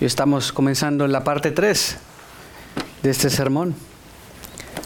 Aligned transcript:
Y 0.00 0.06
estamos 0.06 0.52
comenzando 0.52 1.06
la 1.06 1.22
parte 1.22 1.52
3 1.52 1.96
de 3.02 3.10
este 3.10 3.30
sermón, 3.30 3.76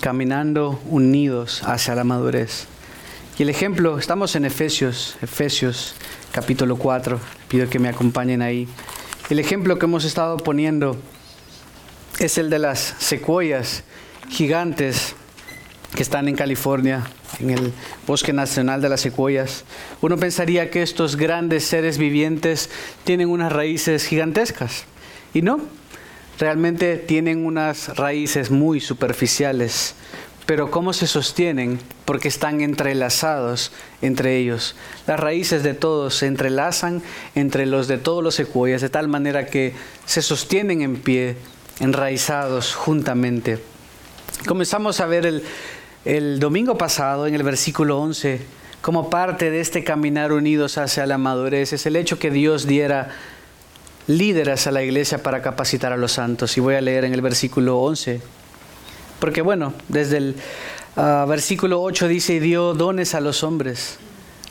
caminando 0.00 0.80
unidos 0.86 1.62
hacia 1.64 1.94
la 1.94 2.04
madurez. 2.04 2.66
Y 3.38 3.42
el 3.42 3.48
ejemplo, 3.48 3.98
estamos 3.98 4.36
en 4.36 4.44
Efesios, 4.44 5.16
Efesios 5.22 5.94
capítulo 6.30 6.76
4, 6.76 7.18
pido 7.48 7.70
que 7.70 7.78
me 7.78 7.88
acompañen 7.88 8.42
ahí. 8.42 8.68
El 9.30 9.38
ejemplo 9.38 9.78
que 9.78 9.86
hemos 9.86 10.04
estado 10.04 10.36
poniendo 10.36 10.96
es 12.18 12.36
el 12.36 12.50
de 12.50 12.58
las 12.58 12.94
secuoyas 12.98 13.84
gigantes 14.28 15.14
que 15.94 16.02
están 16.02 16.28
en 16.28 16.36
California, 16.36 17.04
en 17.40 17.50
el 17.50 17.72
Bosque 18.06 18.32
Nacional 18.32 18.82
de 18.82 18.88
las 18.88 19.00
Secuoyas. 19.00 19.64
Uno 20.02 20.18
pensaría 20.18 20.70
que 20.70 20.82
estos 20.82 21.16
grandes 21.16 21.64
seres 21.64 21.96
vivientes 21.96 22.68
tienen 23.04 23.30
unas 23.30 23.52
raíces 23.52 24.04
gigantescas, 24.04 24.84
y 25.34 25.42
no, 25.42 25.60
realmente 26.38 26.96
tienen 26.96 27.44
unas 27.44 27.96
raíces 27.96 28.50
muy 28.50 28.80
superficiales. 28.80 29.94
Pero 30.46 30.70
¿cómo 30.70 30.94
se 30.94 31.06
sostienen? 31.06 31.78
Porque 32.06 32.28
están 32.28 32.62
entrelazados 32.62 33.70
entre 34.00 34.38
ellos. 34.38 34.76
Las 35.06 35.20
raíces 35.20 35.62
de 35.62 35.74
todos 35.74 36.14
se 36.14 36.26
entrelazan 36.26 37.02
entre 37.34 37.66
los 37.66 37.86
de 37.86 37.98
todos 37.98 38.24
los 38.24 38.34
secuoyas 38.34 38.80
de 38.80 38.88
tal 38.88 39.08
manera 39.08 39.46
que 39.46 39.74
se 40.06 40.22
sostienen 40.22 40.80
en 40.80 40.96
pie, 40.96 41.36
enraizados 41.80 42.74
juntamente. 42.74 43.58
Comenzamos 44.46 45.00
a 45.00 45.06
ver 45.06 45.26
el, 45.26 45.42
el 46.06 46.40
domingo 46.40 46.78
pasado 46.78 47.26
en 47.26 47.34
el 47.34 47.42
versículo 47.42 47.98
11 47.98 48.40
como 48.80 49.10
parte 49.10 49.50
de 49.50 49.60
este 49.60 49.84
caminar 49.84 50.32
unidos 50.32 50.78
hacia 50.78 51.04
la 51.04 51.18
madurez 51.18 51.72
es 51.72 51.84
el 51.84 51.96
hecho 51.96 52.18
que 52.18 52.30
Dios 52.30 52.66
diera 52.66 53.10
líderes 54.08 54.66
a 54.66 54.72
la 54.72 54.82
iglesia 54.82 55.22
para 55.22 55.40
capacitar 55.42 55.92
a 55.92 55.96
los 55.96 56.12
santos. 56.12 56.56
Y 56.56 56.60
voy 56.60 56.74
a 56.74 56.80
leer 56.80 57.04
en 57.04 57.14
el 57.14 57.20
versículo 57.20 57.78
11. 57.78 58.20
Porque 59.20 59.42
bueno, 59.42 59.72
desde 59.88 60.16
el 60.16 60.36
ah, 60.96 61.24
versículo 61.28 61.80
8 61.82 62.08
dice, 62.08 62.34
y 62.34 62.38
dio 62.40 62.74
dones 62.74 63.14
a 63.14 63.20
los 63.20 63.44
hombres. 63.44 63.98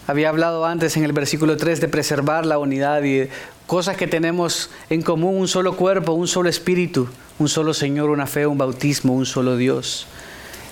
Había 0.05 0.29
hablado 0.29 0.65
antes 0.65 0.95
en 0.95 1.03
el 1.03 1.11
versículo 1.11 1.57
3 1.57 1.81
de 1.81 1.89
preservar 1.89 2.45
la 2.45 2.59
unidad 2.59 3.03
y 3.03 3.27
cosas 3.65 3.97
que 3.97 4.07
tenemos 4.07 4.69
en 4.89 5.01
común, 5.01 5.35
un 5.35 5.49
solo 5.49 5.75
cuerpo, 5.75 6.13
un 6.13 6.27
solo 6.27 6.47
espíritu, 6.47 7.09
un 7.39 7.49
solo 7.49 7.73
Señor, 7.73 8.09
una 8.09 8.25
fe, 8.25 8.47
un 8.47 8.57
bautismo, 8.57 9.13
un 9.13 9.25
solo 9.25 9.57
Dios. 9.57 10.07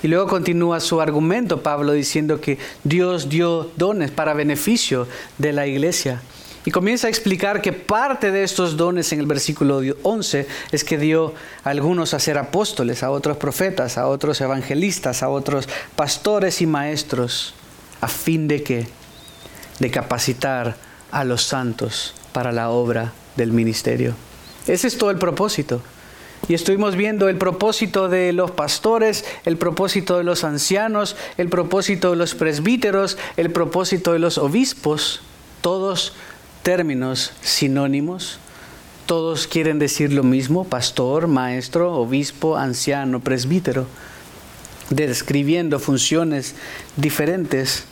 Y 0.03 0.07
luego 0.07 0.27
continúa 0.27 0.79
su 0.79 1.01
argumento 1.01 1.63
Pablo 1.63 1.91
diciendo 1.91 2.39
que 2.39 2.59
Dios 2.83 3.27
dio 3.27 3.71
dones 3.75 4.11
para 4.11 4.33
beneficio 4.33 5.07
de 5.37 5.51
la 5.51 5.67
iglesia. 5.67 6.21
Y 6.65 6.71
comienza 6.71 7.05
a 7.05 7.11
explicar 7.11 7.61
que 7.61 7.71
parte 7.73 8.31
de 8.31 8.43
estos 8.43 8.75
dones 8.75 9.13
en 9.13 9.19
el 9.19 9.27
versículo 9.27 9.81
11 10.01 10.47
es 10.71 10.83
que 10.83 10.97
dio 10.97 11.35
a 11.63 11.69
algunos 11.69 12.15
a 12.15 12.19
ser 12.19 12.39
apóstoles, 12.39 13.03
a 13.03 13.11
otros 13.11 13.37
profetas, 13.37 13.99
a 13.99 14.07
otros 14.07 14.41
evangelistas, 14.41 15.21
a 15.21 15.29
otros 15.29 15.69
pastores 15.95 16.61
y 16.61 16.65
maestros, 16.65 17.53
a 18.01 18.07
fin 18.07 18.47
de 18.47 18.63
que 18.63 18.87
de 19.79 19.91
capacitar 19.91 20.75
a 21.11 21.23
los 21.23 21.43
santos 21.43 22.15
para 22.33 22.51
la 22.51 22.69
obra 22.69 23.13
del 23.35 23.51
ministerio. 23.51 24.15
Ese 24.65 24.87
es 24.87 24.97
todo 24.97 25.11
el 25.11 25.19
propósito. 25.19 25.81
Y 26.47 26.53
estuvimos 26.53 26.95
viendo 26.95 27.29
el 27.29 27.37
propósito 27.37 28.09
de 28.09 28.33
los 28.33 28.51
pastores, 28.51 29.25
el 29.45 29.57
propósito 29.57 30.17
de 30.17 30.23
los 30.23 30.43
ancianos, 30.43 31.15
el 31.37 31.49
propósito 31.49 32.11
de 32.11 32.17
los 32.17 32.35
presbíteros, 32.35 33.17
el 33.37 33.51
propósito 33.51 34.13
de 34.13 34.19
los 34.19 34.37
obispos, 34.37 35.21
todos 35.61 36.13
términos 36.65 37.31
sinónimos. 37.41 38.39
Todos 39.05 39.45
quieren 39.45 39.77
decir 39.77 40.11
lo 40.11 40.23
mismo, 40.23 40.63
pastor, 40.63 41.27
maestro, 41.27 41.93
obispo, 41.93 42.57
anciano, 42.57 43.19
presbítero, 43.19 43.85
describiendo 44.89 45.77
funciones 45.77 46.55
diferentes 46.95 47.85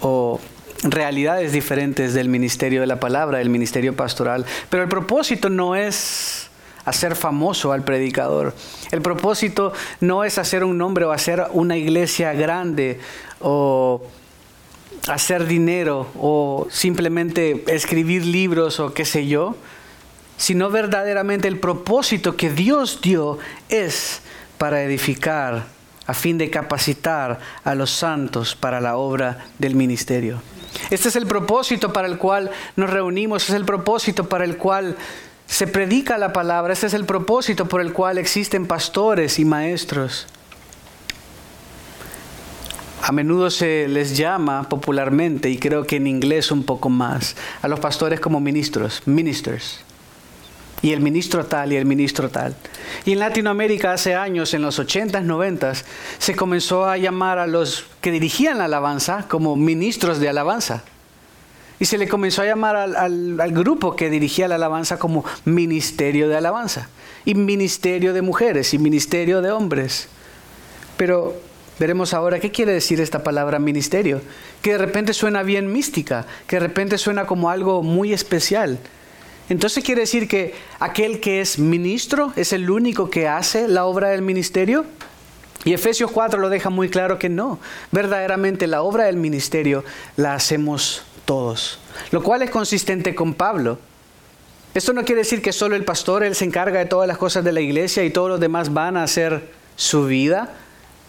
o 0.00 0.38
realidades 0.84 1.50
diferentes 1.50 2.14
del 2.14 2.28
ministerio 2.28 2.80
de 2.82 2.86
la 2.86 3.00
palabra, 3.00 3.38
del 3.38 3.50
ministerio 3.50 3.96
pastoral. 3.96 4.46
Pero 4.70 4.84
el 4.84 4.88
propósito 4.88 5.50
no 5.50 5.74
es 5.74 6.50
hacer 6.84 7.16
famoso 7.16 7.72
al 7.72 7.82
predicador. 7.82 8.54
El 8.92 9.02
propósito 9.02 9.72
no 9.98 10.22
es 10.22 10.38
hacer 10.38 10.62
un 10.62 10.78
nombre 10.78 11.04
o 11.04 11.10
hacer 11.10 11.48
una 11.50 11.76
iglesia 11.76 12.32
grande 12.32 13.00
o 13.40 14.02
hacer 15.08 15.46
dinero 15.46 16.08
o 16.18 16.66
simplemente 16.70 17.64
escribir 17.68 18.24
libros 18.24 18.80
o 18.80 18.94
qué 18.94 19.04
sé 19.04 19.26
yo, 19.26 19.56
sino 20.36 20.70
verdaderamente 20.70 21.48
el 21.48 21.60
propósito 21.60 22.36
que 22.36 22.50
Dios 22.50 23.00
dio 23.02 23.38
es 23.68 24.20
para 24.58 24.82
edificar 24.82 25.66
a 26.06 26.14
fin 26.14 26.38
de 26.38 26.50
capacitar 26.50 27.38
a 27.64 27.74
los 27.74 27.90
santos 27.90 28.54
para 28.54 28.80
la 28.80 28.96
obra 28.96 29.46
del 29.58 29.74
ministerio. 29.74 30.42
Este 30.90 31.08
es 31.08 31.16
el 31.16 31.26
propósito 31.26 31.92
para 31.92 32.08
el 32.08 32.18
cual 32.18 32.50
nos 32.76 32.90
reunimos, 32.90 33.48
es 33.48 33.54
el 33.54 33.64
propósito 33.64 34.28
para 34.28 34.44
el 34.44 34.56
cual 34.56 34.96
se 35.46 35.66
predica 35.66 36.18
la 36.18 36.32
palabra, 36.32 36.72
este 36.72 36.86
es 36.86 36.94
el 36.94 37.04
propósito 37.04 37.66
por 37.66 37.80
el 37.80 37.92
cual 37.92 38.18
existen 38.18 38.66
pastores 38.66 39.38
y 39.38 39.44
maestros. 39.44 40.26
A 43.06 43.12
menudo 43.12 43.50
se 43.50 43.86
les 43.86 44.16
llama 44.16 44.66
popularmente, 44.66 45.50
y 45.50 45.58
creo 45.58 45.86
que 45.86 45.96
en 45.96 46.06
inglés 46.06 46.50
un 46.50 46.64
poco 46.64 46.88
más, 46.88 47.36
a 47.60 47.68
los 47.68 47.78
pastores 47.78 48.18
como 48.18 48.40
ministros, 48.40 49.02
ministers. 49.04 49.80
Y 50.80 50.92
el 50.92 51.00
ministro 51.00 51.44
tal 51.44 51.74
y 51.74 51.76
el 51.76 51.84
ministro 51.84 52.30
tal. 52.30 52.56
Y 53.04 53.12
en 53.12 53.18
Latinoamérica 53.18 53.92
hace 53.92 54.14
años, 54.14 54.54
en 54.54 54.62
los 54.62 54.78
80s, 54.78 55.22
90s, 55.22 55.84
se 56.16 56.34
comenzó 56.34 56.86
a 56.86 56.96
llamar 56.96 57.38
a 57.38 57.46
los 57.46 57.84
que 58.00 58.10
dirigían 58.10 58.56
la 58.56 58.64
alabanza 58.64 59.26
como 59.28 59.54
ministros 59.54 60.18
de 60.18 60.30
alabanza. 60.30 60.82
Y 61.78 61.84
se 61.84 61.98
le 61.98 62.08
comenzó 62.08 62.40
a 62.40 62.46
llamar 62.46 62.74
al, 62.74 62.96
al, 63.38 63.52
grupo 63.52 63.96
que 63.96 64.08
dirigía 64.08 64.48
la 64.48 64.54
alabanza 64.54 64.98
como 64.98 65.26
ministerio 65.44 66.26
de 66.26 66.38
alabanza. 66.38 66.88
Y 67.26 67.34
ministerio 67.34 68.14
de 68.14 68.22
mujeres 68.22 68.72
y 68.72 68.78
ministerio 68.78 69.42
de 69.42 69.50
hombres. 69.50 70.08
Pero 70.96 71.34
Veremos 71.78 72.14
ahora 72.14 72.38
qué 72.38 72.52
quiere 72.52 72.72
decir 72.72 73.00
esta 73.00 73.24
palabra 73.24 73.58
ministerio, 73.58 74.20
que 74.62 74.72
de 74.72 74.78
repente 74.78 75.12
suena 75.12 75.42
bien 75.42 75.72
mística, 75.72 76.24
que 76.46 76.56
de 76.56 76.60
repente 76.60 76.98
suena 76.98 77.26
como 77.26 77.50
algo 77.50 77.82
muy 77.82 78.12
especial. 78.12 78.78
Entonces 79.48 79.82
quiere 79.84 80.02
decir 80.02 80.28
que 80.28 80.54
aquel 80.78 81.20
que 81.20 81.40
es 81.40 81.58
ministro 81.58 82.32
es 82.36 82.52
el 82.52 82.70
único 82.70 83.10
que 83.10 83.26
hace 83.26 83.66
la 83.66 83.86
obra 83.86 84.10
del 84.10 84.22
ministerio. 84.22 84.86
Y 85.64 85.72
Efesios 85.72 86.10
4 86.10 86.38
lo 86.38 86.48
deja 86.48 86.70
muy 86.70 86.88
claro 86.88 87.18
que 87.18 87.28
no. 87.28 87.58
Verdaderamente 87.90 88.66
la 88.66 88.82
obra 88.82 89.04
del 89.04 89.16
ministerio 89.16 89.84
la 90.16 90.34
hacemos 90.34 91.02
todos. 91.24 91.80
Lo 92.12 92.22
cual 92.22 92.42
es 92.42 92.50
consistente 92.50 93.14
con 93.14 93.34
Pablo. 93.34 93.78
Esto 94.74 94.92
no 94.92 95.04
quiere 95.04 95.22
decir 95.22 95.42
que 95.42 95.52
solo 95.52 95.74
el 95.74 95.84
pastor, 95.84 96.22
él 96.22 96.34
se 96.34 96.44
encarga 96.44 96.78
de 96.78 96.86
todas 96.86 97.08
las 97.08 97.18
cosas 97.18 97.44
de 97.44 97.52
la 97.52 97.60
iglesia 97.60 98.04
y 98.04 98.10
todos 98.10 98.28
los 98.28 98.40
demás 98.40 98.72
van 98.72 98.96
a 98.96 99.02
hacer 99.02 99.50
su 99.76 100.06
vida 100.06 100.54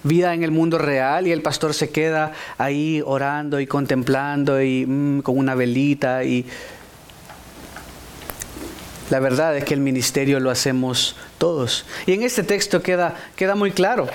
vida 0.05 0.33
en 0.33 0.43
el 0.43 0.51
mundo 0.51 0.77
real 0.77 1.27
y 1.27 1.31
el 1.31 1.41
pastor 1.41 1.73
se 1.73 1.89
queda 1.89 2.31
ahí 2.57 3.01
orando 3.05 3.59
y 3.59 3.67
contemplando 3.67 4.61
y 4.61 4.85
mm, 4.85 5.21
con 5.21 5.37
una 5.37 5.55
velita 5.55 6.23
y 6.23 6.45
la 9.09 9.19
verdad 9.19 9.57
es 9.57 9.65
que 9.65 9.73
el 9.73 9.81
ministerio 9.81 10.39
lo 10.39 10.49
hacemos 10.49 11.15
todos. 11.37 11.85
Y 12.07 12.13
en 12.13 12.23
este 12.23 12.43
texto 12.43 12.81
queda, 12.81 13.15
queda 13.35 13.53
muy 13.55 13.71
claro. 13.71 14.07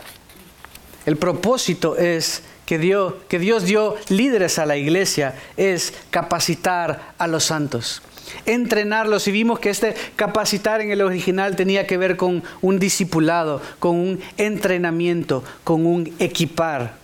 El 1.07 1.17
propósito 1.17 1.97
es 1.97 2.43
que 2.67 2.79
Dios, 2.79 3.15
que 3.29 3.39
Dios 3.39 3.65
dio 3.65 3.97
líderes 4.09 4.59
a 4.59 4.67
la 4.67 4.77
iglesia, 4.77 5.35
es 5.57 5.93
capacitar 6.11 7.15
a 7.19 7.27
los 7.27 7.45
santos 7.45 8.03
entrenarlos 8.47 9.27
y 9.29 9.33
vimos 9.33 9.59
que 9.59 9.71
este 9.71 9.95
capacitar 10.17 10.81
en 10.81 10.91
el 10.91 11.03
original 11.03 11.57
tenía 11.57 11.87
que 11.87 11.97
ver 11.97 12.17
con 12.17 12.43
un 12.61 12.79
discipulado, 12.79 13.61
con 13.79 13.97
un 13.97 14.21
entrenamiento, 14.37 15.45
con 15.65 15.87
un 15.87 16.13
equipar. 16.19 16.95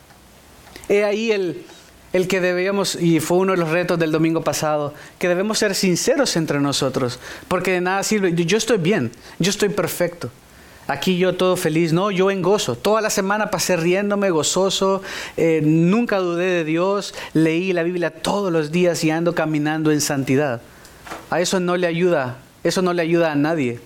He 0.89 1.05
ahí 1.05 1.33
el, 1.33 1.65
el 2.13 2.29
que 2.29 2.41
debíamos, 2.41 2.95
y 2.95 3.21
fue 3.21 3.39
uno 3.39 3.53
de 3.53 3.59
los 3.59 3.71
retos 3.71 3.99
del 3.99 4.13
domingo 4.13 4.43
pasado, 4.43 4.95
que 5.19 5.29
debemos 5.29 5.59
ser 5.59 5.75
sinceros 5.75 6.37
entre 6.37 6.61
nosotros, 6.61 7.19
porque 7.49 7.73
de 7.73 7.81
nada 7.81 8.03
sirve, 8.03 8.33
yo 8.35 8.57
estoy 8.57 8.79
bien, 8.79 9.13
yo 9.39 9.51
estoy 9.51 9.69
perfecto. 9.69 10.31
Aquí 10.89 11.19
yo 11.19 11.35
todo 11.35 11.57
feliz, 11.57 11.93
no, 11.93 12.13
yo 12.13 12.31
en 12.31 12.43
gozo. 12.43 12.77
Toda 12.77 13.01
la 13.01 13.11
semana 13.11 13.51
pasé 13.51 13.77
riéndome, 13.77 14.31
gozoso, 14.31 15.03
eh, 15.37 15.61
nunca 15.65 16.19
dudé 16.19 16.47
de 16.47 16.65
Dios, 16.65 17.13
leí 17.35 17.73
la 17.73 17.83
Biblia 17.83 18.11
todos 18.11 18.53
los 18.53 18.71
días 18.71 19.03
y 19.03 19.11
ando 19.11 19.35
caminando 19.35 19.91
en 19.91 20.01
santidad. 20.01 20.61
A 21.31 21.41
eso 21.41 21.61
no 21.61 21.77
le 21.77 21.87
ayuda, 21.87 22.39
eso 22.65 22.83
no 22.83 22.93
le 22.93 23.03
ayuda 23.03 23.33
a 23.33 23.35
nadie. 23.35 23.81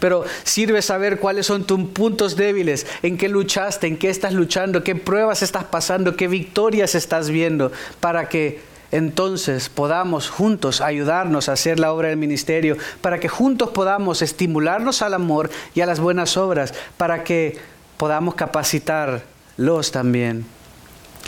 Pero 0.00 0.24
sirve 0.44 0.82
saber 0.82 1.18
cuáles 1.18 1.46
son 1.46 1.64
tus 1.64 1.80
puntos 1.90 2.36
débiles, 2.36 2.86
en 3.02 3.18
qué 3.18 3.28
luchaste, 3.28 3.86
en 3.86 3.96
qué 3.96 4.10
estás 4.10 4.32
luchando, 4.32 4.84
qué 4.84 4.94
pruebas 4.94 5.42
estás 5.42 5.64
pasando, 5.64 6.16
qué 6.16 6.28
victorias 6.28 6.94
estás 6.94 7.30
viendo, 7.30 7.72
para 8.00 8.28
que 8.28 8.60
entonces 8.92 9.68
podamos 9.68 10.30
juntos 10.30 10.80
ayudarnos 10.80 11.48
a 11.48 11.52
hacer 11.52 11.80
la 11.80 11.92
obra 11.92 12.08
del 12.08 12.18
ministerio, 12.18 12.76
para 13.00 13.18
que 13.18 13.28
juntos 13.28 13.70
podamos 13.70 14.22
estimularnos 14.22 15.02
al 15.02 15.14
amor 15.14 15.50
y 15.74 15.80
a 15.80 15.86
las 15.86 16.00
buenas 16.00 16.36
obras, 16.36 16.72
para 16.96 17.24
que 17.24 17.58
podamos 17.96 18.34
capacitarlos 18.34 19.90
también. 19.90 20.55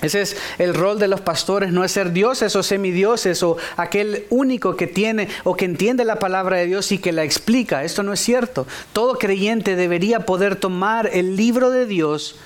Ese 0.01 0.21
es 0.21 0.37
el 0.59 0.75
rol 0.75 0.99
de 0.99 1.09
los 1.09 1.21
pastores, 1.21 1.73
no 1.73 1.85
es 1.85 1.91
ser 1.91 2.13
dioses 2.13 2.55
o 2.55 2.63
semidioses 2.63 3.43
o 3.43 3.57
aquel 3.77 4.27
único 4.31 4.77
que 4.77 4.87
tiene 4.87 5.29
o 5.43 5.57
que 5.57 5.65
entiende 5.65 6.05
la 6.05 6.21
palabra 6.21 6.59
de 6.59 6.67
Dios 6.67 6.93
y 6.93 6.99
que 6.99 7.13
la 7.13 7.25
explica. 7.25 7.83
Esto 7.83 8.05
no 8.05 8.13
es 8.13 8.21
cierto. 8.21 8.67
Todo 8.93 9.19
creyente 9.19 9.75
debería 9.75 10.21
poder 10.21 10.55
tomar 10.55 11.11
el 11.13 11.37
libro 11.37 11.71
de 11.71 11.87
Dios, 11.87 12.37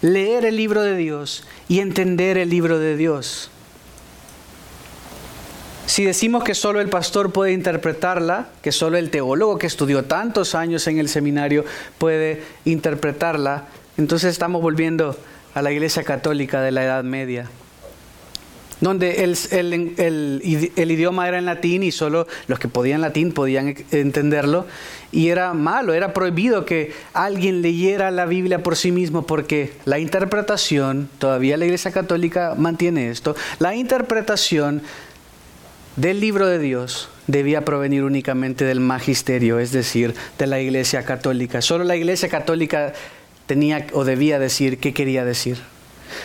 leer 0.00 0.44
el 0.44 0.56
libro 0.56 0.82
de 0.82 0.96
Dios 0.96 1.44
y 1.68 1.78
entender 1.78 2.36
el 2.36 2.50
libro 2.50 2.80
de 2.80 2.96
Dios. 2.96 3.50
Si 5.86 6.04
decimos 6.04 6.44
que 6.44 6.54
solo 6.54 6.80
el 6.80 6.90
pastor 6.90 7.32
puede 7.32 7.52
interpretarla, 7.52 8.48
que 8.60 8.72
solo 8.72 8.98
el 8.98 9.10
teólogo 9.10 9.56
que 9.56 9.66
estudió 9.66 10.04
tantos 10.04 10.54
años 10.54 10.86
en 10.86 10.98
el 10.98 11.08
seminario 11.08 11.64
puede 11.96 12.42
interpretarla, 12.64 13.68
entonces 13.96 14.32
estamos 14.32 14.60
volviendo 14.60 15.16
a 15.58 15.62
la 15.62 15.72
Iglesia 15.72 16.04
Católica 16.04 16.62
de 16.62 16.70
la 16.70 16.84
Edad 16.84 17.02
Media, 17.02 17.50
donde 18.80 19.24
el, 19.24 20.40
idioma 20.44 21.26
era 21.26 21.36
en 21.38 21.46
latín 21.46 21.82
y 21.82 21.90
solo 21.90 22.28
los 22.46 22.60
que 22.60 22.68
podían 22.68 23.00
latín 23.00 23.32
podían 23.32 23.74
entenderlo, 23.90 24.66
y 25.10 25.30
era 25.30 25.54
malo, 25.54 25.94
era 25.94 26.12
prohibido 26.12 26.64
que 26.64 26.92
alguien 27.12 27.60
leyera 27.60 28.12
la 28.12 28.26
Biblia 28.26 28.62
por 28.62 28.76
sí 28.76 28.92
mismo, 28.92 29.26
porque 29.26 29.72
la 29.84 29.98
interpretación, 29.98 31.08
todavía 31.18 31.56
la 31.56 31.64
Iglesia 31.64 31.90
Católica 31.90 32.54
mantiene 32.56 33.10
esto, 33.10 33.34
la 33.58 33.74
interpretación 33.74 34.82
del 35.96 36.20
libro 36.20 36.46
de 36.46 36.60
Dios 36.60 37.08
debía 37.26 37.64
provenir 37.64 38.04
únicamente 38.04 38.64
del 38.64 38.78
magisterio, 38.78 39.58
es 39.58 39.72
decir, 39.72 40.14
de 40.38 40.46
la 40.46 40.60
Iglesia 40.60 41.02
Católica. 41.04 41.60
Solo 41.62 41.82
la 41.82 41.96
Iglesia 41.96 42.28
Católica 42.28 42.92
tenía 43.48 43.86
o 43.94 44.04
debía 44.04 44.38
decir 44.38 44.78
qué 44.78 44.94
quería 44.94 45.24
decir. 45.24 45.58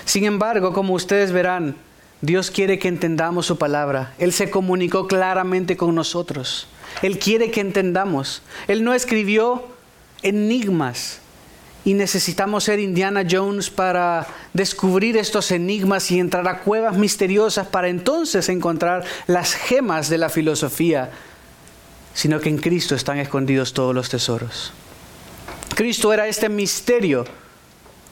Sin 0.05 0.25
embargo, 0.25 0.73
como 0.73 0.93
ustedes 0.93 1.31
verán, 1.31 1.75
Dios 2.21 2.51
quiere 2.51 2.77
que 2.77 2.89
entendamos 2.89 3.47
su 3.47 3.57
palabra. 3.57 4.13
Él 4.19 4.33
se 4.33 4.51
comunicó 4.51 5.07
claramente 5.07 5.75
con 5.75 5.95
nosotros. 5.95 6.67
Él 7.01 7.17
quiere 7.17 7.49
que 7.49 7.61
entendamos. 7.61 8.43
Él 8.67 8.83
no 8.83 8.93
escribió 8.93 9.67
enigmas. 10.21 11.19
Y 11.85 11.95
necesitamos 11.95 12.65
ser 12.65 12.79
Indiana 12.79 13.25
Jones 13.29 13.69
para 13.69 14.27
descubrir 14.53 15.17
estos 15.17 15.51
enigmas 15.51 16.11
y 16.11 16.19
entrar 16.19 16.47
a 16.47 16.59
cuevas 16.59 16.97
misteriosas 16.97 17.67
para 17.67 17.89
entonces 17.89 18.47
encontrar 18.47 19.03
las 19.27 19.53
gemas 19.53 20.09
de 20.09 20.17
la 20.17 20.29
filosofía, 20.29 21.11
sino 22.13 22.39
que 22.39 22.47
en 22.47 22.57
Cristo 22.57 22.95
están 22.95 23.17
escondidos 23.17 23.73
todos 23.73 23.93
los 23.93 24.09
tesoros. 24.09 24.71
Cristo 25.75 26.13
era 26.13 26.27
este 26.27 26.49
misterio 26.49 27.25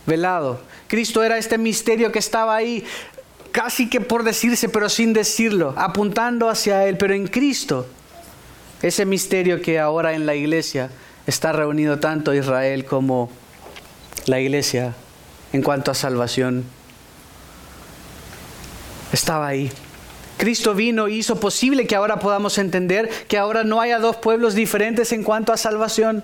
velado. 0.05 0.59
Cristo 0.87 1.23
era 1.23 1.37
este 1.37 1.57
misterio 1.57 2.11
que 2.11 2.19
estaba 2.19 2.55
ahí, 2.55 2.83
casi 3.51 3.89
que 3.89 4.01
por 4.01 4.23
decirse, 4.23 4.69
pero 4.69 4.89
sin 4.89 5.13
decirlo, 5.13 5.73
apuntando 5.77 6.49
hacia 6.49 6.85
Él. 6.87 6.97
Pero 6.97 7.13
en 7.13 7.27
Cristo, 7.27 7.87
ese 8.81 9.05
misterio 9.05 9.61
que 9.61 9.79
ahora 9.79 10.13
en 10.13 10.25
la 10.25 10.35
iglesia 10.35 10.89
está 11.27 11.51
reunido 11.51 11.99
tanto 11.99 12.33
Israel 12.33 12.85
como 12.85 13.29
la 14.25 14.39
iglesia 14.39 14.93
en 15.53 15.61
cuanto 15.61 15.91
a 15.91 15.95
salvación, 15.95 16.65
estaba 19.11 19.47
ahí. 19.47 19.71
Cristo 20.37 20.73
vino 20.73 21.07
y 21.07 21.19
hizo 21.19 21.39
posible 21.39 21.85
que 21.85 21.95
ahora 21.95 22.17
podamos 22.17 22.57
entender 22.57 23.09
que 23.27 23.37
ahora 23.37 23.63
no 23.63 23.79
haya 23.79 23.99
dos 23.99 24.15
pueblos 24.15 24.55
diferentes 24.55 25.11
en 25.11 25.23
cuanto 25.23 25.53
a 25.53 25.57
salvación 25.57 26.23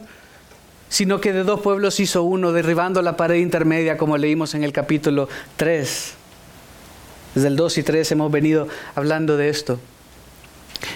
sino 0.89 1.19
que 1.21 1.33
de 1.33 1.43
dos 1.43 1.61
pueblos 1.61 1.99
hizo 1.99 2.23
uno, 2.23 2.51
derribando 2.51 3.01
la 3.01 3.17
pared 3.17 3.35
intermedia, 3.35 3.97
como 3.97 4.17
leímos 4.17 4.55
en 4.55 4.63
el 4.63 4.71
capítulo 4.71 5.29
3. 5.57 6.13
Desde 7.35 7.47
el 7.47 7.55
2 7.55 7.77
y 7.77 7.83
3 7.83 8.11
hemos 8.13 8.31
venido 8.31 8.67
hablando 8.95 9.37
de 9.37 9.49
esto. 9.49 9.79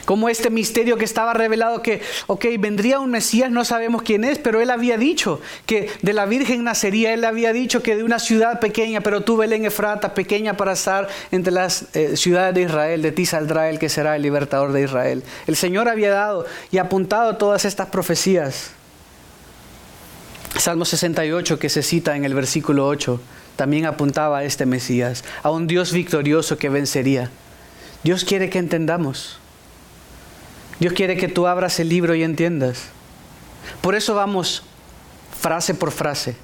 Como 0.05 0.29
este 0.29 0.49
misterio 0.49 0.97
que 0.97 1.05
estaba 1.05 1.33
revelado 1.33 1.81
que, 1.81 2.01
ok, 2.27 2.45
vendría 2.59 2.99
un 2.99 3.11
Mesías, 3.11 3.51
no 3.51 3.65
sabemos 3.65 4.01
quién 4.03 4.23
es, 4.23 4.39
pero 4.39 4.61
él 4.61 4.69
había 4.69 4.97
dicho 4.97 5.41
que 5.65 5.89
de 6.01 6.13
la 6.13 6.25
Virgen 6.25 6.63
nacería, 6.63 7.13
él 7.13 7.23
había 7.25 7.53
dicho 7.53 7.81
que 7.81 7.95
de 7.95 8.03
una 8.03 8.19
ciudad 8.19 8.59
pequeña, 8.59 9.01
pero 9.01 9.21
tú 9.21 9.38
Belén 9.38 9.65
Efrata, 9.65 10.13
pequeña 10.13 10.55
para 10.55 10.73
estar 10.73 11.07
entre 11.31 11.51
las 11.51 11.95
eh, 11.95 12.15
ciudades 12.17 12.55
de 12.55 12.61
Israel, 12.61 13.01
de 13.01 13.11
ti 13.11 13.25
saldrá 13.25 13.69
el 13.69 13.79
que 13.79 13.89
será 13.89 14.15
el 14.15 14.21
libertador 14.21 14.71
de 14.71 14.83
Israel. 14.83 15.23
El 15.47 15.55
Señor 15.55 15.89
había 15.89 16.11
dado 16.11 16.45
y 16.71 16.77
apuntado 16.77 17.38
todas 17.38 17.65
estas 17.65 17.88
profecías. 17.88 18.71
Salmo 20.61 20.85
68 20.85 21.57
que 21.57 21.69
se 21.69 21.81
cita 21.81 22.15
en 22.15 22.23
el 22.23 22.35
versículo 22.35 22.85
8 22.85 23.19
también 23.55 23.87
apuntaba 23.87 24.37
a 24.37 24.43
este 24.43 24.67
Mesías, 24.67 25.23
a 25.41 25.49
un 25.49 25.65
Dios 25.65 25.91
victorioso 25.91 26.59
que 26.59 26.69
vencería. 26.69 27.31
Dios 28.03 28.23
quiere 28.25 28.51
que 28.51 28.59
entendamos. 28.59 29.39
Dios 30.79 30.93
quiere 30.93 31.17
que 31.17 31.27
tú 31.27 31.47
abras 31.47 31.79
el 31.79 31.89
libro 31.89 32.13
y 32.13 32.21
entiendas. 32.21 32.89
Por 33.81 33.95
eso 33.95 34.13
vamos 34.13 34.61
frase 35.35 35.73
por 35.73 35.89
frase, 35.89 36.35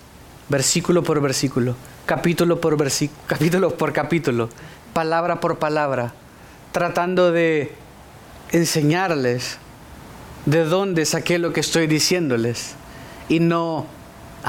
versículo 0.50 1.04
por 1.04 1.22
versículo, 1.22 1.76
capítulo 2.08 2.60
por 2.60 2.76
versículo, 2.76 3.22
capítulo 3.28 3.78
por 3.78 3.94
capítulo, 3.94 4.50
palabra 4.94 5.40
por 5.40 5.60
palabra, 5.60 6.16
tratando 6.72 7.32
de 7.32 7.72
enseñarles 8.52 9.60
de 10.48 10.66
dónde 10.66 11.06
saqué 11.06 11.38
lo 11.38 11.54
que 11.54 11.60
estoy 11.60 11.86
diciéndoles 11.86 12.74
y 13.30 13.42
no 13.42 13.86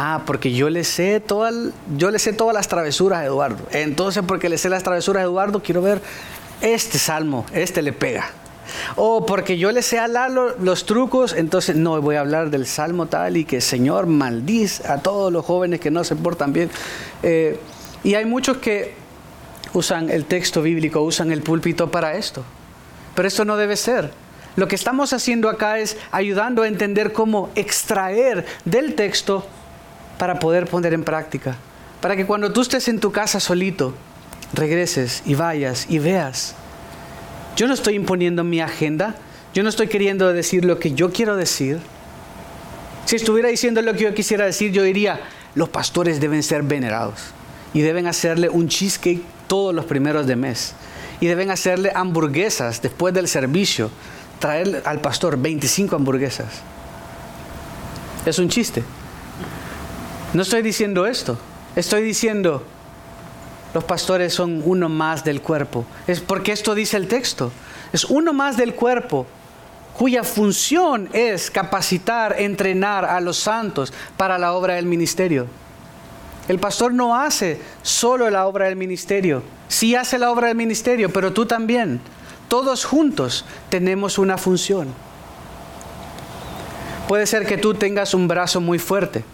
Ah, 0.00 0.22
porque 0.26 0.52
yo 0.52 0.70
le 0.70 0.84
sé 0.84 1.18
toda, 1.18 1.50
yo 1.96 2.12
le 2.12 2.20
sé 2.20 2.32
todas 2.32 2.54
las 2.54 2.68
travesuras 2.68 3.18
a 3.18 3.24
Eduardo. 3.24 3.64
Entonces, 3.72 4.22
porque 4.24 4.48
le 4.48 4.56
sé 4.56 4.68
las 4.68 4.84
travesuras 4.84 5.22
a 5.22 5.24
Eduardo, 5.24 5.60
quiero 5.60 5.82
ver 5.82 6.00
este 6.60 6.98
salmo, 6.98 7.44
este 7.52 7.82
le 7.82 7.92
pega. 7.92 8.30
O 8.94 9.26
porque 9.26 9.58
yo 9.58 9.72
le 9.72 9.82
sé 9.82 9.98
a 9.98 10.06
Lalo 10.06 10.54
los 10.60 10.86
trucos, 10.86 11.32
entonces 11.32 11.74
no 11.74 12.00
voy 12.00 12.14
a 12.14 12.20
hablar 12.20 12.50
del 12.50 12.64
salmo 12.64 13.06
tal 13.06 13.38
y 13.38 13.44
que 13.44 13.60
Señor 13.60 14.06
maldice 14.06 14.86
a 14.86 14.98
todos 14.98 15.32
los 15.32 15.44
jóvenes 15.44 15.80
que 15.80 15.90
no 15.90 16.04
se 16.04 16.14
portan 16.14 16.52
bien. 16.52 16.70
Eh, 17.24 17.58
y 18.04 18.14
hay 18.14 18.24
muchos 18.24 18.58
que 18.58 18.94
usan 19.72 20.10
el 20.10 20.26
texto 20.26 20.62
bíblico, 20.62 21.00
usan 21.00 21.32
el 21.32 21.42
púlpito 21.42 21.90
para 21.90 22.14
esto. 22.14 22.44
Pero 23.16 23.26
esto 23.26 23.44
no 23.44 23.56
debe 23.56 23.74
ser. 23.74 24.12
Lo 24.54 24.68
que 24.68 24.76
estamos 24.76 25.12
haciendo 25.12 25.48
acá 25.48 25.80
es 25.80 25.96
ayudando 26.12 26.62
a 26.62 26.68
entender 26.68 27.12
cómo 27.12 27.50
extraer 27.56 28.46
del 28.64 28.94
texto 28.94 29.44
para 30.18 30.38
poder 30.38 30.66
poner 30.66 30.92
en 30.92 31.04
práctica. 31.04 31.56
Para 32.00 32.16
que 32.16 32.26
cuando 32.26 32.52
tú 32.52 32.60
estés 32.60 32.88
en 32.88 33.00
tu 33.00 33.10
casa 33.12 33.40
solito, 33.40 33.94
regreses 34.52 35.22
y 35.24 35.34
vayas 35.34 35.86
y 35.88 35.98
veas. 35.98 36.54
Yo 37.56 37.66
no 37.66 37.74
estoy 37.74 37.94
imponiendo 37.94 38.44
mi 38.44 38.60
agenda, 38.60 39.14
yo 39.54 39.62
no 39.62 39.68
estoy 39.68 39.88
queriendo 39.88 40.32
decir 40.32 40.64
lo 40.64 40.78
que 40.78 40.92
yo 40.92 41.12
quiero 41.12 41.36
decir. 41.36 41.78
Si 43.04 43.16
estuviera 43.16 43.48
diciendo 43.48 43.80
lo 43.82 43.94
que 43.94 44.04
yo 44.04 44.14
quisiera 44.14 44.44
decir, 44.44 44.70
yo 44.70 44.82
diría, 44.82 45.20
los 45.54 45.68
pastores 45.68 46.20
deben 46.20 46.42
ser 46.42 46.62
venerados 46.62 47.20
y 47.72 47.80
deben 47.80 48.06
hacerle 48.06 48.48
un 48.48 48.68
cheesecake 48.68 49.22
todos 49.46 49.74
los 49.74 49.86
primeros 49.86 50.26
de 50.26 50.36
mes 50.36 50.74
y 51.20 51.26
deben 51.26 51.50
hacerle 51.50 51.90
hamburguesas 51.94 52.80
después 52.82 53.12
del 53.14 53.26
servicio, 53.28 53.90
traer 54.38 54.82
al 54.84 55.00
pastor 55.00 55.36
25 55.36 55.96
hamburguesas. 55.96 56.48
Es 58.24 58.38
un 58.38 58.48
chiste. 58.48 58.84
No 60.34 60.42
estoy 60.42 60.60
diciendo 60.60 61.06
esto, 61.06 61.38
estoy 61.74 62.02
diciendo, 62.02 62.62
los 63.72 63.84
pastores 63.84 64.34
son 64.34 64.62
uno 64.62 64.90
más 64.90 65.24
del 65.24 65.40
cuerpo. 65.40 65.86
Es 66.06 66.20
porque 66.20 66.52
esto 66.52 66.74
dice 66.74 66.98
el 66.98 67.08
texto. 67.08 67.50
Es 67.94 68.04
uno 68.04 68.34
más 68.34 68.58
del 68.58 68.74
cuerpo 68.74 69.26
cuya 69.96 70.22
función 70.24 71.08
es 71.14 71.50
capacitar, 71.50 72.36
entrenar 72.38 73.06
a 73.06 73.20
los 73.20 73.38
santos 73.38 73.92
para 74.18 74.38
la 74.38 74.52
obra 74.52 74.74
del 74.74 74.84
ministerio. 74.84 75.46
El 76.46 76.58
pastor 76.58 76.92
no 76.92 77.16
hace 77.16 77.60
solo 77.82 78.28
la 78.28 78.46
obra 78.46 78.66
del 78.66 78.76
ministerio, 78.76 79.42
sí 79.66 79.94
hace 79.94 80.18
la 80.18 80.30
obra 80.30 80.48
del 80.48 80.56
ministerio, 80.56 81.10
pero 81.10 81.32
tú 81.32 81.46
también. 81.46 82.00
Todos 82.48 82.84
juntos 82.84 83.44
tenemos 83.70 84.18
una 84.18 84.38
función. 84.38 84.88
Puede 87.06 87.26
ser 87.26 87.46
que 87.46 87.58
tú 87.58 87.74
tengas 87.74 88.12
un 88.14 88.28
brazo 88.28 88.60
muy 88.60 88.78
fuerte 88.78 89.24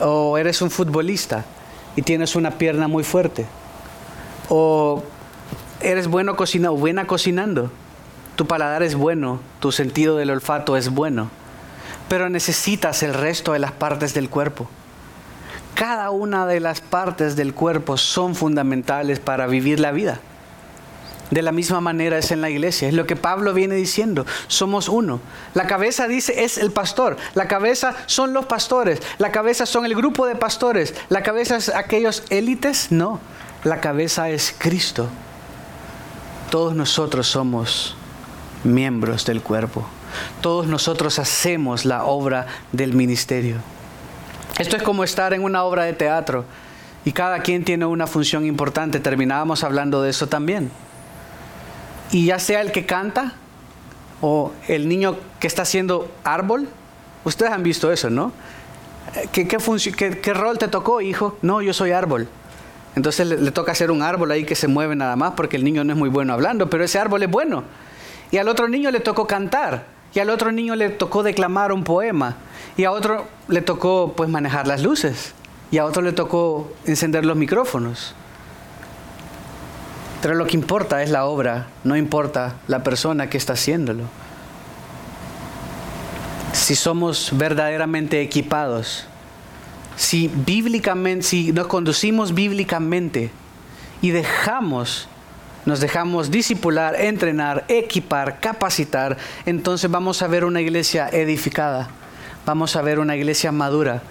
o 0.00 0.38
eres 0.38 0.62
un 0.62 0.70
futbolista 0.70 1.44
y 1.96 2.02
tienes 2.02 2.36
una 2.36 2.52
pierna 2.52 2.88
muy 2.88 3.04
fuerte, 3.04 3.46
o 4.48 5.02
eres 5.80 6.08
bueno 6.08 6.36
cocinando, 6.36 6.76
buena 6.78 7.06
cocinando, 7.06 7.70
tu 8.36 8.46
paladar 8.46 8.82
es 8.82 8.94
bueno, 8.94 9.40
tu 9.60 9.72
sentido 9.72 10.16
del 10.16 10.30
olfato 10.30 10.76
es 10.76 10.88
bueno, 10.88 11.30
pero 12.08 12.28
necesitas 12.28 13.02
el 13.02 13.14
resto 13.14 13.52
de 13.52 13.58
las 13.58 13.72
partes 13.72 14.14
del 14.14 14.28
cuerpo. 14.28 14.68
Cada 15.74 16.10
una 16.10 16.46
de 16.46 16.60
las 16.60 16.80
partes 16.80 17.34
del 17.34 17.54
cuerpo 17.54 17.96
son 17.96 18.34
fundamentales 18.34 19.20
para 19.20 19.46
vivir 19.46 19.80
la 19.80 19.90
vida. 19.90 20.20
De 21.32 21.40
la 21.40 21.50
misma 21.50 21.80
manera 21.80 22.18
es 22.18 22.30
en 22.30 22.42
la 22.42 22.50
iglesia. 22.50 22.88
Es 22.88 22.94
lo 22.94 23.06
que 23.06 23.16
Pablo 23.16 23.54
viene 23.54 23.74
diciendo. 23.74 24.26
Somos 24.48 24.90
uno. 24.90 25.18
La 25.54 25.66
cabeza 25.66 26.06
dice 26.06 26.44
es 26.44 26.58
el 26.58 26.72
pastor. 26.72 27.16
La 27.32 27.48
cabeza 27.48 27.94
son 28.04 28.34
los 28.34 28.44
pastores. 28.44 29.00
La 29.16 29.32
cabeza 29.32 29.64
son 29.64 29.86
el 29.86 29.94
grupo 29.94 30.26
de 30.26 30.34
pastores. 30.34 30.94
La 31.08 31.22
cabeza 31.22 31.56
es 31.56 31.70
aquellos 31.70 32.24
élites. 32.28 32.92
No. 32.92 33.18
La 33.64 33.80
cabeza 33.80 34.28
es 34.28 34.54
Cristo. 34.58 35.08
Todos 36.50 36.74
nosotros 36.74 37.28
somos 37.28 37.96
miembros 38.62 39.24
del 39.24 39.40
cuerpo. 39.40 39.88
Todos 40.42 40.66
nosotros 40.66 41.18
hacemos 41.18 41.86
la 41.86 42.04
obra 42.04 42.46
del 42.72 42.92
ministerio. 42.92 43.56
Esto 44.58 44.76
es 44.76 44.82
como 44.82 45.02
estar 45.02 45.32
en 45.32 45.44
una 45.44 45.64
obra 45.64 45.84
de 45.84 45.94
teatro 45.94 46.44
y 47.06 47.12
cada 47.12 47.40
quien 47.40 47.64
tiene 47.64 47.86
una 47.86 48.06
función 48.06 48.44
importante. 48.44 49.00
Terminábamos 49.00 49.64
hablando 49.64 50.02
de 50.02 50.10
eso 50.10 50.26
también. 50.26 50.70
Y 52.12 52.26
ya 52.26 52.38
sea 52.38 52.60
el 52.60 52.70
que 52.70 52.86
canta 52.86 53.34
o 54.20 54.52
el 54.68 54.88
niño 54.88 55.16
que 55.40 55.46
está 55.46 55.62
haciendo 55.62 56.08
árbol, 56.22 56.68
ustedes 57.24 57.50
han 57.50 57.62
visto 57.62 57.90
eso, 57.90 58.10
¿no? 58.10 58.32
¿Qué, 59.32 59.48
qué, 59.48 60.34
rol 60.34 60.58
te 60.58 60.68
tocó, 60.68 61.00
hijo? 61.00 61.36
No, 61.42 61.60
yo 61.60 61.72
soy 61.72 61.90
árbol. 61.90 62.28
Entonces 62.94 63.26
le, 63.26 63.38
le, 63.38 63.50
toca 63.50 63.72
hacer 63.72 63.90
un 63.90 64.02
árbol 64.02 64.30
ahí 64.30 64.44
que 64.44 64.54
se 64.54 64.68
mueve 64.68 64.94
nada 64.94 65.16
más 65.16 65.32
porque 65.32 65.56
el 65.56 65.64
niño 65.64 65.82
no 65.84 65.92
es 65.92 65.98
muy 65.98 66.10
bueno 66.10 66.34
hablando, 66.34 66.70
pero 66.70 66.84
ese 66.84 66.98
árbol 66.98 67.22
es 67.22 67.30
bueno. 67.30 67.64
Y 68.30 68.36
al 68.36 68.48
otro 68.48 68.68
niño 68.68 68.90
le 68.90 69.00
tocó 69.00 69.26
cantar, 69.26 69.86
y 70.14 70.20
al 70.20 70.30
otro 70.30 70.52
niño 70.52 70.76
le 70.76 70.90
tocó 70.90 71.22
declamar 71.22 71.72
un 71.72 71.84
poema, 71.84 72.36
y 72.76 72.84
a 72.84 72.92
otro 72.92 73.26
le 73.48 73.62
tocó 73.62 74.12
pues 74.16 74.28
manejar 74.28 74.66
las 74.66 74.82
luces, 74.82 75.34
y 75.70 75.78
a 75.78 75.84
otro 75.84 76.02
le 76.02 76.12
tocó 76.12 76.70
encender 76.84 77.24
los 77.24 77.36
micrófonos. 77.36 78.14
Pero 80.22 80.36
lo 80.36 80.46
que 80.46 80.56
importa 80.56 81.02
es 81.02 81.10
la 81.10 81.26
obra, 81.26 81.66
no 81.82 81.96
importa 81.96 82.54
la 82.68 82.84
persona 82.84 83.28
que 83.28 83.36
está 83.36 83.54
haciéndolo. 83.54 84.04
Si 86.52 86.76
somos 86.76 87.30
verdaderamente 87.32 88.20
equipados, 88.20 89.06
si 89.96 90.28
bíblicamente, 90.28 91.26
si 91.26 91.52
nos 91.52 91.66
conducimos 91.66 92.34
bíblicamente 92.34 93.32
y 94.00 94.10
dejamos, 94.10 95.08
nos 95.66 95.80
dejamos 95.80 96.30
disipular, 96.30 97.00
entrenar, 97.00 97.64
equipar, 97.66 98.38
capacitar, 98.38 99.16
entonces 99.44 99.90
vamos 99.90 100.22
a 100.22 100.28
ver 100.28 100.44
una 100.44 100.60
iglesia 100.60 101.08
edificada, 101.08 101.88
vamos 102.46 102.76
a 102.76 102.82
ver 102.82 103.00
una 103.00 103.16
iglesia 103.16 103.50
madura, 103.50 104.02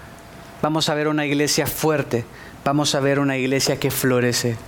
vamos 0.60 0.90
a 0.90 0.94
ver 0.94 1.08
una 1.08 1.24
iglesia 1.24 1.66
fuerte, 1.66 2.26
vamos 2.66 2.94
a 2.94 3.00
ver 3.00 3.18
una 3.18 3.38
iglesia 3.38 3.80
que 3.80 3.90
florece. 3.90 4.58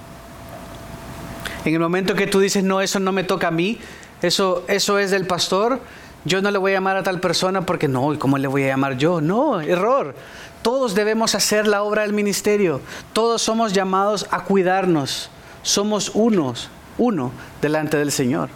En 1.64 1.72
el 1.72 1.80
momento 1.80 2.14
que 2.14 2.26
tú 2.26 2.40
dices, 2.40 2.62
no, 2.62 2.80
eso 2.80 3.00
no 3.00 3.12
me 3.12 3.24
toca 3.24 3.48
a 3.48 3.50
mí, 3.50 3.78
eso, 4.22 4.64
eso 4.68 4.98
es 4.98 5.10
del 5.10 5.26
pastor, 5.26 5.80
yo 6.24 6.40
no 6.40 6.50
le 6.50 6.58
voy 6.58 6.72
a 6.72 6.74
llamar 6.74 6.96
a 6.96 7.02
tal 7.02 7.20
persona 7.20 7.66
porque 7.66 7.88
no, 7.88 8.14
¿y 8.14 8.18
cómo 8.18 8.38
le 8.38 8.48
voy 8.48 8.64
a 8.64 8.68
llamar 8.68 8.96
yo? 8.96 9.20
No, 9.20 9.60
error. 9.60 10.14
Todos 10.62 10.94
debemos 10.94 11.34
hacer 11.34 11.66
la 11.66 11.82
obra 11.82 12.02
del 12.02 12.14
ministerio. 12.14 12.80
Todos 13.12 13.42
somos 13.42 13.74
llamados 13.74 14.26
a 14.30 14.44
cuidarnos. 14.44 15.28
Somos 15.62 16.10
unos, 16.14 16.70
uno 16.96 17.32
delante 17.60 17.98
del 17.98 18.10
Señor. 18.10 18.48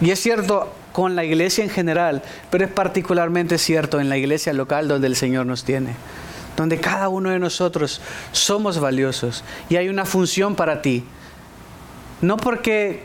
Y 0.00 0.10
es 0.10 0.20
cierto 0.20 0.72
con 0.92 1.14
la 1.14 1.24
iglesia 1.24 1.62
en 1.62 1.68
general, 1.68 2.22
pero 2.50 2.64
es 2.64 2.70
particularmente 2.70 3.58
cierto 3.58 4.00
en 4.00 4.08
la 4.08 4.16
iglesia 4.16 4.54
local 4.54 4.88
donde 4.88 5.08
el 5.08 5.16
Señor 5.16 5.44
nos 5.44 5.64
tiene 5.64 5.94
donde 6.56 6.80
cada 6.80 7.08
uno 7.08 7.30
de 7.30 7.38
nosotros 7.38 8.00
somos 8.32 8.80
valiosos 8.80 9.44
y 9.68 9.76
hay 9.76 9.88
una 9.88 10.04
función 10.04 10.54
para 10.54 10.82
ti. 10.82 11.04
No 12.20 12.36
porque, 12.36 13.02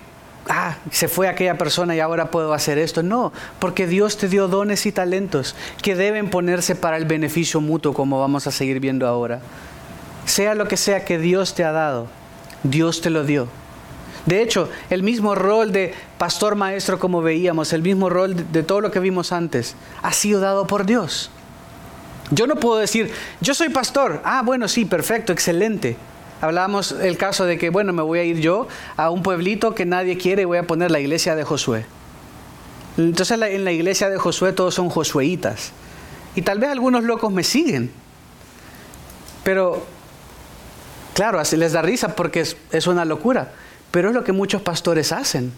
ah, 0.48 0.78
se 0.92 1.08
fue 1.08 1.28
aquella 1.28 1.58
persona 1.58 1.96
y 1.96 2.00
ahora 2.00 2.32
puedo 2.32 2.54
hacer 2.54 2.78
esto. 2.78 3.04
No, 3.04 3.34
porque 3.60 3.88
Dios 3.88 4.18
te 4.18 4.28
dio 4.28 4.48
dones 4.48 4.86
y 4.86 4.92
talentos 4.92 5.56
que 5.82 5.96
deben 5.96 6.30
ponerse 6.30 6.76
para 6.76 6.98
el 6.98 7.06
beneficio 7.06 7.62
mutuo, 7.62 7.94
como 7.94 8.20
vamos 8.20 8.48
a 8.48 8.52
seguir 8.52 8.80
viendo 8.80 9.08
ahora. 9.08 9.42
Sea 10.26 10.56
lo 10.56 10.68
que 10.68 10.78
sea 10.78 11.04
que 11.04 11.18
Dios 11.18 11.56
te 11.56 11.64
ha 11.64 11.72
dado, 11.72 12.08
Dios 12.64 13.02
te 13.02 13.10
lo 13.10 13.24
dio. 13.24 13.48
De 14.26 14.42
hecho, 14.42 14.70
el 14.90 15.02
mismo 15.02 15.34
rol 15.34 15.72
de 15.72 15.94
pastor 16.18 16.56
maestro 16.56 17.00
como 17.00 17.22
veíamos, 17.22 17.74
el 17.74 17.82
mismo 17.82 18.10
rol 18.10 18.52
de 18.52 18.64
todo 18.64 18.80
lo 18.82 18.92
que 18.92 19.00
vimos 19.00 19.32
antes, 19.32 19.76
ha 20.04 20.14
sido 20.14 20.40
dado 20.40 20.68
por 20.68 20.86
Dios. 20.86 21.32
Yo 22.30 22.48
no 22.48 22.56
puedo 22.56 22.78
decir, 22.78 23.12
yo 23.42 23.54
soy 23.54 23.70
pastor. 23.70 24.22
Ah, 24.24 24.42
bueno, 24.46 24.68
sí, 24.68 24.86
perfecto, 24.86 25.34
excelente. 25.34 25.98
Hablábamos 26.42 26.92
el 26.92 27.18
caso 27.18 27.46
de 27.46 27.58
que, 27.58 27.70
bueno, 27.70 27.94
me 27.94 28.02
voy 28.02 28.20
a 28.20 28.24
ir 28.24 28.40
yo 28.40 28.68
a 28.98 29.12
un 29.12 29.22
pueblito 29.22 29.76
que 29.76 29.86
nadie 29.86 30.18
quiere 30.18 30.42
y 30.42 30.46
voy 30.46 30.58
a 30.58 30.68
poner 30.68 30.90
la 30.90 31.00
iglesia 31.00 31.36
de 31.36 31.44
Josué. 31.44 31.86
Entonces 32.98 33.40
en 33.40 33.64
la 33.64 33.72
iglesia 33.72 34.10
de 34.10 34.18
Josué 34.18 34.52
todos 34.52 34.74
son 34.74 34.90
josueitas. 34.90 35.72
Y 36.36 36.42
tal 36.42 36.60
vez 36.60 36.70
algunos 36.70 37.04
locos 37.04 37.32
me 37.32 37.44
siguen. 37.44 37.92
Pero, 39.44 39.86
claro, 41.14 41.40
así 41.40 41.58
les 41.58 41.74
da 41.74 41.82
risa 41.82 42.16
porque 42.16 42.42
es, 42.42 42.58
es 42.72 42.88
una 42.88 43.06
locura. 43.06 43.52
Pero 43.92 44.10
es 44.10 44.16
lo 44.16 44.24
que 44.24 44.32
muchos 44.32 44.62
pastores 44.62 45.12
hacen. 45.12 45.54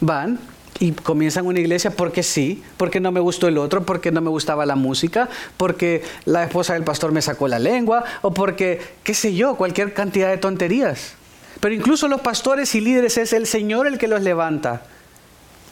Van, 0.00 0.38
y 0.78 0.92
comienzan 0.92 1.46
una 1.46 1.60
iglesia 1.60 1.90
porque 1.90 2.22
sí, 2.22 2.62
porque 2.76 3.00
no 3.00 3.12
me 3.12 3.20
gustó 3.20 3.48
el 3.48 3.58
otro, 3.58 3.84
porque 3.84 4.10
no 4.10 4.20
me 4.20 4.30
gustaba 4.30 4.66
la 4.66 4.76
música, 4.76 5.28
porque 5.56 6.02
la 6.24 6.44
esposa 6.44 6.74
del 6.74 6.84
pastor 6.84 7.12
me 7.12 7.22
sacó 7.22 7.48
la 7.48 7.58
lengua, 7.58 8.04
o 8.22 8.34
porque, 8.34 8.80
qué 9.02 9.14
sé 9.14 9.34
yo, 9.34 9.56
cualquier 9.56 9.94
cantidad 9.94 10.28
de 10.28 10.36
tonterías. 10.36 11.14
Pero 11.60 11.74
incluso 11.74 12.08
los 12.08 12.20
pastores 12.20 12.74
y 12.74 12.80
líderes 12.80 13.16
es 13.16 13.32
el 13.32 13.46
Señor 13.46 13.86
el 13.86 13.98
que 13.98 14.08
los 14.08 14.22
levanta. 14.22 14.82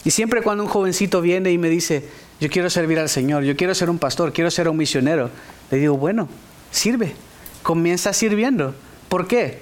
Y 0.05 0.11
siempre 0.11 0.43
cuando 0.43 0.65
un 0.65 0.71
jovencito 0.71 1.21
viene 1.21 1.51
y 1.51 1.59
me 1.59 1.69
dice, 1.69 2.09
yo 2.41 2.49
quiero 2.49 2.71
servir 2.71 2.99
al 2.99 3.09
Señor, 3.09 3.45
yo 3.45 3.57
quiero 3.57 3.75
ser 3.75 3.91
un 3.91 3.99
pastor, 3.99 4.33
quiero 4.33 4.51
ser 4.51 4.69
un 4.69 4.77
misionero, 4.77 5.31
le 5.71 5.79
digo, 5.79 5.97
bueno, 5.97 6.29
sirve, 6.71 7.15
comienza 7.63 8.13
sirviendo. 8.13 8.75
¿Por 9.09 9.27
qué? 9.27 9.61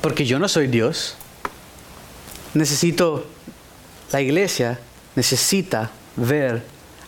Porque 0.00 0.26
yo 0.26 0.38
no 0.38 0.48
soy 0.48 0.66
Dios. 0.66 1.16
Necesito 2.54 3.26
la 4.10 4.20
iglesia 4.20 4.78
necesita 5.16 5.90
ver, 6.16 6.62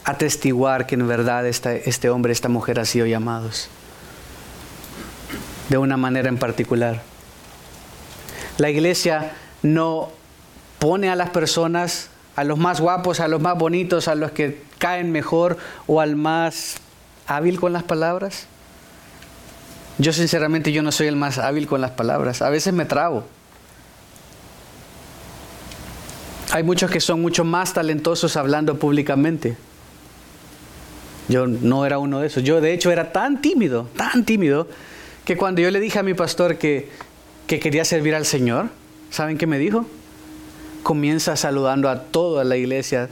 atestiguar 0.05 0.87
que 0.87 0.95
en 0.95 1.07
verdad 1.09 1.47
este 1.47 2.11
hombre, 2.11 2.33
esta 2.33 2.49
mujer 2.49 2.81
ha 2.81 2.85
sido 2.85 3.07
llamados. 3.07 3.69
De 5.69 5.79
una 5.79 5.97
manera 5.97 6.29
en 6.29 6.39
particular. 6.39 7.03
La 8.59 8.71
iglesia 8.71 9.33
no 9.63 10.11
pone 10.79 11.09
a 11.09 11.17
las 11.17 11.31
personas, 11.31 12.11
a 12.37 12.45
los 12.45 12.59
más 12.59 12.81
guapos, 12.81 13.21
a 13.21 13.29
los 13.29 13.41
más 13.41 13.57
bonitos, 13.57 14.09
a 14.09 14.15
los 14.15 14.33
que 14.33 14.63
caen 14.79 15.13
mejor 15.13 15.57
o 15.87 16.01
al 16.01 16.17
más 16.17 16.77
hábil 17.27 17.61
con 17.61 17.73
las 17.73 17.85
palabras. 17.85 18.47
Yo 19.99 20.13
sinceramente 20.13 20.73
yo 20.73 20.83
no 20.83 20.93
soy 20.93 21.07
el 21.07 21.17
más 21.17 21.39
hábil 21.39 21.67
con 21.67 21.81
las 21.81 21.93
palabras. 21.93 22.43
A 22.43 22.51
veces 22.51 22.73
me 22.73 22.85
trago. 22.85 23.25
Hay 26.53 26.65
muchos 26.65 26.91
que 26.91 27.01
son 27.01 27.21
mucho 27.21 27.45
más 27.45 27.75
talentosos 27.75 28.37
hablando 28.37 28.79
públicamente. 28.79 29.57
Yo 31.29 31.47
no 31.47 31.87
era 31.87 31.99
uno 31.99 32.21
de 32.21 32.27
esos. 32.27 32.43
Yo 32.43 32.61
de 32.61 32.73
hecho 32.73 32.91
era 32.91 33.13
tan 33.13 33.41
tímido, 33.41 33.89
tan 33.97 34.25
tímido, 34.25 34.67
que 35.25 35.37
cuando 35.37 35.61
yo 35.61 35.71
le 35.71 35.79
dije 35.79 36.01
a 36.01 36.03
mi 36.03 36.15
pastor 36.15 36.59
que, 36.59 36.89
que 37.47 37.61
quería 37.61 37.85
servir 37.85 38.17
al 38.17 38.27
Señor, 38.27 38.69
¿saben 39.11 39.39
qué 39.39 39.47
me 39.47 39.59
dijo? 39.59 39.87
Comienza 40.83 41.37
saludando 41.37 41.89
a 41.89 42.03
toda 42.03 42.43
la 42.43 42.57
iglesia 42.57 43.09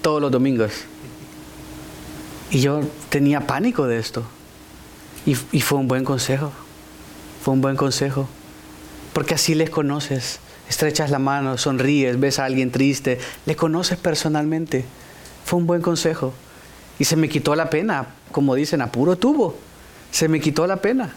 todos 0.00 0.20
los 0.20 0.32
domingos. 0.32 0.72
Y 2.50 2.60
yo 2.60 2.80
tenía 3.08 3.46
pánico 3.46 3.86
de 3.86 3.98
esto. 3.98 4.24
Y, 5.24 5.36
y 5.52 5.60
fue 5.60 5.78
un 5.78 5.86
buen 5.86 6.02
consejo. 6.02 6.50
Fue 7.44 7.54
un 7.54 7.60
buen 7.60 7.76
consejo. 7.76 8.28
Porque 9.12 9.34
así 9.34 9.54
les 9.54 9.70
conoces 9.70 10.40
estrechas 10.72 11.10
la 11.10 11.18
mano, 11.18 11.58
sonríes, 11.58 12.18
ves 12.18 12.38
a 12.38 12.46
alguien 12.46 12.70
triste, 12.70 13.18
le 13.46 13.54
conoces 13.56 13.98
personalmente. 13.98 14.84
Fue 15.44 15.58
un 15.58 15.66
buen 15.66 15.82
consejo. 15.82 16.32
Y 16.98 17.04
se 17.04 17.16
me 17.16 17.28
quitó 17.28 17.54
la 17.54 17.68
pena, 17.68 18.06
como 18.32 18.54
dicen, 18.54 18.80
a 18.80 18.90
puro 18.90 19.16
tubo. 19.16 19.56
Se 20.10 20.28
me 20.28 20.40
quitó 20.40 20.66
la 20.66 20.76
pena. 20.76 21.12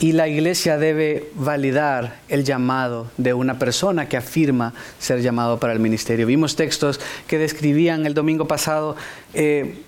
Y 0.00 0.12
la 0.12 0.26
iglesia 0.26 0.78
debe 0.78 1.30
validar 1.34 2.20
el 2.28 2.44
llamado 2.44 3.10
de 3.18 3.34
una 3.34 3.58
persona 3.58 4.08
que 4.08 4.16
afirma 4.16 4.72
ser 4.98 5.20
llamado 5.20 5.60
para 5.60 5.72
el 5.72 5.78
ministerio. 5.78 6.26
Vimos 6.26 6.56
textos 6.56 6.98
que 7.26 7.38
describían 7.38 8.06
el 8.06 8.14
domingo 8.14 8.48
pasado 8.48 8.96
eh, 9.34 9.82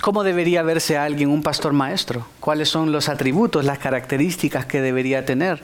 cómo 0.00 0.22
debería 0.22 0.62
verse 0.62 0.96
alguien, 0.96 1.28
un 1.28 1.42
pastor 1.42 1.72
maestro, 1.72 2.26
cuáles 2.40 2.68
son 2.68 2.92
los 2.92 3.08
atributos, 3.08 3.64
las 3.64 3.78
características 3.78 4.64
que 4.64 4.80
debería 4.80 5.26
tener. 5.26 5.60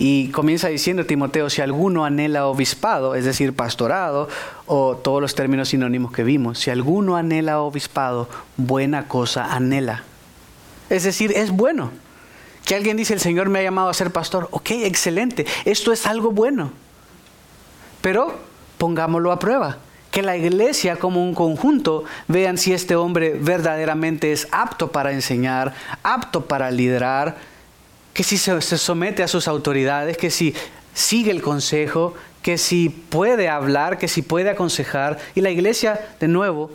Y 0.00 0.28
comienza 0.28 0.68
diciendo 0.68 1.04
Timoteo, 1.04 1.50
si 1.50 1.60
alguno 1.60 2.06
anhela 2.06 2.46
obispado, 2.46 3.14
es 3.14 3.26
decir, 3.26 3.54
pastorado, 3.54 4.30
o 4.64 4.96
todos 4.96 5.20
los 5.20 5.34
términos 5.34 5.68
sinónimos 5.68 6.10
que 6.10 6.24
vimos, 6.24 6.58
si 6.58 6.70
alguno 6.70 7.16
anhela 7.16 7.60
obispado, 7.60 8.26
buena 8.56 9.08
cosa 9.08 9.54
anhela. 9.54 10.04
Es 10.88 11.02
decir, 11.02 11.32
es 11.36 11.50
bueno. 11.50 11.90
Que 12.64 12.76
alguien 12.76 12.96
dice, 12.96 13.12
el 13.12 13.20
Señor 13.20 13.50
me 13.50 13.58
ha 13.58 13.62
llamado 13.62 13.90
a 13.90 13.94
ser 13.94 14.10
pastor. 14.10 14.48
Ok, 14.52 14.70
excelente. 14.70 15.44
Esto 15.66 15.92
es 15.92 16.06
algo 16.06 16.30
bueno. 16.30 16.72
Pero 18.00 18.38
pongámoslo 18.78 19.32
a 19.32 19.38
prueba. 19.38 19.76
Que 20.10 20.22
la 20.22 20.34
iglesia 20.34 20.96
como 20.96 21.22
un 21.22 21.34
conjunto 21.34 22.04
vean 22.26 22.56
si 22.56 22.72
este 22.72 22.96
hombre 22.96 23.36
verdaderamente 23.38 24.32
es 24.32 24.48
apto 24.50 24.92
para 24.92 25.12
enseñar, 25.12 25.74
apto 26.02 26.46
para 26.46 26.70
liderar, 26.70 27.49
que 28.12 28.22
si 28.22 28.38
se, 28.38 28.60
somete 28.60 29.22
a 29.22 29.28
sus 29.28 29.48
autoridades, 29.48 30.16
que 30.16 30.30
si 30.30 30.54
sigue 30.94 31.30
el 31.30 31.42
consejo, 31.42 32.14
que 32.42 32.58
si 32.58 32.88
puede 32.88 33.48
hablar, 33.48 33.98
que 33.98 34.08
si 34.08 34.22
puede 34.22 34.50
aconsejar. 34.50 35.18
Y 35.34 35.40
la 35.40 35.50
iglesia, 35.50 36.08
de 36.18 36.28
nuevo, 36.28 36.70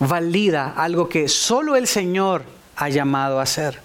valida 0.00 0.72
algo 0.76 1.08
que 1.08 1.28
solo 1.28 1.76
el 1.76 1.86
Señor 1.86 2.44
ha 2.76 2.88
llamado 2.88 3.40
a 3.40 3.42
hacer. 3.42 3.80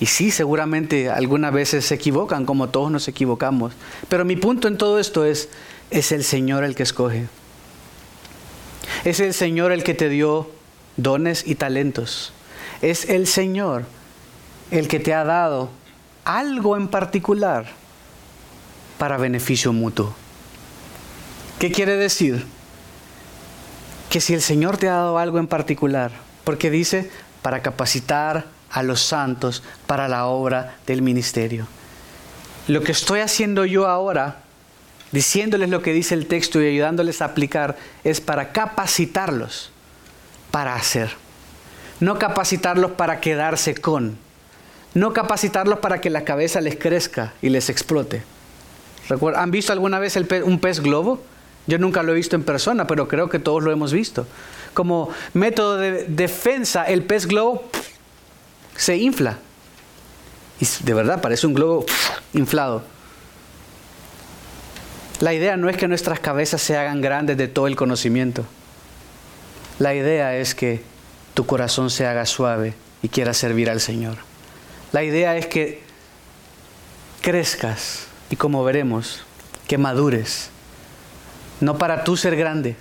Y 0.00 0.06
sí, 0.06 0.30
seguramente 0.30 1.10
algunas 1.10 1.52
veces 1.52 1.86
se 1.86 1.94
equivocan, 1.94 2.44
como 2.44 2.68
todos 2.68 2.90
nos 2.90 3.06
equivocamos. 3.08 3.72
Pero 4.08 4.24
mi 4.24 4.36
punto 4.36 4.68
en 4.68 4.76
todo 4.76 4.98
esto 4.98 5.24
es, 5.24 5.48
es 5.90 6.12
el 6.12 6.24
Señor 6.24 6.64
el 6.64 6.74
que 6.74 6.82
escoge. 6.82 7.28
Es 9.04 9.20
el 9.20 9.32
Señor 9.32 9.72
el 9.72 9.84
que 9.84 9.94
te 9.94 10.08
dio 10.08 10.50
dones 10.96 11.44
y 11.46 11.54
talentos. 11.54 12.32
Es 12.82 13.08
el 13.08 13.26
Señor 13.26 13.84
el 14.72 14.88
que 14.88 14.98
te 14.98 15.12
ha 15.12 15.22
dado 15.22 15.70
algo 16.24 16.76
en 16.76 16.88
particular 16.88 17.66
para 18.98 19.18
beneficio 19.18 19.72
mutuo. 19.72 20.14
¿Qué 21.58 21.70
quiere 21.70 21.96
decir? 21.96 22.46
Que 24.08 24.20
si 24.20 24.32
el 24.32 24.40
Señor 24.40 24.78
te 24.78 24.88
ha 24.88 24.94
dado 24.94 25.18
algo 25.18 25.38
en 25.38 25.46
particular, 25.46 26.10
porque 26.44 26.70
dice, 26.70 27.10
para 27.42 27.60
capacitar 27.60 28.46
a 28.70 28.82
los 28.82 29.02
santos 29.02 29.62
para 29.86 30.08
la 30.08 30.24
obra 30.24 30.76
del 30.86 31.02
ministerio. 31.02 31.66
Lo 32.66 32.82
que 32.82 32.92
estoy 32.92 33.20
haciendo 33.20 33.66
yo 33.66 33.86
ahora, 33.86 34.38
diciéndoles 35.10 35.68
lo 35.68 35.82
que 35.82 35.92
dice 35.92 36.14
el 36.14 36.26
texto 36.26 36.62
y 36.62 36.68
ayudándoles 36.68 37.20
a 37.20 37.26
aplicar, 37.26 37.76
es 38.04 38.22
para 38.22 38.52
capacitarlos 38.52 39.70
para 40.50 40.74
hacer. 40.74 41.10
No 42.00 42.18
capacitarlos 42.18 42.92
para 42.92 43.20
quedarse 43.20 43.74
con. 43.74 44.16
No 44.94 45.12
capacitarlos 45.12 45.78
para 45.78 46.00
que 46.00 46.10
la 46.10 46.24
cabeza 46.24 46.60
les 46.60 46.76
crezca 46.76 47.32
y 47.40 47.48
les 47.48 47.70
explote. 47.70 48.22
¿Han 49.36 49.50
visto 49.50 49.72
alguna 49.72 49.98
vez 49.98 50.16
un 50.44 50.58
pez 50.58 50.80
globo? 50.80 51.20
Yo 51.66 51.78
nunca 51.78 52.02
lo 52.02 52.12
he 52.12 52.16
visto 52.16 52.36
en 52.36 52.42
persona, 52.42 52.86
pero 52.86 53.08
creo 53.08 53.28
que 53.28 53.38
todos 53.38 53.62
lo 53.62 53.72
hemos 53.72 53.92
visto. 53.92 54.26
Como 54.74 55.10
método 55.32 55.76
de 55.76 56.04
defensa, 56.04 56.84
el 56.84 57.02
pez 57.04 57.26
globo 57.26 57.64
se 58.76 58.96
infla. 58.96 59.38
Y 60.60 60.66
de 60.84 60.94
verdad 60.94 61.20
parece 61.20 61.46
un 61.46 61.54
globo 61.54 61.86
inflado. 62.32 62.82
La 65.20 65.34
idea 65.34 65.56
no 65.56 65.68
es 65.68 65.76
que 65.76 65.86
nuestras 65.88 66.18
cabezas 66.18 66.62
se 66.62 66.76
hagan 66.76 67.00
grandes 67.00 67.36
de 67.36 67.48
todo 67.48 67.68
el 67.68 67.76
conocimiento. 67.76 68.44
La 69.78 69.94
idea 69.94 70.36
es 70.36 70.54
que 70.54 70.82
tu 71.34 71.46
corazón 71.46 71.90
se 71.90 72.06
haga 72.06 72.26
suave 72.26 72.74
y 73.02 73.08
quieras 73.08 73.36
servir 73.36 73.70
al 73.70 73.80
Señor. 73.80 74.31
La 74.92 75.02
idea 75.02 75.36
es 75.36 75.46
que 75.46 75.80
crezcas 77.22 78.06
y 78.30 78.36
como 78.36 78.62
veremos, 78.62 79.24
que 79.66 79.78
madures. 79.78 80.50
No 81.60 81.78
para 81.78 82.04
tú 82.04 82.16
ser 82.16 82.36
grande, 82.36 82.76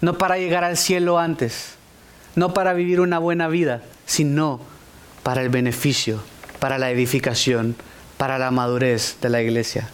no 0.00 0.18
para 0.18 0.36
llegar 0.36 0.64
al 0.64 0.76
cielo 0.76 1.18
antes, 1.18 1.74
no 2.34 2.52
para 2.52 2.72
vivir 2.74 3.00
una 3.00 3.18
buena 3.18 3.48
vida, 3.48 3.82
sino 4.04 4.60
para 5.22 5.42
el 5.42 5.48
beneficio, 5.48 6.22
para 6.58 6.78
la 6.78 6.90
edificación, 6.90 7.76
para 8.18 8.38
la 8.38 8.50
madurez 8.50 9.16
de 9.22 9.28
la 9.30 9.40
iglesia. 9.40 9.88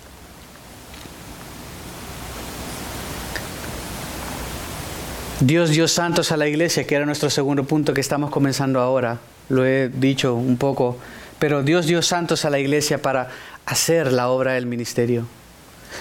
Dios 5.40 5.70
dio 5.70 5.86
santos 5.86 6.32
a 6.32 6.36
la 6.36 6.48
iglesia, 6.48 6.86
que 6.86 6.94
era 6.94 7.04
nuestro 7.04 7.28
segundo 7.28 7.64
punto 7.64 7.92
que 7.92 8.00
estamos 8.00 8.30
comenzando 8.30 8.80
ahora. 8.80 9.18
Lo 9.50 9.66
he 9.66 9.90
dicho 9.90 10.34
un 10.34 10.56
poco, 10.56 10.96
pero 11.46 11.62
Dios 11.62 11.86
dio 11.86 12.02
santos 12.02 12.44
a 12.44 12.50
la 12.50 12.58
iglesia 12.58 13.00
para 13.00 13.28
hacer 13.66 14.12
la 14.12 14.30
obra 14.30 14.54
del 14.54 14.66
ministerio. 14.66 15.28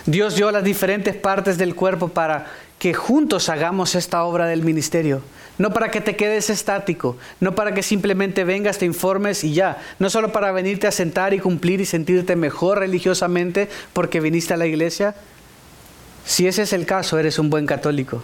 Dios 0.08 0.36
dio 0.36 0.50
las 0.50 0.64
diferentes 0.64 1.16
partes 1.16 1.60
del 1.60 1.76
cuerpo 1.76 2.08
para 2.08 2.48
que 2.80 2.96
juntos 2.96 3.48
hagamos 3.50 3.94
esta 3.94 4.24
obra 4.24 4.48
del 4.48 4.64
ministerio. 4.64 5.22
No 5.60 5.72
para 5.72 5.92
que 5.92 6.02
te 6.02 6.16
quedes 6.16 6.50
estático, 6.50 7.18
no 7.40 7.54
para 7.54 7.76
que 7.76 7.84
simplemente 7.84 8.44
vengas, 8.44 8.80
te 8.80 8.88
informes 8.88 9.44
y 9.44 9.54
ya. 9.54 9.78
No 10.00 10.10
solo 10.10 10.32
para 10.32 10.52
venirte 10.52 10.88
a 10.88 10.92
sentar 10.92 11.36
y 11.36 11.40
cumplir 11.40 11.80
y 11.80 11.86
sentirte 11.86 12.36
mejor 12.36 12.80
religiosamente 12.80 13.70
porque 13.94 14.22
viniste 14.22 14.56
a 14.56 14.58
la 14.58 14.66
iglesia. 14.66 15.14
Si 16.26 16.48
ese 16.48 16.64
es 16.64 16.74
el 16.74 16.88
caso, 16.88 17.20
eres 17.20 17.38
un 17.38 17.52
buen 17.52 17.68
católico. 17.68 18.24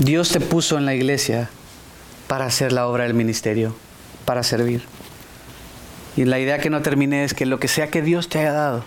Dios 0.00 0.30
te 0.30 0.40
puso 0.40 0.76
en 0.76 0.86
la 0.86 0.94
iglesia 0.96 1.50
para 2.26 2.46
hacer 2.46 2.72
la 2.72 2.86
obra 2.86 3.04
del 3.04 3.14
ministerio, 3.14 3.74
para 4.24 4.42
servir. 4.42 4.82
Y 6.16 6.24
la 6.24 6.38
idea 6.38 6.58
que 6.58 6.70
no 6.70 6.82
termine 6.82 7.24
es 7.24 7.34
que 7.34 7.46
lo 7.46 7.58
que 7.58 7.68
sea 7.68 7.90
que 7.90 8.02
Dios 8.02 8.28
te 8.28 8.38
haya 8.38 8.52
dado, 8.52 8.84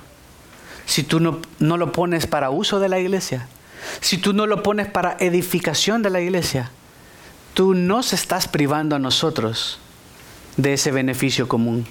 si 0.86 1.04
tú 1.04 1.20
no, 1.20 1.42
no 1.60 1.78
lo 1.78 1.92
pones 1.92 2.28
para 2.28 2.50
uso 2.50 2.80
de 2.80 2.90
la 2.90 3.00
iglesia, 3.00 3.48
si 4.00 4.18
tú 4.18 4.34
no 4.34 4.48
lo 4.48 4.64
pones 4.64 4.88
para 4.88 5.18
edificación 5.20 6.02
de 6.02 6.10
la 6.10 6.22
iglesia, 6.22 6.72
tú 7.54 7.74
nos 7.74 8.14
estás 8.14 8.48
privando 8.48 8.96
a 8.96 9.00
nosotros 9.00 9.80
de 10.56 10.74
ese 10.74 10.92
beneficio 10.92 11.48
común. 11.48 11.86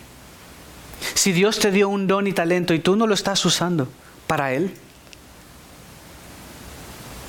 Si 1.15 1.33
Dios 1.33 1.59
te 1.59 1.71
dio 1.71 1.89
un 1.89 2.07
don 2.07 2.27
y 2.27 2.33
talento 2.33 2.75
y 2.75 2.79
tú 2.79 2.97
no 2.97 3.07
lo 3.07 3.15
estás 3.15 3.45
usando 3.45 3.89
para 4.27 4.53
Él, 4.53 4.75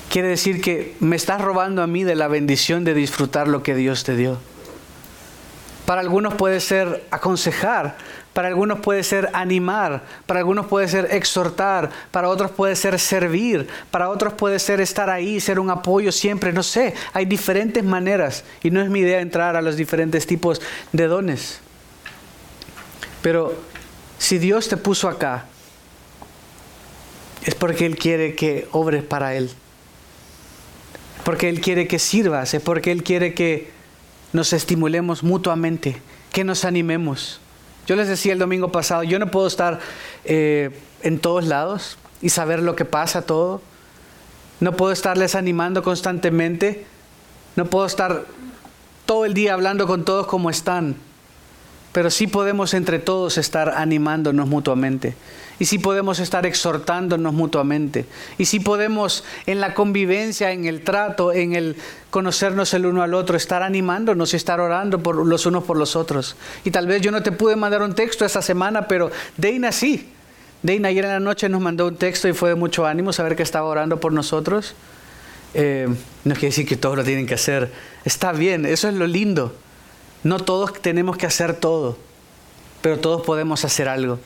quiere 0.08 0.28
decir 0.28 0.60
que 0.60 0.94
me 1.00 1.16
estás 1.16 1.40
robando 1.40 1.82
a 1.82 1.86
mí 1.86 2.04
de 2.04 2.14
la 2.14 2.28
bendición 2.28 2.84
de 2.84 2.94
disfrutar 2.94 3.48
lo 3.48 3.62
que 3.62 3.74
Dios 3.74 4.04
te 4.04 4.16
dio. 4.16 4.38
Para 5.86 6.00
algunos 6.02 6.34
puede 6.34 6.60
ser 6.60 7.06
aconsejar, 7.10 7.96
para 8.34 8.48
algunos 8.48 8.80
puede 8.80 9.02
ser 9.02 9.30
animar, 9.32 10.04
para 10.26 10.40
algunos 10.40 10.66
puede 10.66 10.86
ser 10.86 11.08
exhortar, 11.12 11.90
para 12.10 12.28
otros 12.28 12.50
puede 12.50 12.76
ser 12.76 12.98
servir, 12.98 13.66
para 13.90 14.10
otros 14.10 14.34
puede 14.34 14.58
ser 14.58 14.80
estar 14.80 15.08
ahí, 15.08 15.40
ser 15.40 15.58
un 15.58 15.70
apoyo 15.70 16.12
siempre, 16.12 16.52
no 16.52 16.62
sé, 16.62 16.94
hay 17.14 17.24
diferentes 17.24 17.82
maneras 17.84 18.44
y 18.62 18.70
no 18.70 18.82
es 18.82 18.90
mi 18.90 19.00
idea 19.00 19.20
entrar 19.20 19.56
a 19.56 19.62
los 19.62 19.76
diferentes 19.76 20.26
tipos 20.26 20.60
de 20.92 21.06
dones. 21.06 21.60
Pero 23.22 23.56
si 24.18 24.38
Dios 24.38 24.68
te 24.68 24.76
puso 24.76 25.08
acá, 25.08 25.46
es 27.44 27.54
porque 27.54 27.86
Él 27.86 27.96
quiere 27.96 28.34
que 28.34 28.68
obres 28.72 29.02
para 29.02 29.34
Él. 29.34 29.50
Porque 31.28 31.50
Él 31.50 31.60
quiere 31.60 31.86
que 31.86 31.98
sirvas, 31.98 32.54
es 32.54 32.62
porque 32.62 32.90
Él 32.90 33.02
quiere 33.02 33.34
que 33.34 33.70
nos 34.32 34.54
estimulemos 34.54 35.22
mutuamente, 35.22 36.00
que 36.32 36.42
nos 36.42 36.64
animemos. 36.64 37.38
Yo 37.86 37.96
les 37.96 38.08
decía 38.08 38.32
el 38.32 38.38
domingo 38.38 38.72
pasado, 38.72 39.02
yo 39.02 39.18
no 39.18 39.30
puedo 39.30 39.46
estar 39.46 39.78
eh, 40.24 40.70
en 41.02 41.18
todos 41.18 41.44
lados 41.44 41.98
y 42.22 42.30
saber 42.30 42.62
lo 42.62 42.76
que 42.76 42.86
pasa 42.86 43.26
todo. 43.26 43.60
No 44.60 44.72
puedo 44.74 44.90
estarles 44.90 45.34
animando 45.34 45.82
constantemente. 45.82 46.86
No 47.56 47.66
puedo 47.66 47.84
estar 47.84 48.24
todo 49.04 49.26
el 49.26 49.34
día 49.34 49.52
hablando 49.52 49.86
con 49.86 50.06
todos 50.06 50.26
como 50.28 50.48
están. 50.48 50.96
Pero 51.92 52.08
sí 52.08 52.26
podemos 52.26 52.72
entre 52.72 52.98
todos 53.00 53.36
estar 53.36 53.74
animándonos 53.76 54.48
mutuamente. 54.48 55.14
Y 55.58 55.64
sí 55.64 55.78
podemos 55.78 56.20
estar 56.20 56.46
exhortándonos 56.46 57.32
mutuamente. 57.34 58.06
Y 58.38 58.44
sí 58.44 58.60
podemos 58.60 59.24
en 59.46 59.60
la 59.60 59.74
convivencia, 59.74 60.52
en 60.52 60.66
el 60.66 60.82
trato, 60.82 61.32
en 61.32 61.54
el 61.54 61.76
conocernos 62.10 62.72
el 62.74 62.86
uno 62.86 63.02
al 63.02 63.14
otro, 63.14 63.36
estar 63.36 63.62
animándonos 63.62 64.32
y 64.32 64.36
estar 64.36 64.60
orando 64.60 65.02
por 65.02 65.26
los 65.26 65.46
unos 65.46 65.64
por 65.64 65.76
los 65.76 65.96
otros. 65.96 66.36
Y 66.64 66.70
tal 66.70 66.86
vez 66.86 67.02
yo 67.02 67.10
no 67.10 67.22
te 67.22 67.32
pude 67.32 67.56
mandar 67.56 67.82
un 67.82 67.94
texto 67.94 68.24
esta 68.24 68.42
semana, 68.42 68.86
pero 68.86 69.10
Deina 69.36 69.72
sí. 69.72 70.08
Deina 70.62 70.88
ayer 70.88 71.04
en 71.04 71.12
la 71.12 71.20
noche 71.20 71.48
nos 71.48 71.60
mandó 71.60 71.86
un 71.86 71.96
texto 71.96 72.28
y 72.28 72.32
fue 72.32 72.50
de 72.50 72.54
mucho 72.54 72.86
ánimo 72.86 73.12
saber 73.12 73.36
que 73.36 73.42
estaba 73.42 73.66
orando 73.66 74.00
por 74.00 74.12
nosotros. 74.12 74.74
Eh, 75.54 75.88
no 76.24 76.34
quiere 76.34 76.48
decir 76.48 76.66
que 76.66 76.76
todos 76.76 76.96
lo 76.96 77.04
tienen 77.04 77.26
que 77.26 77.34
hacer. 77.34 77.72
Está 78.04 78.32
bien, 78.32 78.66
eso 78.66 78.88
es 78.88 78.94
lo 78.94 79.06
lindo. 79.06 79.54
No 80.24 80.38
todos 80.38 80.72
tenemos 80.80 81.16
que 81.16 81.26
hacer 81.26 81.54
todo, 81.54 81.96
pero 82.82 82.98
todos 82.98 83.22
podemos 83.22 83.64
hacer 83.64 83.88
algo. 83.88 84.18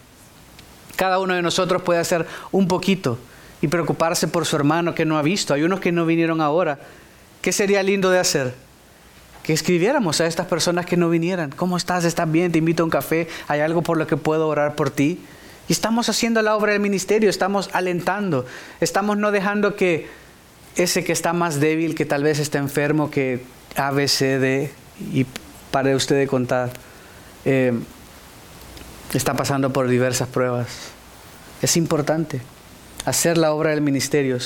Cada 0.97 1.19
uno 1.19 1.35
de 1.35 1.43
nosotros 1.43 1.83
puede 1.83 2.01
hacer 2.01 2.27
un 2.51 2.69
poquito 2.69 3.19
y 3.61 3.69
preocuparse 3.69 4.29
por 4.29 4.47
su 4.47 4.57
hermano 4.57 4.95
que 4.95 5.05
no 5.05 5.19
ha 5.19 5.23
visto. 5.23 5.55
Hay 5.55 5.63
unos 5.63 5.81
que 5.81 5.93
no 5.93 6.07
vinieron 6.07 6.41
ahora. 6.41 6.79
¿Qué 7.41 7.53
sería 7.53 7.83
lindo 7.83 8.11
de 8.11 8.19
hacer? 8.19 8.55
Que 9.43 9.53
escribiéramos 9.53 10.21
a 10.21 10.27
estas 10.27 10.47
personas 10.47 10.87
que 10.87 10.97
no 10.97 11.11
vinieran. 11.11 11.51
¿Cómo 11.51 11.77
estás? 11.77 12.05
¿Estás 12.05 12.31
bien? 12.31 12.53
Te 12.53 12.59
invito 12.59 12.83
a 12.83 12.85
un 12.85 12.91
café. 12.91 13.29
¿Hay 13.49 13.61
algo 13.61 13.83
por 13.83 13.97
lo 13.97 14.07
que 14.07 14.17
puedo 14.17 14.49
orar 14.49 14.75
por 14.75 14.91
ti? 14.91 15.21
Y 15.69 15.73
estamos 15.73 16.09
haciendo 16.09 16.43
la 16.43 16.57
obra 16.57 16.73
del 16.73 16.81
ministerio, 16.81 17.31
estamos 17.31 17.71
alentando, 17.73 18.45
estamos 18.81 19.17
no 19.17 19.31
dejando 19.31 19.77
que 19.77 20.09
ese 20.77 21.05
que 21.05 21.13
está 21.13 21.33
más 21.33 21.61
débil, 21.61 21.95
que 21.95 22.05
tal 22.05 22.25
vez 22.25 22.39
está 22.41 22.59
enfermo, 22.59 23.11
que 23.11 23.45
A, 23.77 23.91
B, 23.93 24.09
C, 24.09 24.39
D, 24.39 24.73
y 25.13 25.25
pare 25.71 25.95
usted 25.95 26.17
de 26.17 26.27
contar, 26.27 26.73
eh, 27.45 27.73
está 29.19 29.35
pasando 29.35 29.73
por 29.73 29.89
diversas 29.89 30.29
pruebas. 30.29 30.69
Es 31.61 31.77
importante 31.77 32.41
hacer 33.05 33.37
la 33.37 33.53
obra 33.53 33.71
del 33.71 33.81
ministerio. 33.81 34.39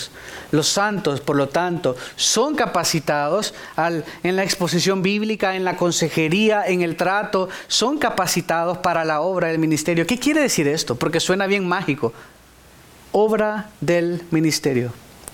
Los 0.50 0.68
santos, 0.68 1.20
por 1.20 1.36
lo 1.36 1.48
tanto, 1.48 1.96
son 2.16 2.54
capacitados 2.54 3.54
en 4.22 4.36
la 4.36 4.44
exposición 4.44 5.02
bíblica, 5.02 5.56
en 5.56 5.64
la 5.64 5.76
consejería, 5.76 6.64
en 6.66 6.82
el 6.82 6.96
trato, 6.96 7.48
son 7.68 7.98
capacitados 7.98 8.78
para 8.78 9.04
la 9.04 9.20
obra 9.20 9.48
del 9.48 9.58
ministerio. 9.58 10.06
¿Qué 10.06 10.18
quiere 10.18 10.40
decir 10.40 10.68
esto? 10.68 10.96
Porque 10.96 11.20
suena 11.20 11.46
bien 11.46 11.66
mágico. 11.68 12.12
Obra 13.12 13.70
del 13.80 14.22
ministerio. 14.30 14.92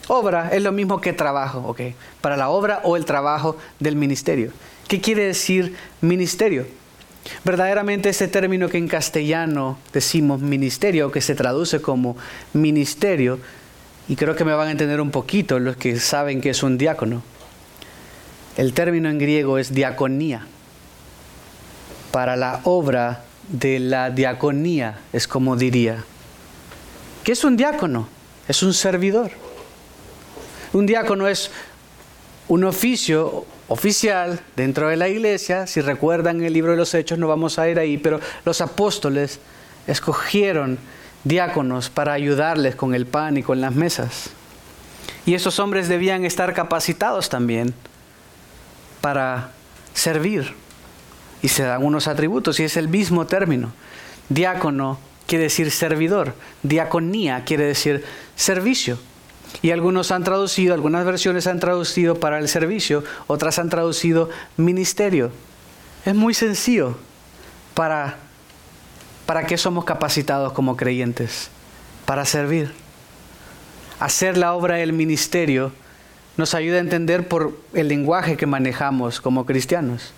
Obra 0.09 0.51
es 0.53 0.63
lo 0.63 0.73
mismo 0.73 1.01
que 1.01 1.13
trabajo, 1.13 1.61
¿ok? 1.61 1.81
Para 2.21 2.37
la 2.37 2.49
obra 2.49 2.81
o 2.83 2.97
el 2.97 3.05
trabajo 3.05 3.57
del 3.79 3.97
ministerio. 3.97 4.53
¿Qué 4.89 5.01
quiere 5.01 5.25
decir 5.25 5.77
ministerio? 6.01 6.67
Verdaderamente 7.45 8.09
ese 8.09 8.29
término 8.29 8.69
que 8.69 8.79
en 8.79 8.89
castellano 8.89 9.79
decimos 9.93 10.41
ministerio, 10.41 11.13
que 11.13 11.21
se 11.21 11.35
traduce 11.35 11.81
como 11.81 12.17
ministerio, 12.53 13.39
y 14.09 14.17
creo 14.17 14.35
que 14.35 14.45
me 14.45 14.55
van 14.55 14.69
a 14.69 14.73
entender 14.73 15.01
un 15.01 15.11
poquito 15.11 15.59
los 15.59 15.77
que 15.77 15.99
saben 15.99 16.41
que 16.41 16.51
es 16.51 16.63
un 16.63 16.79
diácono. 16.79 17.23
El 18.57 18.75
término 18.75 19.09
en 19.09 19.19
griego 19.19 19.59
es 19.59 19.73
diaconía. 19.73 20.47
Para 22.11 22.37
la 22.37 22.61
obra 22.65 23.25
de 23.49 23.79
la 23.79 24.11
diaconía 24.11 25.01
es 25.13 25.27
como 25.27 25.57
diría. 25.57 26.05
¿Qué 27.25 27.33
es 27.33 27.45
un 27.45 27.57
diácono? 27.57 28.09
Es 28.49 28.63
un 28.63 28.75
servidor. 28.75 29.31
Un 30.73 30.87
diácono 30.87 31.29
es 31.29 31.51
un 32.49 32.65
oficio 32.65 33.47
oficial 33.73 34.41
dentro 34.55 34.89
de 34.89 34.97
la 34.97 35.09
iglesia. 35.09 35.67
Si 35.67 35.81
recuerdan 35.81 36.43
el 36.43 36.53
libro 36.53 36.73
de 36.73 36.77
los 36.77 36.93
Hechos, 36.95 37.19
no 37.19 37.27
vamos 37.27 37.59
a 37.59 37.69
ir 37.71 37.79
ahí, 37.79 37.97
pero 37.97 38.21
los 38.45 38.61
apóstoles 38.61 39.41
escogieron 39.87 40.79
diáconos 41.25 41.89
para 41.89 42.13
ayudarles 42.13 42.77
con 42.77 42.95
el 42.95 43.07
pan 43.07 43.39
y 43.39 43.43
con 43.43 43.63
las 43.63 43.75
mesas. 43.75 44.31
Y 45.25 45.35
esos 45.35 45.59
hombres 45.59 45.89
debían 45.89 46.27
estar 46.27 46.53
capacitados 46.53 47.31
también 47.31 47.73
para 49.01 49.53
servir. 49.95 50.53
Y 51.41 51.49
se 51.49 51.63
dan 51.63 51.83
unos 51.83 52.09
atributos, 52.09 52.61
y 52.61 52.65
es 52.65 52.77
el 52.77 52.89
mismo 52.89 53.27
término. 53.27 53.73
Diácono 54.29 54.99
quiere 55.27 55.45
decir 55.45 55.71
servidor, 55.71 56.35
diaconía 56.63 57.45
quiere 57.45 57.65
decir 57.65 58.05
servicio. 58.37 58.99
Y 59.61 59.71
algunos 59.71 60.11
han 60.11 60.25
traducido, 60.25 60.75
algunas 60.75 61.05
versiones 61.05 61.47
han 61.47 61.61
traducido 61.61 62.19
para 62.19 62.39
el 62.39 62.49
servicio, 62.49 63.05
otras 63.27 63.59
han 63.59 63.69
traducido 63.69 64.31
ministerio. 64.57 65.31
Es 66.05 66.15
muy 66.15 66.35
sencillo 66.35 66.97
para, 67.75 68.17
para 69.27 69.47
qué 69.47 69.59
somos 69.59 69.85
capacitados 69.85 70.53
como 70.53 70.77
creyentes, 70.77 71.51
para 72.07 72.25
servir. 72.25 72.73
Hacer 74.01 74.37
la 74.37 74.55
obra 74.55 74.77
del 74.77 74.93
ministerio 74.93 75.73
nos 76.37 76.55
ayuda 76.55 76.79
a 76.79 76.81
entender 76.81 77.29
por 77.29 77.57
el 77.75 77.89
lenguaje 77.89 78.37
que 78.37 78.47
manejamos 78.47 79.21
como 79.21 79.45
cristianos. 79.45 80.13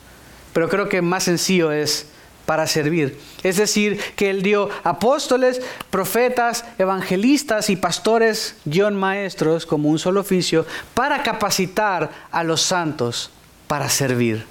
Pero 0.52 0.68
creo 0.68 0.88
que 0.88 1.02
más 1.02 1.24
sencillo 1.24 1.72
es 1.72 2.06
para 2.46 2.66
servir. 2.66 3.18
Es 3.42 3.56
decir, 3.56 3.98
que 4.16 4.30
Él 4.30 4.42
dio 4.42 4.68
apóstoles, 4.82 5.60
profetas, 5.90 6.64
evangelistas 6.78 7.70
y 7.70 7.76
pastores, 7.76 8.56
guion 8.64 8.96
maestros, 8.96 9.66
como 9.66 9.88
un 9.88 9.98
solo 9.98 10.20
oficio, 10.20 10.66
para 10.94 11.22
capacitar 11.22 12.10
a 12.30 12.44
los 12.44 12.60
santos 12.62 13.30
para 13.66 13.88
servir. 13.88 14.44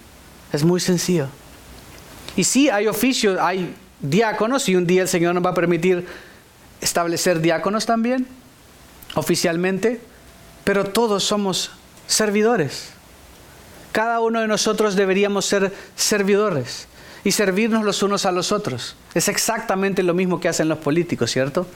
Es 0.51 0.63
muy 0.63 0.79
sencillo. 0.79 1.27
Y 2.35 2.43
sí, 2.43 2.69
hay 2.69 2.87
oficios, 2.87 3.39
hay 3.39 3.75
diáconos, 3.99 4.67
y 4.69 4.75
un 4.75 4.87
día 4.87 5.03
el 5.03 5.07
Señor 5.07 5.35
nos 5.35 5.45
va 5.45 5.51
a 5.51 5.55
permitir 5.55 6.05
establecer 6.81 7.39
diáconos 7.41 7.85
también, 7.85 8.27
oficialmente, 9.13 10.01
pero 10.63 10.85
todos 10.85 11.23
somos 11.23 11.71
servidores. 12.07 12.89
Cada 13.91 14.19
uno 14.19 14.41
de 14.41 14.47
nosotros 14.47 14.95
deberíamos 14.95 15.45
ser 15.45 15.71
servidores 15.95 16.87
y 17.23 17.31
servirnos 17.31 17.83
los 17.83 18.03
unos 18.03 18.25
a 18.25 18.31
los 18.31 18.51
otros. 18.51 18.95
Es 19.13 19.27
exactamente 19.27 20.03
lo 20.03 20.13
mismo 20.13 20.39
que 20.39 20.49
hacen 20.49 20.67
los 20.67 20.79
políticos, 20.79 21.31
¿cierto? 21.31 21.67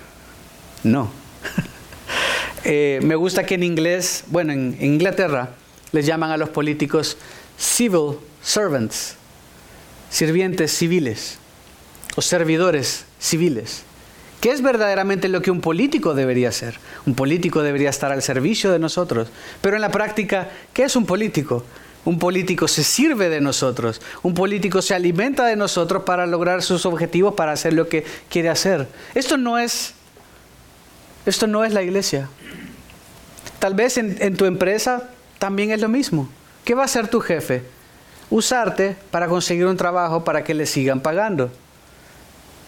No. 0.84 1.10
Eh, 2.70 3.00
me 3.02 3.16
gusta 3.16 3.46
que 3.46 3.56
en 3.56 3.64
inglés, 3.64 4.26
bueno, 4.28 4.52
en, 4.52 4.76
Inglaterra 4.82 5.52
les 5.94 6.06
llaman 6.06 6.32
a 6.32 6.38
los 6.38 6.50
políticos 6.50 7.18
civil 7.58 8.18
servants, 8.42 9.16
sirvientes 10.10 10.76
civiles 10.76 11.38
o 12.18 12.22
servidores 12.22 13.06
civiles. 13.20 13.84
¿Qué 14.42 14.52
es 14.52 14.62
verdaderamente 14.62 15.30
lo 15.30 15.42
que 15.42 15.50
un 15.50 15.62
político 15.62 16.14
debería 16.14 16.50
hacer? 16.50 16.78
Un 17.06 17.16
político 17.16 17.64
debería 17.64 17.90
estar 17.90 18.12
al 18.12 18.22
servicio 18.22 18.72
de 18.72 18.80
nosotros. 18.80 19.30
Pero 19.62 19.78
en 19.78 19.82
la 19.82 19.92
práctica, 19.92 20.50
¿qué 20.74 20.84
es 20.84 20.96
un 20.98 21.06
político? 21.06 21.64
Un 22.08 22.20
político 22.20 22.70
se 22.70 22.86
sirve 22.86 23.28
de 23.28 23.42
nosotros. 23.42 24.00
Un 24.24 24.34
político 24.34 24.82
se 24.82 24.96
alimenta 24.96 25.46
de 25.46 25.58
nosotros 25.58 26.04
para 26.04 26.26
lograr 26.26 26.64
sus 26.64 26.86
objetivos, 26.86 27.34
para 27.34 27.52
hacer 27.52 27.74
lo 27.74 27.90
que 27.90 28.06
quiere 28.30 28.48
hacer. 28.48 28.88
Esto 29.14 29.36
no 29.36 29.58
es, 29.58 29.94
esto 31.26 31.48
no 31.48 31.66
es 31.66 31.74
la 31.74 31.84
iglesia. 31.84 32.30
Tal 33.60 33.74
vez 33.74 33.98
en, 33.98 34.16
en 34.22 34.38
tu 34.38 34.46
empresa 34.46 35.10
también 35.38 35.72
es 35.72 35.82
lo 35.82 35.90
mismo. 35.90 36.30
¿Qué 36.64 36.76
va 36.76 36.84
a 36.84 36.86
hacer 36.86 37.10
tu 37.10 37.20
jefe? 37.20 37.64
Usarte 38.30 38.96
para 39.12 39.28
conseguir 39.28 39.66
un 39.66 39.76
trabajo 39.76 40.24
para 40.24 40.46
que 40.46 40.54
le 40.54 40.66
sigan 40.66 41.02
pagando. 41.02 41.52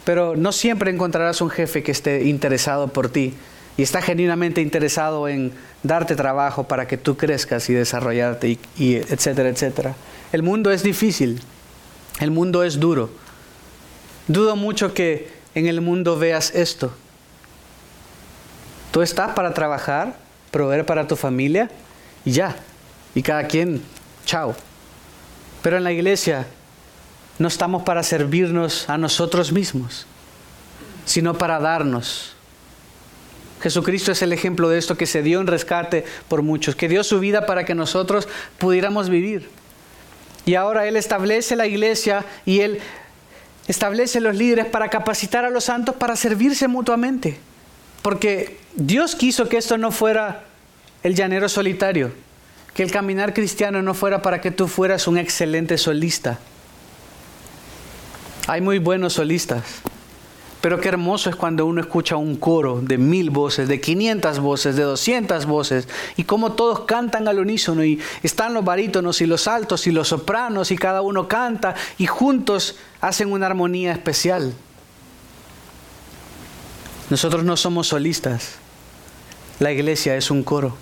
Pero 0.04 0.36
no 0.36 0.52
siempre 0.52 0.92
encontrarás 0.92 1.40
un 1.40 1.50
jefe 1.50 1.82
que 1.82 1.94
esté 1.94 2.26
interesado 2.26 2.90
por 2.90 3.08
ti 3.08 3.36
y 3.80 3.84
está 3.84 4.02
genuinamente 4.02 4.60
interesado 4.60 5.30
en 5.30 5.54
darte 5.84 6.18
trabajo 6.18 6.66
para 6.66 6.86
que 6.86 6.98
tú 6.98 7.16
crezcas 7.16 7.70
y 7.70 7.74
desarrollarte, 7.74 8.60
y, 8.78 8.96
etcétera, 8.96 9.48
etcétera. 9.48 9.96
El 10.34 10.44
mundo 10.44 10.70
es 10.70 10.84
difícil, 10.84 11.42
el 12.20 12.30
mundo 12.30 12.66
es 12.66 12.82
duro. 12.82 13.10
Dudo 14.28 14.58
mucho 14.58 14.94
que 14.94 15.32
en 15.56 15.68
el 15.68 15.80
mundo 15.80 16.20
veas 16.20 16.54
esto. 16.56 16.92
Tú 18.92 19.02
estás 19.02 19.32
para 19.32 19.54
trabajar, 19.54 20.18
proveer 20.52 20.86
para 20.86 21.08
tu 21.08 21.16
familia 21.16 21.72
y 22.26 22.32
ya. 22.32 22.58
Y 23.16 23.22
cada 23.22 23.46
quien, 23.46 23.82
chao. 24.26 24.58
Pero 25.62 25.78
en 25.78 25.86
la 25.86 25.94
iglesia 25.94 26.48
no 27.38 27.48
estamos 27.48 27.84
para 27.84 28.04
servirnos 28.04 28.90
a 28.90 28.98
nosotros 28.98 29.54
mismos, 29.54 30.06
sino 31.06 31.38
para 31.38 31.62
darnos 31.62 32.36
Jesucristo 33.62 34.12
es 34.12 34.22
el 34.22 34.32
ejemplo 34.32 34.70
de 34.70 34.78
esto 34.78 34.98
que 34.98 35.06
se 35.06 35.22
dio 35.22 35.42
en 35.42 35.48
rescate 35.48 36.06
por 36.28 36.42
muchos, 36.42 36.76
que 36.76 36.88
dio 36.88 37.04
su 37.04 37.20
vida 37.20 37.46
para 37.46 37.66
que 37.66 37.76
nosotros 37.76 38.28
pudiéramos 38.58 39.10
vivir. 39.10 39.50
Y 40.46 40.56
ahora 40.56 40.88
Él 40.88 40.96
establece 40.96 41.56
la 41.56 41.68
iglesia 41.68 42.26
y 42.46 42.62
Él 42.62 42.80
establece 43.68 44.20
los 44.20 44.36
líderes 44.36 44.66
para 44.66 44.90
capacitar 44.90 45.46
a 45.46 45.50
los 45.50 45.66
santos 45.66 45.96
para 45.96 46.16
servirse 46.16 46.68
mutuamente. 46.68 47.38
Porque 48.02 48.58
Dios 48.76 49.16
quiso 49.16 49.50
que 49.50 49.58
esto 49.58 49.78
no 49.78 49.92
fuera 49.92 50.46
el 51.04 51.16
llanero 51.16 51.50
solitario, 51.50 52.12
que 52.74 52.84
el 52.84 52.92
caminar 52.92 53.34
cristiano 53.34 53.82
no 53.82 53.94
fuera 53.94 54.22
para 54.22 54.42
que 54.42 54.52
tú 54.52 54.68
fueras 54.68 55.08
un 55.08 55.18
excelente 55.18 55.78
solista. 55.78 56.40
Hay 58.48 58.62
muy 58.62 58.80
buenos 58.80 59.14
solistas. 59.14 59.64
Pero 60.62 60.82
qué 60.82 60.90
hermoso 60.90 61.30
es 61.30 61.38
cuando 61.38 61.66
uno 61.66 61.80
escucha 61.80 62.18
un 62.18 62.36
coro 62.36 62.82
de 62.82 62.98
mil 62.98 63.30
voces, 63.30 63.70
de 63.70 63.80
500 63.80 64.40
voces, 64.40 64.76
de 64.76 64.84
200 64.84 65.46
voces, 65.46 65.88
y 66.18 66.26
cómo 66.26 66.52
todos 66.52 66.82
cantan 66.82 67.30
al 67.30 67.40
unísono, 67.40 67.84
y 67.86 68.00
están 68.24 68.54
los 68.54 68.66
barítonos 68.66 69.22
y 69.22 69.26
los 69.26 69.48
altos 69.48 69.88
y 69.88 69.92
los 69.92 70.10
sopranos, 70.10 70.72
y 70.72 70.78
cada 70.78 71.02
uno 71.02 71.30
canta, 71.30 71.76
y 71.98 72.08
juntos 72.08 72.76
hacen 73.00 73.32
una 73.32 73.46
armonía 73.46 73.94
especial. 73.94 74.54
Nosotros 77.10 77.46
no 77.46 77.56
somos 77.56 77.88
solistas, 77.88 78.56
la 79.60 79.72
iglesia 79.72 80.18
es 80.18 80.30
un 80.30 80.44
coro, 80.44 80.76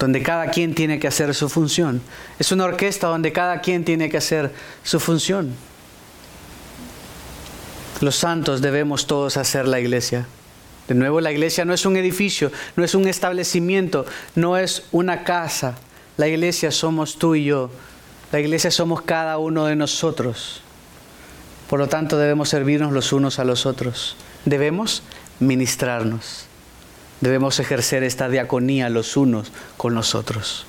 donde 0.00 0.22
cada 0.22 0.50
quien 0.50 0.74
tiene 0.74 0.98
que 0.98 1.06
hacer 1.06 1.36
su 1.36 1.48
función. 1.48 2.02
Es 2.40 2.50
una 2.50 2.64
orquesta 2.64 3.06
donde 3.06 3.32
cada 3.32 3.60
quien 3.60 3.84
tiene 3.84 4.10
que 4.10 4.16
hacer 4.16 4.52
su 4.82 4.98
función. 4.98 5.54
Los 8.00 8.16
santos 8.16 8.60
debemos 8.60 9.06
todos 9.06 9.36
hacer 9.36 9.66
la 9.66 9.80
iglesia. 9.80 10.26
De 10.86 10.94
nuevo, 10.94 11.20
la 11.20 11.32
iglesia 11.32 11.64
no 11.64 11.74
es 11.74 11.84
un 11.84 11.96
edificio, 11.96 12.50
no 12.76 12.84
es 12.84 12.94
un 12.94 13.06
establecimiento, 13.08 14.06
no 14.34 14.56
es 14.56 14.84
una 14.92 15.24
casa. 15.24 15.76
La 16.16 16.28
iglesia 16.28 16.70
somos 16.70 17.18
tú 17.18 17.34
y 17.34 17.44
yo. 17.44 17.70
La 18.32 18.40
iglesia 18.40 18.70
somos 18.70 19.02
cada 19.02 19.38
uno 19.38 19.66
de 19.66 19.76
nosotros. 19.76 20.62
Por 21.68 21.78
lo 21.78 21.88
tanto, 21.88 22.16
debemos 22.18 22.48
servirnos 22.48 22.92
los 22.92 23.12
unos 23.12 23.38
a 23.38 23.44
los 23.44 23.66
otros. 23.66 24.16
Debemos 24.44 25.02
ministrarnos. 25.40 26.46
Debemos 27.20 27.58
ejercer 27.58 28.04
esta 28.04 28.28
diaconía 28.28 28.88
los 28.88 29.16
unos 29.16 29.52
con 29.76 29.94
los 29.94 30.14
otros. 30.14 30.66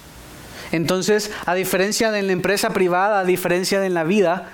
Entonces, 0.72 1.32
a 1.46 1.56
diferencia 1.56 2.12
de 2.12 2.22
la 2.22 2.32
empresa 2.32 2.72
privada, 2.72 3.22
a 3.22 3.26
diferencia 3.26 3.80
de 3.80 3.90
la 3.90 4.04
vida, 4.04 4.50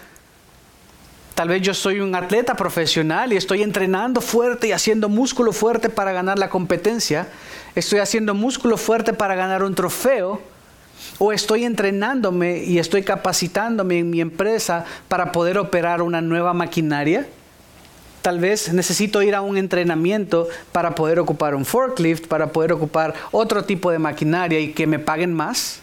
tal 1.36 1.50
vez 1.50 1.62
yo 1.62 1.74
soy 1.74 2.00
un 2.00 2.16
atleta 2.16 2.56
profesional 2.56 3.34
y 3.34 3.36
estoy 3.36 3.62
entrenando 3.62 4.22
fuerte 4.22 4.70
y 4.70 4.72
haciendo 4.72 5.10
músculo 5.10 5.52
fuerte 5.52 5.90
para 5.90 6.14
ganar 6.14 6.40
la 6.40 6.50
competencia, 6.50 7.28
estoy 7.76 8.00
haciendo 8.00 8.34
músculo 8.34 8.78
fuerte 8.78 9.14
para 9.14 9.36
ganar 9.36 9.62
un 9.62 9.76
trofeo, 9.76 10.42
o 11.18 11.32
estoy 11.32 11.66
entrenándome 11.66 12.64
y 12.64 12.80
estoy 12.80 13.04
capacitándome 13.04 14.00
en 14.00 14.10
mi 14.10 14.22
empresa 14.22 14.86
para 15.08 15.32
poder 15.32 15.58
operar 15.58 16.02
una 16.02 16.22
nueva 16.22 16.54
maquinaria. 16.54 17.28
Tal 18.22 18.40
vez 18.40 18.74
necesito 18.74 19.22
ir 19.22 19.36
a 19.36 19.42
un 19.42 19.56
entrenamiento 19.56 20.48
para 20.72 20.96
poder 20.96 21.20
ocupar 21.20 21.54
un 21.54 21.64
forklift, 21.64 22.28
para 22.28 22.52
poder 22.52 22.72
ocupar 22.74 23.14
otro 23.32 23.64
tipo 23.64 23.92
de 23.92 24.00
maquinaria 24.00 24.60
y 24.60 24.74
que 24.74 24.88
me 24.88 25.00
paguen 25.00 25.34
más. 25.34 25.80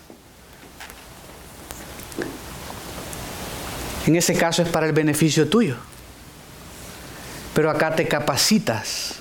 En 4.07 4.17
ese 4.17 4.35
caso 4.35 4.63
es 4.63 4.69
para 4.69 4.87
el 4.87 4.93
beneficio 4.93 5.49
tuyo. 5.49 5.77
Pero 7.55 7.71
acá 7.71 7.95
te 7.95 8.09
capacitas 8.09 9.17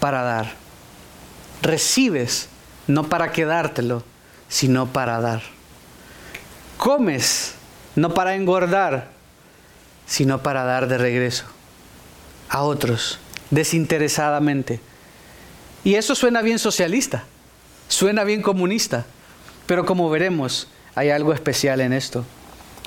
para 0.00 0.22
dar. 0.22 0.54
Recibes, 1.62 2.48
no 2.86 3.08
para 3.08 3.32
quedártelo, 3.32 4.04
sino 4.48 4.86
para 4.86 5.20
dar. 5.20 5.42
Comes, 6.76 7.54
no 7.96 8.14
para 8.14 8.34
engordar, 8.34 9.08
sino 10.06 10.42
para 10.42 10.64
dar 10.64 10.88
de 10.88 10.98
regreso 10.98 11.44
a 12.48 12.62
otros, 12.62 13.18
desinteresadamente. 13.50 14.80
Y 15.82 15.96
eso 15.96 16.14
suena 16.14 16.42
bien 16.42 16.58
socialista, 16.58 17.24
suena 17.88 18.24
bien 18.24 18.42
comunista, 18.42 19.06
pero 19.66 19.84
como 19.84 20.08
veremos, 20.08 20.68
hay 20.94 21.10
algo 21.10 21.32
especial 21.32 21.80
en 21.80 21.92
esto. 21.92 22.24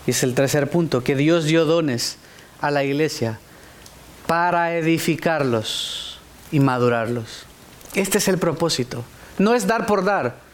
Y 0.07 0.11
es 0.11 0.23
el 0.23 0.33
tercer 0.33 0.71
punto, 0.71 1.03
que 1.03 1.15
Dios 1.15 1.45
dio 1.45 1.65
dones 1.65 2.17
a 2.59 2.71
la 2.71 2.83
iglesia 2.83 3.39
para 4.25 4.75
edificarlos 4.75 6.19
y 6.51 6.59
madurarlos. 6.59 7.45
Este 7.93 8.17
es 8.17 8.27
el 8.27 8.39
propósito. 8.39 9.03
No 9.37 9.53
es 9.53 9.67
dar 9.67 9.85
por 9.85 10.03
dar, 10.03 10.47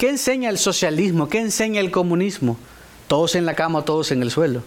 ¿Qué 0.00 0.08
enseña 0.08 0.48
el 0.48 0.56
socialismo? 0.56 1.28
¿Qué 1.28 1.40
enseña 1.40 1.78
el 1.78 1.90
comunismo? 1.90 2.56
Todos 3.06 3.34
en 3.34 3.44
la 3.44 3.52
cama, 3.52 3.84
todos 3.84 4.12
en 4.12 4.22
el 4.22 4.30
suelo. 4.30 4.62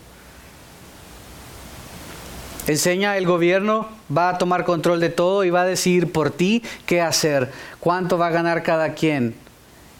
Enseña 2.67 3.17
el 3.17 3.25
gobierno 3.25 3.87
va 4.15 4.29
a 4.29 4.37
tomar 4.37 4.63
control 4.63 4.99
de 4.99 5.09
todo 5.09 5.43
y 5.43 5.49
va 5.49 5.63
a 5.63 5.65
decir 5.65 6.11
por 6.11 6.29
ti 6.29 6.61
qué 6.85 7.01
hacer, 7.01 7.51
cuánto 7.79 8.19
va 8.19 8.27
a 8.27 8.29
ganar 8.29 8.61
cada 8.61 8.93
quien. 8.93 9.33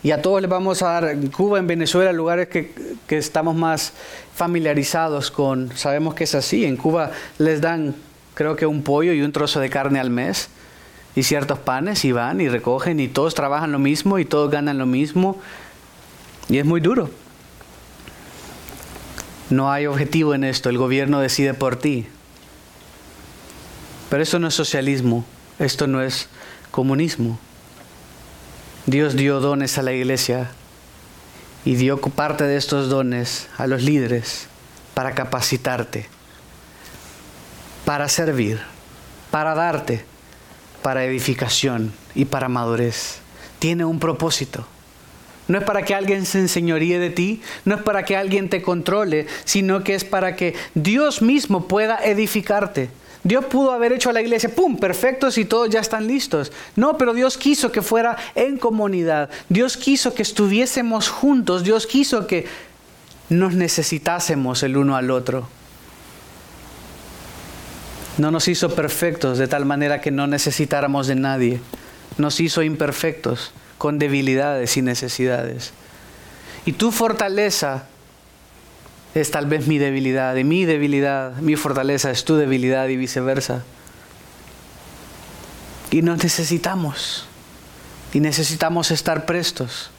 Y 0.03 0.11
a 0.11 0.21
todos 0.21 0.41
les 0.41 0.49
vamos 0.49 0.81
a 0.81 0.89
dar, 0.89 1.05
en 1.05 1.27
Cuba, 1.29 1.59
en 1.59 1.67
Venezuela, 1.67 2.11
lugares 2.11 2.49
que, 2.49 2.73
que 3.07 3.17
estamos 3.17 3.55
más 3.55 3.93
familiarizados 4.35 5.31
con, 5.31 5.75
sabemos 5.77 6.13
que 6.13 6.25
es 6.25 6.35
así. 6.35 6.65
En 6.65 6.75
Cuba 6.75 7.11
les 7.37 7.61
dan, 7.61 7.95
creo 8.33 8.57
que 8.57 8.65
un 8.65 8.83
pollo 8.83 9.13
y 9.13 9.21
un 9.21 9.31
trozo 9.31 9.61
de 9.61 9.69
carne 9.69 10.01
al 10.01 10.09
mes 10.09 10.49
y 11.15 11.23
ciertos 11.23 11.59
panes 11.59 12.03
y 12.05 12.11
van 12.11 12.41
y 12.41 12.49
recogen 12.49 12.99
y 12.99 13.07
todos 13.07 13.33
trabajan 13.33 13.71
lo 13.71 13.79
mismo 13.79 14.19
y 14.19 14.25
todos 14.25 14.51
ganan 14.51 14.77
lo 14.77 14.85
mismo 14.85 15.39
y 16.49 16.57
es 16.57 16.65
muy 16.65 16.81
duro. 16.81 17.09
No 19.49 19.71
hay 19.71 19.85
objetivo 19.85 20.33
en 20.33 20.43
esto, 20.43 20.69
el 20.69 20.77
gobierno 20.77 21.19
decide 21.19 21.53
por 21.53 21.75
ti. 21.75 22.07
Pero 24.09 24.23
eso 24.23 24.39
no 24.39 24.47
es 24.47 24.53
socialismo, 24.53 25.25
esto 25.59 25.87
no 25.87 26.01
es 26.01 26.27
comunismo. 26.71 27.39
Dios 28.85 29.15
dio 29.15 29.39
dones 29.39 29.77
a 29.77 29.81
la 29.81 29.93
iglesia 29.93 30.51
y 31.65 31.75
dio 31.75 31.99
parte 31.99 32.43
de 32.43 32.57
estos 32.57 32.89
dones 32.89 33.47
a 33.57 33.67
los 33.67 33.81
líderes 33.81 34.47
para 34.93 35.15
capacitarte, 35.15 36.07
para 37.85 38.09
servir, 38.09 38.61
para 39.31 39.55
darte 39.55 40.05
para 40.83 41.05
edificación 41.05 41.93
y 42.13 42.25
para 42.25 42.49
madurez. 42.49 43.21
Tiene 43.57 43.85
un 43.85 43.97
propósito. 43.97 44.67
No 45.47 45.57
es 45.57 45.63
para 45.63 45.83
que 45.83 45.95
alguien 45.95 46.25
se 46.25 46.39
enseñoríe 46.39 46.99
de 46.99 47.09
ti, 47.09 47.41
no 47.65 47.75
es 47.75 47.81
para 47.81 48.05
que 48.05 48.15
alguien 48.15 48.49
te 48.49 48.61
controle, 48.61 49.25
sino 49.45 49.83
que 49.83 49.95
es 49.95 50.03
para 50.03 50.35
que 50.35 50.53
Dios 50.75 51.21
mismo 51.21 51.67
pueda 51.67 51.97
edificarte. 52.03 52.89
Dios 53.23 53.45
pudo 53.45 53.71
haber 53.71 53.93
hecho 53.93 54.09
a 54.09 54.13
la 54.13 54.21
iglesia, 54.21 54.53
¡pum!, 54.53 54.77
perfectos 54.77 55.37
y 55.37 55.45
todos 55.45 55.69
ya 55.69 55.79
están 55.79 56.07
listos. 56.07 56.51
No, 56.75 56.97
pero 56.97 57.13
Dios 57.13 57.37
quiso 57.37 57.71
que 57.71 57.81
fuera 57.81 58.17
en 58.35 58.57
comunidad. 58.57 59.29
Dios 59.47 59.77
quiso 59.77 60.13
que 60.13 60.23
estuviésemos 60.23 61.07
juntos. 61.07 61.63
Dios 61.63 61.87
quiso 61.87 62.27
que 62.27 62.45
nos 63.29 63.53
necesitásemos 63.53 64.61
el 64.63 64.75
uno 64.75 64.97
al 64.97 65.09
otro. 65.09 65.47
No 68.17 68.29
nos 68.29 68.47
hizo 68.49 68.75
perfectos 68.75 69.37
de 69.37 69.47
tal 69.47 69.65
manera 69.65 70.01
que 70.01 70.11
no 70.11 70.27
necesitáramos 70.27 71.07
de 71.07 71.15
nadie. 71.15 71.61
Nos 72.17 72.41
hizo 72.41 72.61
imperfectos, 72.61 73.53
con 73.77 73.99
debilidades 73.99 74.75
y 74.75 74.81
necesidades. 74.81 75.71
Y 76.65 76.73
tu 76.73 76.91
fortaleza 76.91 77.87
es 79.15 79.31
tal 79.31 79.45
vez 79.45 79.67
mi 79.67 79.77
debilidad, 79.77 80.35
y 80.35 80.43
mi 80.43 80.65
debilidad, 80.65 81.35
mi 81.37 81.55
fortaleza 81.55 82.09
es 82.09 82.25
tu 82.25 82.35
debilidad 82.35 82.87
y 82.87 82.97
viceversa. 82.97 83.63
Y 85.91 86.01
nos 86.01 86.23
necesitamos. 86.23 87.25
Y 88.13 88.19
necesitamos 88.19 88.91
estar 88.91 89.25
prestos. 89.25 89.91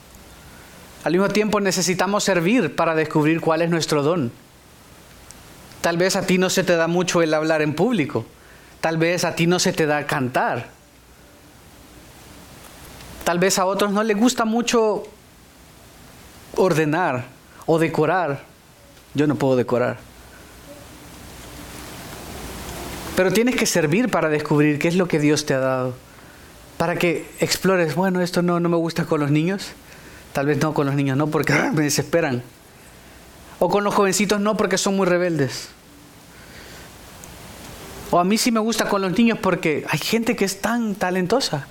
Al 1.05 1.13
mismo 1.13 1.29
tiempo 1.29 1.61
necesitamos 1.61 2.25
servir 2.25 2.75
para 2.75 2.95
descubrir 2.95 3.41
cuál 3.41 3.63
es 3.63 3.71
nuestro 3.71 4.03
don. 4.03 4.33
Tal 5.81 5.99
vez 5.99 6.17
a 6.17 6.23
ti 6.23 6.39
no 6.39 6.49
se 6.49 6.65
te 6.65 6.77
da 6.77 6.89
mucho 6.89 7.23
el 7.23 7.35
hablar 7.35 7.61
en 7.61 7.75
público. 7.75 8.25
Tal 8.81 8.97
vez 8.97 9.25
a 9.25 9.35
ti 9.35 9.47
no 9.47 9.59
se 9.59 9.73
te 9.73 9.87
da 9.87 10.07
cantar. 10.07 10.69
Tal 13.25 13.39
vez 13.39 13.59
a 13.59 13.67
otros 13.67 13.93
no 13.93 14.03
les 14.03 14.17
gusta 14.17 14.45
mucho 14.45 15.05
ordenar 16.57 17.27
o 17.67 17.79
decorar. 17.79 18.54
Yo 19.15 19.27
no 19.27 19.37
puedo 19.37 19.57
decorar. 19.57 19.99
Pero 23.17 23.33
tienes 23.33 23.55
que 23.57 23.67
servir 23.67 24.11
para 24.11 24.29
descubrir 24.29 24.79
qué 24.79 24.89
es 24.89 24.97
lo 24.97 25.07
que 25.07 25.21
Dios 25.21 25.47
te 25.47 25.55
ha 25.55 25.61
dado. 25.61 25.95
Para 26.77 26.97
que 26.97 27.31
explores, 27.39 27.95
bueno, 27.95 28.21
esto 28.21 28.43
no, 28.43 28.59
no 28.59 28.69
me 28.69 28.77
gusta 28.77 29.05
con 29.05 29.21
los 29.21 29.31
niños. 29.31 29.71
Tal 30.33 30.47
vez 30.47 30.61
no 30.61 30.75
con 30.75 30.87
los 30.87 30.97
niños, 30.97 31.17
no, 31.17 31.29
porque 31.29 31.53
me 31.73 31.83
desesperan. 31.83 32.43
O 33.61 33.69
con 33.69 33.85
los 33.85 33.95
jovencitos 33.95 34.41
no 34.41 34.57
porque 34.57 34.79
son 34.79 34.97
muy 34.97 35.07
rebeldes. 35.07 35.69
O 38.11 38.19
a 38.19 38.25
mí 38.25 38.37
sí 38.37 38.51
me 38.51 38.61
gusta 38.61 38.89
con 38.89 39.01
los 39.01 39.17
niños 39.17 39.39
porque 39.41 39.85
hay 39.89 39.99
gente 39.99 40.35
que 40.35 40.45
es 40.45 40.61
tan 40.61 40.97
talentosa. 40.97 41.69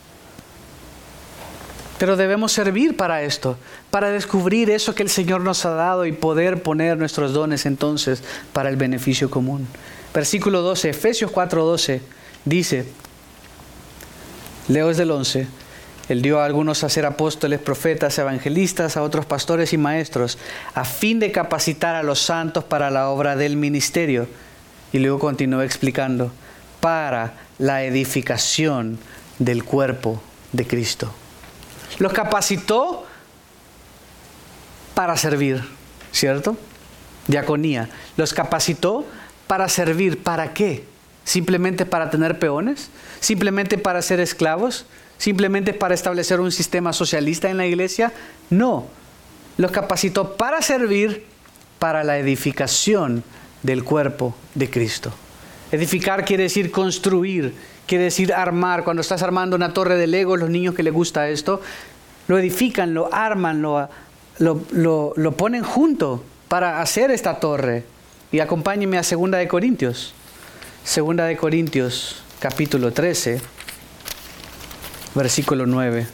Pero 2.04 2.18
debemos 2.18 2.52
servir 2.52 2.98
para 2.98 3.22
esto, 3.22 3.58
para 3.90 4.12
descubrir 4.12 4.70
eso 4.70 4.94
que 4.94 5.04
el 5.04 5.10
Señor 5.10 5.40
nos 5.40 5.66
ha 5.66 5.70
dado 5.70 6.06
y 6.06 6.12
poder 6.12 6.62
poner 6.62 6.98
nuestros 6.98 7.32
dones 7.32 7.66
entonces 7.66 8.22
para 8.52 8.68
el 8.68 8.76
beneficio 8.76 9.32
común. 9.32 9.66
Versículo 10.14 10.62
12, 10.62 10.90
Efesios 10.90 11.32
4:12 11.32 12.02
dice, 12.44 12.86
leo 14.68 14.90
desde 14.90 15.04
el 15.04 15.12
11, 15.12 15.48
él 16.10 16.22
dio 16.22 16.42
a 16.42 16.46
algunos 16.46 16.84
a 16.84 16.90
ser 16.90 17.06
apóstoles, 17.06 17.62
profetas, 17.62 18.20
evangelistas, 18.20 18.98
a 18.98 19.02
otros 19.02 19.26
pastores 19.26 19.72
y 19.72 19.78
maestros, 19.78 20.38
a 20.74 20.84
fin 20.84 21.22
de 21.22 21.32
capacitar 21.32 21.96
a 21.96 22.04
los 22.04 22.20
santos 22.20 22.66
para 22.66 22.92
la 22.92 23.08
obra 23.12 23.38
del 23.38 23.56
ministerio. 23.56 24.28
Y 24.92 25.00
luego 25.00 25.20
continúa 25.20 25.64
explicando, 25.64 26.34
para 26.82 27.36
la 27.60 27.86
edificación 27.86 29.00
del 29.40 29.64
cuerpo 29.64 30.22
de 30.52 30.68
Cristo. 30.68 31.14
Los 32.00 32.14
capacitó 32.14 33.06
para 34.94 35.18
servir, 35.18 35.64
¿cierto? 36.12 36.58
Diaconía. 37.28 37.90
Los 38.18 38.34
capacitó 38.34 39.06
para 39.48 39.70
servir. 39.70 40.22
¿Para 40.22 40.54
qué? 40.54 40.86
¿Simplemente 41.24 41.86
para 41.86 42.10
tener 42.10 42.40
peones? 42.40 42.90
¿Simplemente 43.20 43.78
para 43.78 44.02
ser 44.02 44.20
esclavos? 44.20 44.86
simplemente 45.24 45.74
para 45.74 45.94
establecer 45.94 46.42
un 46.42 46.52
sistema 46.52 46.92
socialista 46.92 47.50
en 47.50 47.56
la 47.56 47.66
iglesia. 47.66 48.12
No, 48.50 48.88
los 49.58 49.72
capacitó 49.72 50.36
para 50.36 50.62
servir 50.62 51.26
para 51.80 52.04
la 52.04 52.18
edificación 52.18 53.24
del 53.62 53.86
cuerpo 53.86 54.36
de 54.54 54.70
Cristo. 54.70 55.14
Edificar 55.72 56.26
quiere 56.26 56.44
decir 56.44 56.72
construir, 56.72 57.56
quiere 57.88 58.06
decir 58.06 58.34
armar. 58.34 58.84
Cuando 58.84 59.02
estás 59.02 59.22
armando 59.24 59.56
una 59.56 59.74
torre 59.74 59.96
de 59.98 60.08
Lego, 60.08 60.38
los 60.38 60.50
niños 60.50 60.76
que 60.76 60.84
les 60.84 60.94
gusta 60.94 61.30
esto, 61.30 61.62
lo 62.28 62.38
edifican, 62.38 62.94
lo 62.94 63.14
arman, 63.14 63.62
lo, 63.62 63.90
lo, 64.40 65.14
lo 65.16 65.32
ponen 65.34 65.64
junto 65.64 66.24
para 66.48 66.82
hacer 66.82 67.12
esta 67.12 67.40
torre. 67.40 67.86
Y 68.32 68.40
acompáñenme 68.40 68.98
a 68.98 69.04
Segunda 69.04 69.38
de 69.38 69.48
Corintios. 69.48 70.14
Segunda 70.84 71.26
de 71.26 71.38
Corintios, 71.38 72.24
capítulo 72.40 72.92
13 72.92 73.42
versículo 75.16 75.66
9. 75.66 76.08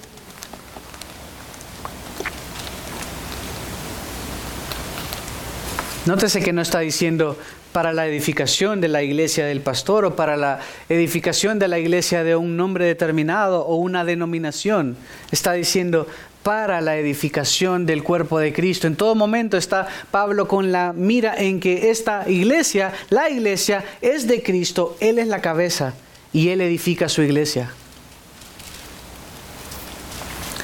Nótese 6.06 6.42
que 6.42 6.54
no 6.54 6.62
está 6.62 6.80
diciendo 6.80 7.38
para 7.72 7.94
la 7.94 8.08
edificación 8.08 8.82
de 8.82 8.88
la 8.88 9.04
iglesia 9.04 9.46
del 9.46 9.62
pastor 9.62 10.06
o 10.06 10.16
para 10.16 10.38
la 10.38 10.60
edificación 10.90 11.60
de 11.60 11.68
la 11.68 11.80
iglesia 11.80 12.24
de 12.24 12.36
un 12.36 12.58
nombre 12.58 12.86
determinado 12.86 13.66
o 13.66 13.76
una 13.76 14.06
denominación. 14.06 14.98
Está 15.32 15.54
diciendo 15.54 16.08
para 16.44 16.82
la 16.82 16.98
edificación 16.98 17.86
del 17.86 18.04
cuerpo 18.04 18.40
de 18.40 18.54
Cristo. 18.54 18.88
En 18.88 18.96
todo 18.96 19.14
momento 19.14 19.56
está 19.56 19.88
Pablo 20.10 20.48
con 20.48 20.72
la 20.72 20.94
mira 20.94 21.36
en 21.38 21.60
que 21.60 21.92
esta 21.92 22.28
iglesia, 22.28 22.92
la 23.10 23.30
iglesia, 23.30 23.84
es 24.02 24.28
de 24.28 24.42
Cristo, 24.42 24.98
Él 25.00 25.20
es 25.20 25.28
la 25.28 25.42
cabeza 25.42 25.94
y 26.34 26.50
Él 26.50 26.62
edifica 26.62 27.08
su 27.08 27.22
iglesia. 27.22 27.70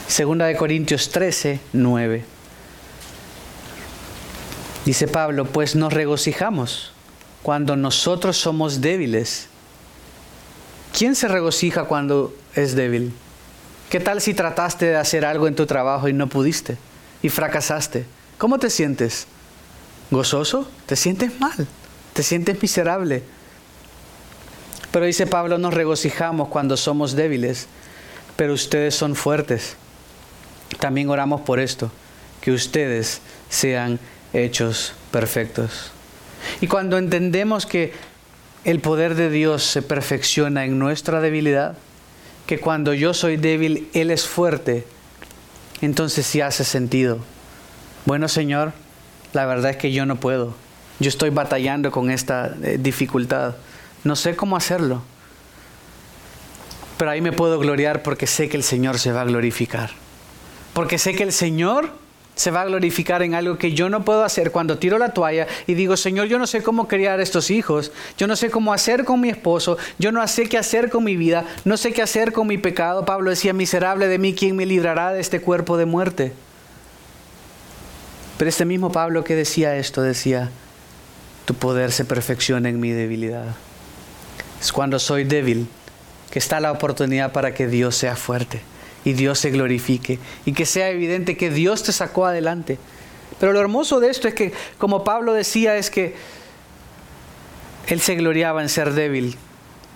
Segunda 0.08 0.46
de 0.46 0.56
Corintios 0.56 1.10
13, 1.10 1.60
9. 1.74 2.24
Dice 4.86 5.08
Pablo, 5.08 5.46
pues 5.46 5.76
nos 5.76 5.92
regocijamos 5.92 6.95
cuando 7.46 7.76
nosotros 7.76 8.38
somos 8.38 8.82
débiles. 8.82 9.46
¿Quién 10.98 11.14
se 11.14 11.28
regocija 11.28 11.84
cuando 11.84 12.36
es 12.56 12.76
débil? 12.76 13.14
¿Qué 13.92 14.00
tal 14.00 14.20
si 14.20 14.34
trataste 14.34 14.88
de 14.88 14.96
hacer 14.96 15.24
algo 15.26 15.48
en 15.48 15.54
tu 15.54 15.68
trabajo 15.68 16.10
y 16.10 16.14
no 16.14 16.26
pudiste 16.26 16.80
y 17.22 17.30
fracasaste? 17.30 18.08
¿Cómo 18.40 18.58
te 18.58 18.72
sientes? 18.72 19.28
¿Gozoso? 20.10 20.68
¿Te 20.88 20.96
sientes 20.96 21.40
mal? 21.40 21.68
¿Te 22.14 22.24
sientes 22.24 22.60
miserable? 22.60 23.22
Pero 24.92 25.06
dice 25.06 25.28
Pablo, 25.28 25.60
nos 25.60 25.76
regocijamos 25.76 26.48
cuando 26.48 26.76
somos 26.76 27.16
débiles, 27.16 27.68
pero 28.36 28.54
ustedes 28.54 28.96
son 28.96 29.16
fuertes. 29.16 29.76
También 30.80 31.12
oramos 31.12 31.42
por 31.42 31.60
esto, 31.60 31.92
que 32.42 32.52
ustedes 32.52 33.22
sean 33.50 34.00
hechos 34.34 34.94
perfectos. 35.12 35.92
Y 36.62 36.68
cuando 36.68 36.98
entendemos 36.98 37.66
que 37.66 37.94
el 38.64 38.80
poder 38.80 39.16
de 39.16 39.30
Dios 39.30 39.64
se 39.64 39.82
perfecciona 39.82 40.66
en 40.66 40.80
nuestra 40.80 41.22
debilidad, 41.22 41.78
que 42.48 42.60
cuando 42.60 42.94
yo 42.94 43.14
soy 43.14 43.38
débil, 43.38 43.90
Él 43.94 44.12
es 44.12 44.28
fuerte, 44.28 44.86
entonces 45.82 46.26
sí 46.26 46.42
hace 46.42 46.64
sentido. 46.64 47.20
Bueno, 48.06 48.28
Señor, 48.28 48.74
la 49.34 49.46
verdad 49.46 49.72
es 49.72 49.78
que 49.78 49.92
yo 49.92 50.06
no 50.06 50.16
puedo. 50.18 50.56
Yo 51.00 51.10
estoy 51.10 51.30
batallando 51.30 51.92
con 51.92 52.10
esta 52.10 52.56
eh, 52.64 52.78
dificultad. 52.80 53.56
No 54.04 54.16
sé 54.16 54.36
cómo 54.36 54.56
hacerlo. 54.56 55.02
Pero 56.98 57.12
ahí 57.12 57.22
me 57.22 57.34
puedo 57.34 57.60
gloriar 57.60 58.04
porque 58.04 58.28
sé 58.28 58.48
que 58.48 58.58
el 58.58 58.64
Señor 58.64 59.00
se 59.00 59.12
va 59.12 59.22
a 59.22 59.26
glorificar. 59.26 59.92
Porque 60.74 60.98
sé 60.98 61.14
que 61.16 61.24
el 61.24 61.34
Señor 61.34 61.92
se 62.36 62.52
va 62.52 62.62
a 62.62 62.66
glorificar 62.66 63.24
en 63.24 63.34
algo 63.34 63.58
que 63.58 63.72
yo 63.72 63.90
no 63.90 64.04
puedo 64.04 64.24
hacer 64.24 64.52
cuando 64.52 64.78
tiro 64.78 64.98
la 64.98 65.14
toalla 65.14 65.48
y 65.68 65.74
digo, 65.74 65.96
Señor, 65.96 66.28
yo 66.28 66.38
no 66.38 66.48
sé 66.48 66.62
cómo 66.62 66.88
criar 66.88 67.22
estos 67.22 67.50
hijos, 67.50 67.92
yo 68.18 68.28
no 68.28 68.36
sé 68.36 68.50
cómo 68.50 68.74
hacer 68.74 69.06
con 69.06 69.22
mi 69.22 69.30
esposo, 69.30 69.78
yo 69.98 70.12
no 70.12 70.26
sé 70.28 70.50
qué 70.50 70.58
hacer 70.58 70.90
con 70.90 71.04
mi 71.04 71.16
vida, 71.16 71.46
no 71.64 71.78
sé 71.78 71.94
qué 71.94 72.02
hacer 72.02 72.34
con 72.34 72.48
mi 72.48 72.58
pecado. 72.58 73.06
Pablo 73.06 73.30
decía, 73.30 73.54
miserable 73.54 74.08
de 74.08 74.20
mí, 74.20 74.34
¿quién 74.34 74.56
me 74.56 74.66
librará 74.66 75.14
de 75.14 75.22
este 75.22 75.40
cuerpo 75.40 75.78
de 75.78 75.86
muerte? 75.86 76.34
Pero 78.38 78.50
este 78.50 78.66
mismo 78.66 78.92
Pablo 78.92 79.24
que 79.24 79.36
decía 79.36 79.78
esto, 79.78 80.02
decía, 80.02 80.50
tu 81.46 81.54
poder 81.54 81.94
se 81.94 82.04
perfecciona 82.04 82.68
en 82.68 82.82
mi 82.82 82.92
debilidad. 82.92 83.56
Es 84.60 84.74
cuando 84.74 85.00
soy 85.00 85.24
débil 85.24 85.68
que 86.32 86.40
está 86.40 86.60
la 86.60 86.74
oportunidad 86.74 87.32
para 87.32 87.54
que 87.54 87.68
Dios 87.68 87.96
sea 87.96 88.18
fuerte 88.18 88.62
y 89.06 89.14
Dios 89.14 89.40
se 89.40 89.52
glorifique 89.52 90.20
y 90.46 90.52
que 90.52 90.66
sea 90.66 90.90
evidente 90.90 91.38
que 91.38 91.50
Dios 91.50 91.84
te 91.84 91.94
sacó 91.94 92.26
adelante. 92.26 92.78
Pero 93.40 93.54
lo 93.54 93.62
hermoso 93.62 94.00
de 94.00 94.10
esto 94.10 94.28
es 94.28 94.34
que, 94.34 94.52
como 94.78 95.04
Pablo 95.04 95.34
decía, 95.34 95.78
es 95.78 95.90
que 95.90 96.16
él 97.88 98.02
se 98.02 98.16
gloriaba 98.16 98.62
en 98.62 98.70
ser 98.70 98.94
débil, 98.94 99.38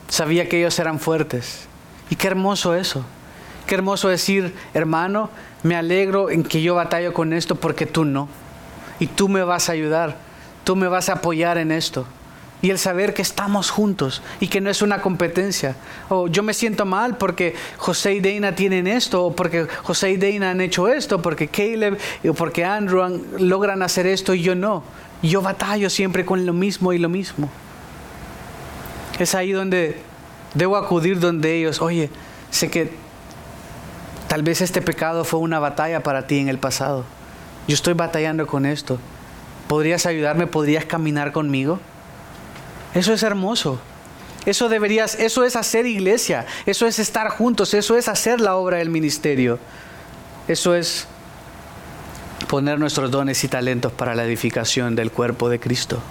sabía 0.07 0.47
que 0.47 0.59
ellos 0.59 0.77
eran 0.79 0.99
fuertes. 0.99 1.67
Y 2.09 2.15
qué 2.15 2.27
hermoso 2.27 2.75
eso. 2.75 3.03
Qué 3.65 3.75
hermoso 3.75 4.09
decir, 4.09 4.53
hermano, 4.73 5.29
me 5.63 5.75
alegro 5.75 6.29
en 6.29 6.43
que 6.43 6.61
yo 6.61 6.75
batallo 6.75 7.13
con 7.13 7.33
esto 7.33 7.55
porque 7.55 7.85
tú 7.85 8.05
no. 8.05 8.29
Y 8.99 9.07
tú 9.07 9.27
me 9.27 9.43
vas 9.43 9.69
a 9.69 9.73
ayudar, 9.73 10.17
tú 10.63 10.75
me 10.75 10.87
vas 10.87 11.09
a 11.09 11.13
apoyar 11.13 11.57
en 11.57 11.71
esto 11.71 12.05
y 12.61 12.69
el 12.69 12.77
saber 12.77 13.13
que 13.13 13.21
estamos 13.21 13.69
juntos 13.69 14.21
y 14.39 14.47
que 14.47 14.59
no 14.59 14.69
es 14.69 14.81
una 14.81 15.01
competencia. 15.01 15.75
O 16.09 16.27
yo 16.27 16.43
me 16.43 16.53
siento 16.53 16.85
mal 16.85 17.17
porque 17.17 17.55
José 17.77 18.15
y 18.15 18.19
Dana 18.19 18.55
tienen 18.55 18.87
esto, 18.87 19.25
o 19.25 19.35
porque 19.35 19.67
José 19.83 20.11
y 20.11 20.17
Dana 20.17 20.51
han 20.51 20.61
hecho 20.61 20.87
esto, 20.87 21.21
porque 21.21 21.47
Caleb 21.47 21.97
o 22.27 22.33
porque 22.33 22.65
Andrew 22.65 23.25
logran 23.37 23.81
hacer 23.81 24.07
esto 24.07 24.33
y 24.33 24.41
yo 24.41 24.55
no. 24.55 24.83
Yo 25.21 25.41
batallo 25.41 25.89
siempre 25.89 26.25
con 26.25 26.45
lo 26.45 26.53
mismo 26.53 26.93
y 26.93 26.97
lo 26.97 27.09
mismo. 27.09 27.49
Es 29.19 29.35
ahí 29.35 29.51
donde 29.51 29.97
debo 30.53 30.77
acudir 30.77 31.19
donde 31.19 31.55
ellos, 31.55 31.81
oye, 31.81 32.09
sé 32.51 32.69
que 32.69 32.91
tal 34.27 34.43
vez 34.43 34.61
este 34.61 34.81
pecado 34.81 35.23
fue 35.23 35.39
una 35.39 35.59
batalla 35.59 36.03
para 36.03 36.27
ti 36.27 36.39
en 36.39 36.49
el 36.49 36.57
pasado. 36.57 37.05
Yo 37.67 37.73
estoy 37.73 37.93
batallando 37.93 38.47
con 38.47 38.65
esto. 38.65 38.97
¿Podrías 39.67 40.05
ayudarme? 40.05 40.47
¿Podrías 40.47 40.85
caminar 40.85 41.31
conmigo? 41.31 41.79
Eso 42.93 43.13
es 43.13 43.23
hermoso. 43.23 43.79
Eso 44.45 44.69
deberías, 44.69 45.15
eso 45.15 45.43
es 45.43 45.55
hacer 45.55 45.85
iglesia, 45.85 46.45
eso 46.65 46.87
es 46.87 46.97
estar 46.97 47.29
juntos, 47.29 47.73
eso 47.73 47.97
es 47.97 48.07
hacer 48.07 48.39
la 48.39 48.55
obra 48.55 48.77
del 48.77 48.89
ministerio. 48.89 49.59
Eso 50.47 50.73
es 50.73 51.07
poner 52.47 52.79
nuestros 52.79 53.11
dones 53.11 53.43
y 53.43 53.47
talentos 53.47 53.91
para 53.91 54.15
la 54.15 54.25
edificación 54.25 54.95
del 54.95 55.11
cuerpo 55.11 55.49
de 55.49 55.59
Cristo. 55.59 56.01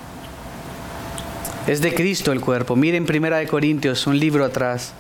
Es 1.67 1.81
de 1.81 1.93
Cristo 1.93 2.33
el 2.33 2.41
cuerpo. 2.41 2.77
Miren 2.77 3.07
Primera 3.07 3.39
de 3.39 3.49
Corintios, 3.49 4.07
un 4.07 4.19
libro 4.19 4.45
atrás. 4.45 4.93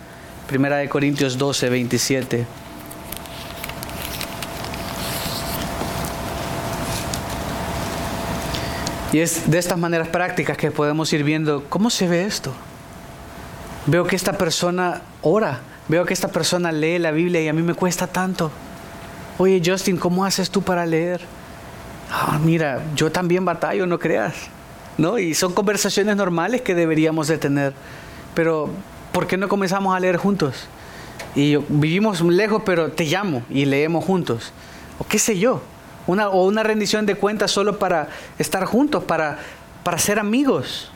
Primera 0.48 0.78
de 0.78 0.88
Corintios 0.88 1.38
12, 1.38 1.68
27. 1.70 2.46
Y 9.10 9.20
es 9.20 9.50
de 9.50 9.58
estas 9.58 9.78
maneras 9.78 10.08
prácticas 10.08 10.58
que 10.58 10.70
podemos 10.70 11.10
ir 11.14 11.24
viendo 11.24 11.64
cómo 11.70 11.88
se 11.88 12.06
ve 12.06 12.26
esto. 12.26 12.52
Veo 13.86 14.04
que 14.04 14.16
esta 14.16 14.34
persona 14.34 15.00
ora, 15.22 15.60
veo 15.88 16.04
que 16.04 16.12
esta 16.12 16.28
persona 16.28 16.72
lee 16.72 16.98
la 16.98 17.10
Biblia 17.10 17.40
y 17.40 17.48
a 17.48 17.54
mí 17.54 17.62
me 17.62 17.72
cuesta 17.72 18.06
tanto. 18.06 18.50
Oye 19.38 19.62
Justin, 19.64 19.96
¿cómo 19.96 20.26
haces 20.26 20.50
tú 20.50 20.60
para 20.60 20.84
leer? 20.84 21.22
Ah, 22.10 22.38
mira, 22.42 22.82
yo 22.94 23.10
también 23.10 23.46
batallo, 23.46 23.86
no 23.86 23.98
creas. 23.98 24.34
¿No? 24.98 25.18
Y 25.18 25.32
son 25.32 25.54
conversaciones 25.54 26.16
normales 26.16 26.60
que 26.60 26.74
deberíamos 26.74 27.28
de 27.28 27.38
tener. 27.38 27.72
Pero, 28.34 28.68
¿por 29.12 29.26
qué 29.26 29.36
no 29.36 29.48
comenzamos 29.48 29.96
a 29.96 30.00
leer 30.00 30.16
juntos? 30.16 30.66
Y 31.34 31.56
vivimos 31.56 32.20
lejos, 32.20 32.62
pero 32.66 32.90
te 32.90 33.04
llamo 33.04 33.42
y 33.48 33.64
leemos 33.64 34.04
juntos. 34.04 34.52
O 34.98 35.04
qué 35.04 35.18
sé 35.18 35.38
yo 35.38 35.62
una, 36.08 36.30
o 36.30 36.46
una 36.46 36.62
rendición 36.64 37.06
de 37.06 37.14
cuentas 37.14 37.52
solo 37.52 37.78
para 37.78 38.08
estar 38.38 38.64
juntos, 38.64 39.04
para, 39.04 39.38
para 39.84 39.98
ser 39.98 40.18
amigos. 40.18 40.90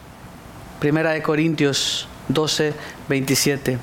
Primera 0.80 1.10
de 1.12 1.22
Corintios 1.22 2.08
12, 2.28 2.74
27. 3.08 3.78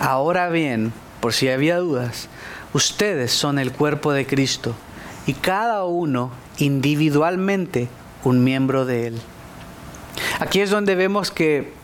Ahora 0.00 0.48
bien, 0.48 0.92
por 1.20 1.34
si 1.34 1.48
había 1.50 1.76
dudas, 1.76 2.28
ustedes 2.72 3.30
son 3.30 3.58
el 3.58 3.72
cuerpo 3.72 4.12
de 4.12 4.26
Cristo 4.26 4.74
y 5.26 5.34
cada 5.34 5.84
uno 5.84 6.30
individualmente 6.56 7.88
un 8.24 8.42
miembro 8.42 8.86
de 8.86 9.08
él. 9.08 9.20
Aquí 10.40 10.60
es 10.60 10.70
donde 10.70 10.94
vemos 10.94 11.30
que, 11.30 11.74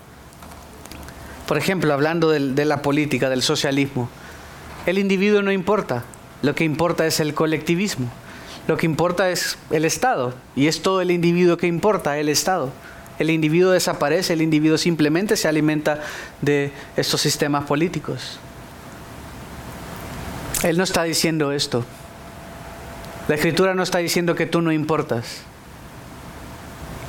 por 1.47 1.59
ejemplo, 1.59 1.92
hablando 1.92 2.31
de 2.31 2.64
la 2.64 2.81
política, 2.81 3.29
del 3.29 3.42
socialismo, 3.42 4.09
el 4.87 4.99
individuo 4.99 5.42
no 5.42 5.53
importa, 5.53 6.05
lo 6.40 6.55
que 6.55 6.64
importa 6.64 7.07
es 7.07 7.21
el 7.21 7.35
colectivismo. 7.35 8.11
Lo 8.68 8.77
que 8.77 8.87
importa 8.87 9.31
es 9.31 9.59
el 9.70 9.85
Estado 9.85 10.35
y 10.55 10.68
es 10.68 10.83
todo 10.83 11.01
el 11.01 11.11
individuo 11.11 11.57
que 11.57 11.66
importa, 11.66 12.18
el 12.18 12.28
Estado. 12.28 12.70
El 13.18 13.30
individuo 13.30 13.72
desaparece, 13.72 14.32
el 14.32 14.43
individuo 14.43 14.78
simplemente 14.78 15.36
se 15.36 15.49
alimenta 15.49 16.01
de 16.41 16.72
estos 16.97 17.20
sistemas 17.20 17.64
políticos. 17.64 18.39
Él 20.62 20.78
no 20.78 20.84
está 20.84 21.03
diciendo 21.03 21.53
esto. 21.53 21.84
La 23.28 23.34
escritura 23.34 23.74
no 23.74 23.82
está 23.82 23.99
diciendo 23.99 24.34
que 24.34 24.47
tú 24.47 24.62
no 24.62 24.72
importas. 24.72 25.43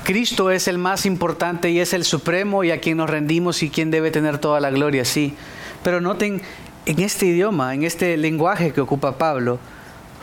Cristo 0.03 0.51
es 0.51 0.67
el 0.67 0.77
más 0.77 1.05
importante 1.05 1.69
y 1.69 1.79
es 1.79 1.93
el 1.93 2.03
supremo 2.03 2.63
y 2.63 2.71
a 2.71 2.81
quien 2.81 2.97
nos 2.97 3.09
rendimos 3.09 3.63
y 3.63 3.69
quien 3.69 3.89
debe 3.89 4.11
tener 4.11 4.37
toda 4.37 4.59
la 4.59 4.69
gloria, 4.69 5.05
sí. 5.05 5.35
Pero 5.83 6.01
noten 6.01 6.41
en 6.85 6.99
este 6.99 7.27
idioma, 7.27 7.73
en 7.73 7.83
este 7.83 8.17
lenguaje 8.17 8.73
que 8.73 8.81
ocupa 8.81 9.17
Pablo, 9.17 9.59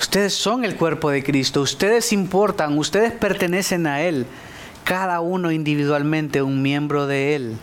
Ustedes 0.00 0.34
son 0.34 0.64
el 0.64 0.76
cuerpo 0.76 1.10
de 1.10 1.22
Cristo, 1.22 1.60
ustedes 1.60 2.12
importan, 2.12 2.76
ustedes 2.78 3.12
pertenecen 3.12 3.86
a 3.86 4.00
Él, 4.00 4.26
cada 4.82 5.20
uno 5.20 5.52
individualmente 5.52 6.40
un 6.42 6.62
miembro 6.62 7.06
de 7.06 7.36
Él, 7.36 7.58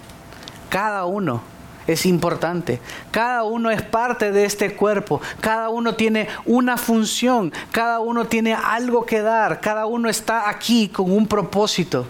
cada 0.70 1.06
uno. 1.06 1.42
es 1.88 2.06
importante. 2.06 2.82
Cada 3.12 3.44
uno 3.44 3.72
es 3.72 3.82
parte 3.82 4.32
de 4.32 4.44
este 4.44 4.76
cuerpo. 4.76 5.22
Cada 5.40 5.70
uno 5.70 5.96
tiene 5.96 6.28
una 6.46 6.76
función. 6.76 7.54
Cada 7.72 8.02
uno 8.02 8.26
tiene 8.28 8.54
algo 8.54 9.06
que 9.06 9.22
dar. 9.22 9.62
Cada 9.62 9.86
uno 9.86 10.10
está 10.10 10.50
aquí 10.50 10.90
con 10.90 11.12
un 11.12 11.28
propósito. 11.28 12.06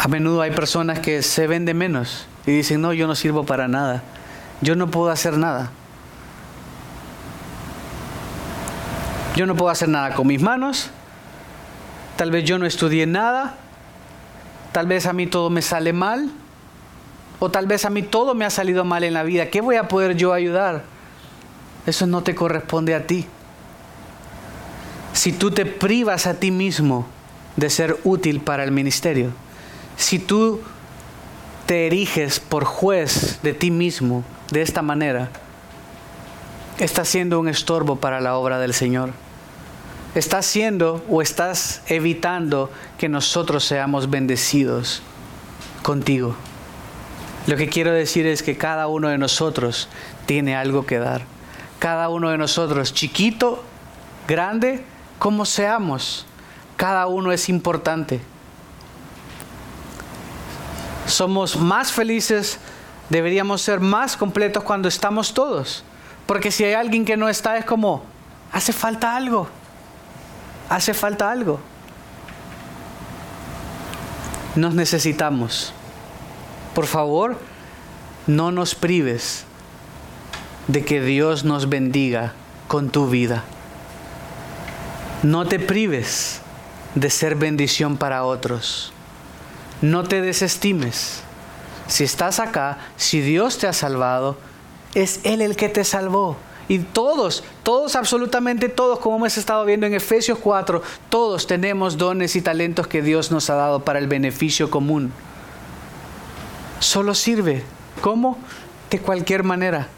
A 0.00 0.08
menudo 0.08 0.42
hay 0.42 0.50
personas 0.50 0.98
que 0.98 1.22
se 1.22 1.46
ven 1.46 1.64
de 1.64 1.74
menos 1.74 2.26
y 2.46 2.50
dicen, 2.50 2.80
no, 2.80 2.92
yo 2.92 3.06
no 3.06 3.14
sirvo 3.14 3.46
para 3.46 3.68
nada. 3.68 4.02
Yo 4.60 4.74
no 4.74 4.90
puedo 4.90 5.10
hacer 5.10 5.38
nada. 5.38 5.70
Yo 9.36 9.44
no 9.44 9.54
puedo 9.54 9.70
hacer 9.70 9.90
nada 9.90 10.14
con 10.14 10.26
mis 10.26 10.40
manos. 10.40 10.90
Tal 12.16 12.30
vez 12.30 12.44
yo 12.44 12.58
no 12.58 12.64
estudié 12.64 13.06
nada. 13.06 13.54
Tal 14.72 14.86
vez 14.86 15.04
a 15.04 15.12
mí 15.12 15.26
todo 15.26 15.50
me 15.50 15.60
sale 15.60 15.92
mal. 15.92 16.30
O 17.38 17.50
tal 17.50 17.66
vez 17.66 17.84
a 17.84 17.90
mí 17.90 18.02
todo 18.02 18.34
me 18.34 18.46
ha 18.46 18.50
salido 18.50 18.84
mal 18.84 19.04
en 19.04 19.12
la 19.12 19.22
vida. 19.22 19.50
¿Qué 19.50 19.60
voy 19.60 19.76
a 19.76 19.88
poder 19.88 20.16
yo 20.16 20.32
ayudar? 20.32 20.84
Eso 21.84 22.06
no 22.06 22.22
te 22.22 22.34
corresponde 22.34 22.94
a 22.94 23.06
ti. 23.06 23.26
Si 25.12 25.32
tú 25.32 25.50
te 25.50 25.66
privas 25.66 26.26
a 26.26 26.34
ti 26.34 26.50
mismo 26.50 27.06
de 27.56 27.68
ser 27.68 27.98
útil 28.04 28.40
para 28.40 28.64
el 28.64 28.72
ministerio, 28.72 29.32
si 29.98 30.18
tú 30.18 30.62
te 31.66 31.86
eriges 31.86 32.40
por 32.40 32.64
juez 32.64 33.40
de 33.42 33.52
ti 33.52 33.70
mismo 33.70 34.24
de 34.50 34.62
esta 34.62 34.80
manera, 34.80 35.28
estás 36.78 37.08
siendo 37.08 37.38
un 37.38 37.48
estorbo 37.48 37.96
para 37.96 38.20
la 38.20 38.36
obra 38.36 38.58
del 38.58 38.72
Señor. 38.72 39.25
Estás 40.16 40.46
siendo 40.46 41.04
o 41.08 41.22
estás 41.22 41.82
evitando 41.86 42.72
que 42.98 43.08
nosotros 43.08 43.64
seamos 43.64 44.10
bendecidos 44.10 45.02
contigo. 45.82 46.34
Lo 47.46 47.56
que 47.56 47.68
quiero 47.68 47.92
decir 47.92 48.26
es 48.26 48.42
que 48.42 48.56
cada 48.56 48.88
uno 48.88 49.08
de 49.08 49.18
nosotros 49.18 49.88
tiene 50.26 50.56
algo 50.56 50.86
que 50.86 50.98
dar. 50.98 51.22
Cada 51.78 52.08
uno 52.08 52.30
de 52.30 52.38
nosotros, 52.38 52.92
chiquito, 52.92 53.62
grande, 54.26 54.82
como 55.20 55.44
seamos, 55.44 56.26
cada 56.76 57.06
uno 57.06 57.30
es 57.30 57.48
importante 57.48 58.20
somos 61.06 61.56
más 61.56 61.92
felices, 61.92 62.58
deberíamos 63.08 63.62
ser 63.62 63.80
más 63.80 64.16
completos 64.16 64.62
cuando 64.64 64.88
estamos 64.88 65.32
todos. 65.32 65.84
Porque 66.26 66.50
si 66.50 66.64
hay 66.64 66.74
alguien 66.74 67.04
que 67.04 67.16
no 67.16 67.28
está, 67.28 67.56
es 67.56 67.64
como, 67.64 68.02
hace 68.52 68.72
falta 68.72 69.16
algo, 69.16 69.48
hace 70.68 70.94
falta 70.94 71.30
algo. 71.30 71.60
Nos 74.54 74.74
necesitamos. 74.74 75.72
Por 76.74 76.86
favor, 76.86 77.38
no 78.26 78.50
nos 78.50 78.74
prives 78.74 79.44
de 80.68 80.84
que 80.84 81.00
Dios 81.00 81.44
nos 81.44 81.68
bendiga 81.68 82.32
con 82.68 82.90
tu 82.90 83.08
vida. 83.08 83.44
No 85.22 85.46
te 85.46 85.58
prives 85.58 86.40
de 86.94 87.10
ser 87.10 87.36
bendición 87.36 87.96
para 87.96 88.24
otros. 88.24 88.92
No 89.82 90.04
te 90.04 90.20
desestimes. 90.20 91.22
Si 91.88 92.04
estás 92.04 92.40
acá, 92.40 92.78
si 92.96 93.20
Dios 93.20 93.58
te 93.58 93.66
ha 93.66 93.72
salvado, 93.72 94.38
es 94.94 95.20
Él 95.24 95.42
el 95.42 95.56
que 95.56 95.68
te 95.68 95.84
salvó. 95.84 96.36
Y 96.68 96.80
todos, 96.80 97.44
todos, 97.62 97.94
absolutamente 97.94 98.68
todos, 98.68 98.98
como 98.98 99.16
hemos 99.16 99.38
estado 99.38 99.64
viendo 99.64 99.86
en 99.86 99.94
Efesios 99.94 100.38
4, 100.38 100.82
todos 101.08 101.46
tenemos 101.46 101.96
dones 101.96 102.34
y 102.34 102.42
talentos 102.42 102.86
que 102.88 103.02
Dios 103.02 103.30
nos 103.30 103.48
ha 103.50 103.54
dado 103.54 103.84
para 103.84 103.98
el 103.98 104.08
beneficio 104.08 104.70
común. 104.70 105.12
Solo 106.80 107.14
sirve. 107.14 107.62
¿Cómo? 108.00 108.38
De 108.90 108.98
cualquier 108.98 109.42
manera. 109.42 109.88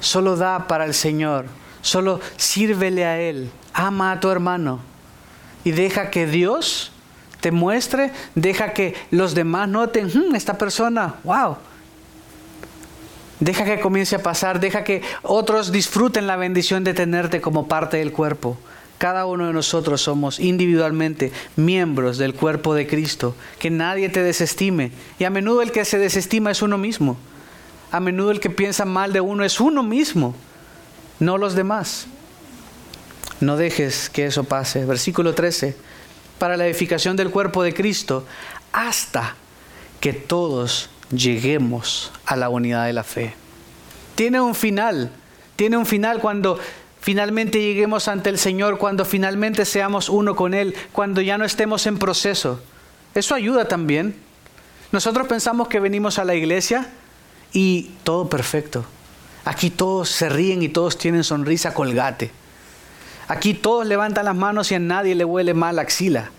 Solo 0.00 0.36
da 0.36 0.66
para 0.66 0.84
el 0.84 0.94
Señor. 0.94 1.46
Solo 1.80 2.20
sírvele 2.36 3.04
a 3.04 3.20
Él. 3.20 3.50
Ama 3.72 4.12
a 4.12 4.20
tu 4.20 4.30
hermano. 4.30 4.80
Y 5.64 5.70
deja 5.70 6.10
que 6.10 6.26
Dios 6.26 6.92
te 7.40 7.52
muestre, 7.52 8.10
deja 8.34 8.72
que 8.72 8.94
los 9.10 9.34
demás 9.34 9.68
noten, 9.68 10.06
hmm, 10.06 10.34
esta 10.34 10.56
persona, 10.56 11.16
wow. 11.24 11.56
Deja 13.44 13.66
que 13.66 13.78
comience 13.78 14.16
a 14.16 14.22
pasar, 14.22 14.58
deja 14.58 14.84
que 14.84 15.02
otros 15.20 15.70
disfruten 15.70 16.26
la 16.26 16.36
bendición 16.36 16.82
de 16.82 16.94
tenerte 16.94 17.42
como 17.42 17.68
parte 17.68 17.98
del 17.98 18.10
cuerpo. 18.10 18.56
Cada 18.96 19.26
uno 19.26 19.46
de 19.46 19.52
nosotros 19.52 20.00
somos 20.00 20.40
individualmente 20.40 21.30
miembros 21.54 22.16
del 22.16 22.32
cuerpo 22.32 22.74
de 22.74 22.86
Cristo. 22.86 23.36
Que 23.58 23.68
nadie 23.68 24.08
te 24.08 24.22
desestime. 24.22 24.92
Y 25.18 25.24
a 25.24 25.30
menudo 25.30 25.60
el 25.60 25.72
que 25.72 25.84
se 25.84 25.98
desestima 25.98 26.52
es 26.52 26.62
uno 26.62 26.78
mismo. 26.78 27.18
A 27.90 28.00
menudo 28.00 28.30
el 28.30 28.40
que 28.40 28.48
piensa 28.48 28.86
mal 28.86 29.12
de 29.12 29.20
uno 29.20 29.44
es 29.44 29.60
uno 29.60 29.82
mismo, 29.82 30.34
no 31.20 31.36
los 31.36 31.54
demás. 31.54 32.06
No 33.40 33.58
dejes 33.58 34.08
que 34.08 34.24
eso 34.24 34.44
pase. 34.44 34.86
Versículo 34.86 35.34
13 35.34 35.76
para 36.38 36.56
la 36.56 36.64
edificación 36.64 37.14
del 37.14 37.28
cuerpo 37.28 37.62
de 37.62 37.74
Cristo 37.74 38.24
hasta 38.72 39.36
que 40.00 40.14
todos 40.14 40.88
lleguemos 41.10 42.12
a 42.26 42.36
la 42.36 42.48
unidad 42.48 42.86
de 42.86 42.92
la 42.92 43.04
fe. 43.04 43.34
Tiene 44.14 44.40
un 44.40 44.54
final, 44.54 45.10
tiene 45.56 45.76
un 45.76 45.86
final 45.86 46.20
cuando 46.20 46.58
finalmente 47.00 47.60
lleguemos 47.60 48.08
ante 48.08 48.30
el 48.30 48.38
Señor, 48.38 48.78
cuando 48.78 49.04
finalmente 49.04 49.64
seamos 49.64 50.08
uno 50.08 50.36
con 50.36 50.54
Él, 50.54 50.74
cuando 50.92 51.20
ya 51.20 51.38
no 51.38 51.44
estemos 51.44 51.86
en 51.86 51.98
proceso. 51.98 52.60
Eso 53.14 53.34
ayuda 53.34 53.68
también. 53.68 54.14
Nosotros 54.92 55.26
pensamos 55.26 55.68
que 55.68 55.80
venimos 55.80 56.18
a 56.18 56.24
la 56.24 56.34
iglesia 56.34 56.88
y 57.52 57.90
todo 58.04 58.28
perfecto. 58.28 58.84
Aquí 59.44 59.70
todos 59.70 60.08
se 60.08 60.28
ríen 60.28 60.62
y 60.62 60.68
todos 60.68 60.96
tienen 60.96 61.24
sonrisa 61.24 61.74
colgate. 61.74 62.30
Aquí 63.28 63.54
todos 63.54 63.86
levantan 63.86 64.26
las 64.26 64.36
manos 64.36 64.70
y 64.70 64.74
a 64.74 64.78
nadie 64.78 65.14
le 65.14 65.24
huele 65.24 65.54
mal 65.54 65.76
la 65.76 65.82
axila. 65.82 66.30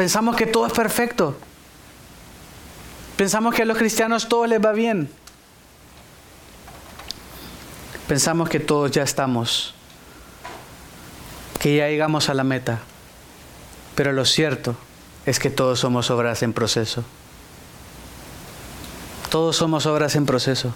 Pensamos 0.00 0.34
que 0.34 0.46
todo 0.46 0.66
es 0.66 0.72
perfecto. 0.72 1.36
Pensamos 3.18 3.54
que 3.54 3.60
a 3.60 3.64
los 3.66 3.76
cristianos 3.76 4.30
todo 4.30 4.46
les 4.46 4.58
va 4.58 4.72
bien. 4.72 5.10
Pensamos 8.08 8.48
que 8.48 8.60
todos 8.60 8.90
ya 8.92 9.02
estamos, 9.02 9.74
que 11.58 11.76
ya 11.76 11.88
llegamos 11.88 12.30
a 12.30 12.34
la 12.34 12.44
meta. 12.44 12.78
Pero 13.94 14.12
lo 14.12 14.24
cierto 14.24 14.74
es 15.26 15.38
que 15.38 15.50
todos 15.50 15.80
somos 15.80 16.10
obras 16.10 16.42
en 16.42 16.54
proceso. 16.54 17.04
Todos 19.28 19.54
somos 19.54 19.84
obras 19.84 20.16
en 20.16 20.24
proceso. 20.24 20.72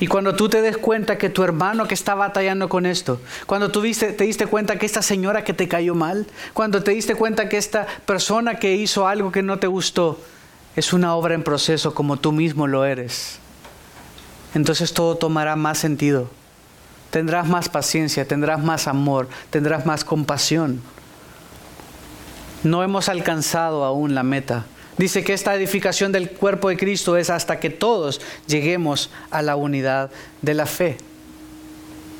Y 0.00 0.06
cuando 0.06 0.34
tú 0.34 0.48
te 0.48 0.62
des 0.62 0.76
cuenta 0.76 1.18
que 1.18 1.30
tu 1.30 1.42
hermano 1.42 1.86
que 1.86 1.94
está 1.94 2.14
batallando 2.14 2.68
con 2.68 2.86
esto, 2.86 3.20
cuando 3.46 3.70
tú 3.70 3.82
te 3.82 4.24
diste 4.24 4.46
cuenta 4.46 4.78
que 4.78 4.86
esta 4.86 5.02
señora 5.02 5.44
que 5.44 5.52
te 5.52 5.68
cayó 5.68 5.94
mal, 5.94 6.26
cuando 6.54 6.82
te 6.82 6.92
diste 6.92 7.14
cuenta 7.14 7.48
que 7.48 7.56
esta 7.56 7.86
persona 8.06 8.56
que 8.56 8.74
hizo 8.74 9.06
algo 9.06 9.32
que 9.32 9.42
no 9.42 9.58
te 9.58 9.66
gustó, 9.66 10.20
es 10.76 10.92
una 10.92 11.14
obra 11.14 11.34
en 11.34 11.42
proceso 11.42 11.94
como 11.94 12.18
tú 12.18 12.32
mismo 12.32 12.66
lo 12.66 12.84
eres, 12.84 13.38
entonces 14.54 14.92
todo 14.92 15.16
tomará 15.16 15.56
más 15.56 15.78
sentido. 15.78 16.30
Tendrás 17.10 17.46
más 17.46 17.68
paciencia, 17.68 18.26
tendrás 18.26 18.62
más 18.62 18.88
amor, 18.88 19.28
tendrás 19.50 19.86
más 19.86 20.04
compasión. 20.04 20.82
No 22.62 22.82
hemos 22.82 23.08
alcanzado 23.08 23.84
aún 23.84 24.14
la 24.14 24.22
meta 24.22 24.66
Dice 24.98 25.22
que 25.24 25.34
esta 25.34 25.54
edificación 25.54 26.12
del 26.12 26.30
cuerpo 26.30 26.68
de 26.68 26.76
Cristo 26.76 27.16
es 27.16 27.28
hasta 27.28 27.60
que 27.60 27.70
todos 27.70 28.20
lleguemos 28.46 29.10
a 29.30 29.42
la 29.42 29.56
unidad 29.56 30.10
de 30.42 30.54
la 30.54 30.66
fe. 30.66 30.96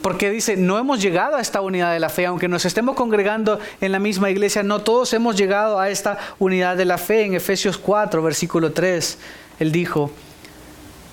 Porque 0.02 0.30
dice, 0.30 0.56
no 0.56 0.78
hemos 0.78 1.00
llegado 1.00 1.36
a 1.36 1.40
esta 1.40 1.60
unidad 1.60 1.92
de 1.92 2.00
la 2.00 2.10
fe, 2.10 2.26
aunque 2.26 2.48
nos 2.48 2.64
estemos 2.64 2.94
congregando 2.94 3.58
en 3.80 3.92
la 3.92 3.98
misma 3.98 4.30
iglesia, 4.30 4.62
no 4.62 4.82
todos 4.82 5.12
hemos 5.14 5.36
llegado 5.36 5.80
a 5.80 5.88
esta 5.88 6.18
unidad 6.38 6.76
de 6.76 6.84
la 6.84 6.98
fe. 6.98 7.24
En 7.24 7.34
Efesios 7.34 7.78
4, 7.78 8.22
versículo 8.22 8.72
3, 8.72 9.18
él 9.58 9.72
dijo, 9.72 10.12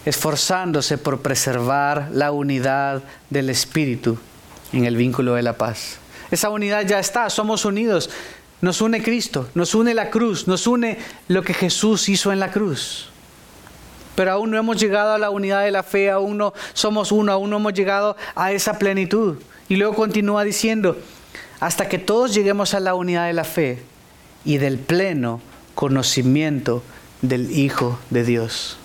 esforzándose 0.06 0.98
por 0.98 1.22
preservar 1.22 2.10
la 2.12 2.32
unidad 2.32 3.02
del 3.30 3.50
Espíritu 3.50 4.18
en 4.74 4.86
el 4.86 4.98
vínculo 4.98 5.36
de 5.36 5.44
la 5.44 5.54
paz. 5.54 5.98
Esa 6.30 6.50
unidad 6.50 6.86
ya 6.86 7.00
está, 7.00 7.30
somos 7.30 7.64
unidos. 7.66 8.10
Nos 8.64 8.80
une 8.80 9.04
Cristo, 9.04 9.50
nos 9.56 9.76
une 9.76 9.94
la 9.94 10.10
cruz, 10.10 10.48
nos 10.48 10.68
une 10.68 10.98
lo 11.28 11.42
que 11.42 11.54
Jesús 11.54 12.08
hizo 12.08 12.32
en 12.32 12.40
la 12.40 12.50
cruz. 12.50 13.10
Pero 14.16 14.32
aún 14.32 14.52
no 14.52 14.58
hemos 14.58 14.80
llegado 14.80 15.12
a 15.12 15.18
la 15.18 15.32
unidad 15.32 15.66
de 15.66 15.72
la 15.72 15.84
fe, 15.84 16.10
aún 16.10 16.38
no 16.38 16.54
somos 16.72 17.12
uno, 17.12 17.34
aún 17.34 17.50
no 17.50 17.58
hemos 17.58 17.74
llegado 17.74 18.16
a 18.36 18.54
esa 18.54 18.80
plenitud. 18.80 19.36
Y 19.68 19.76
luego 19.76 19.96
continúa 19.96 20.46
diciendo, 20.46 20.98
hasta 21.60 21.90
que 21.90 22.00
todos 22.00 22.34
lleguemos 22.34 22.74
a 22.74 22.80
la 22.80 22.96
unidad 22.96 23.28
de 23.28 23.34
la 23.34 23.44
fe 23.44 23.84
y 24.46 24.60
del 24.60 24.80
pleno 24.80 25.42
conocimiento 25.76 26.84
del 27.22 27.52
Hijo 27.52 28.00
de 28.12 28.24
Dios. 28.24 28.78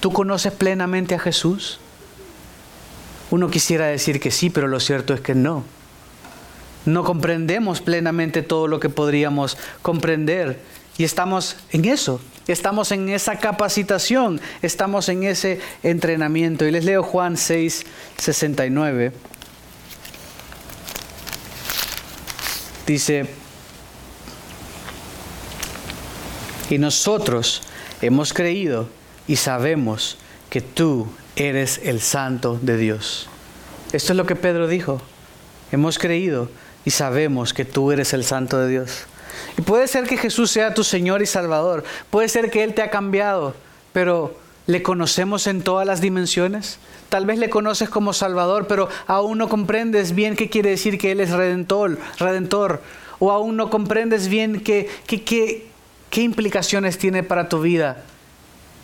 ¿Tú 0.00 0.10
conoces 0.10 0.54
plenamente 0.54 1.14
a 1.14 1.18
Jesús? 1.18 1.80
Uno 3.30 3.50
quisiera 3.50 3.88
decir 3.88 4.20
que 4.20 4.30
sí, 4.30 4.48
pero 4.48 4.68
lo 4.68 4.80
cierto 4.80 5.12
es 5.12 5.20
que 5.20 5.34
no. 5.34 5.64
No 6.86 7.04
comprendemos 7.04 7.80
plenamente 7.80 8.42
todo 8.42 8.68
lo 8.68 8.80
que 8.80 8.88
podríamos 8.88 9.58
comprender. 9.82 10.60
Y 10.98 11.04
estamos 11.04 11.56
en 11.72 11.84
eso, 11.84 12.20
estamos 12.46 12.90
en 12.90 13.10
esa 13.10 13.38
capacitación, 13.38 14.40
estamos 14.62 15.08
en 15.10 15.24
ese 15.24 15.60
entrenamiento. 15.82 16.64
Y 16.64 16.70
les 16.70 16.84
leo 16.84 17.02
Juan 17.02 17.36
6, 17.36 17.84
69. 18.16 19.12
Dice, 22.86 23.26
y 26.70 26.78
nosotros 26.78 27.62
hemos 28.00 28.32
creído 28.32 28.88
y 29.26 29.36
sabemos 29.36 30.18
que 30.50 30.60
tú 30.60 31.08
eres 31.34 31.80
el 31.82 32.00
santo 32.00 32.58
de 32.62 32.76
Dios. 32.76 33.28
Esto 33.92 34.12
es 34.12 34.16
lo 34.16 34.24
que 34.24 34.36
Pedro 34.36 34.68
dijo. 34.68 35.00
Hemos 35.72 35.98
creído 35.98 36.48
y 36.86 36.92
sabemos 36.92 37.52
que 37.52 37.64
tú 37.64 37.90
eres 37.90 38.14
el 38.14 38.24
santo 38.24 38.58
de 38.60 38.68
Dios. 38.68 39.06
Y 39.58 39.62
puede 39.62 39.88
ser 39.88 40.06
que 40.06 40.16
Jesús 40.16 40.52
sea 40.52 40.72
tu 40.72 40.84
Señor 40.84 41.20
y 41.20 41.26
Salvador. 41.26 41.82
Puede 42.10 42.28
ser 42.28 42.48
que 42.48 42.62
Él 42.62 42.74
te 42.74 42.82
ha 42.82 42.90
cambiado, 42.90 43.56
pero 43.92 44.38
¿le 44.68 44.84
conocemos 44.84 45.48
en 45.48 45.62
todas 45.62 45.84
las 45.84 46.00
dimensiones? 46.00 46.78
Tal 47.08 47.26
vez 47.26 47.40
le 47.40 47.50
conoces 47.50 47.88
como 47.88 48.12
Salvador, 48.12 48.68
pero 48.68 48.88
aún 49.08 49.36
no 49.36 49.48
comprendes 49.48 50.14
bien 50.14 50.36
qué 50.36 50.48
quiere 50.48 50.70
decir 50.70 50.96
que 50.96 51.10
Él 51.10 51.20
es 51.20 51.30
redentor, 51.30 51.98
redentor. 52.18 52.80
O 53.18 53.32
aún 53.32 53.56
no 53.56 53.68
comprendes 53.68 54.28
bien 54.28 54.60
qué, 54.60 54.88
qué, 55.08 55.24
qué, 55.24 55.66
qué 56.08 56.22
implicaciones 56.22 56.98
tiene 56.98 57.24
para 57.24 57.48
tu 57.48 57.60
vida 57.60 58.04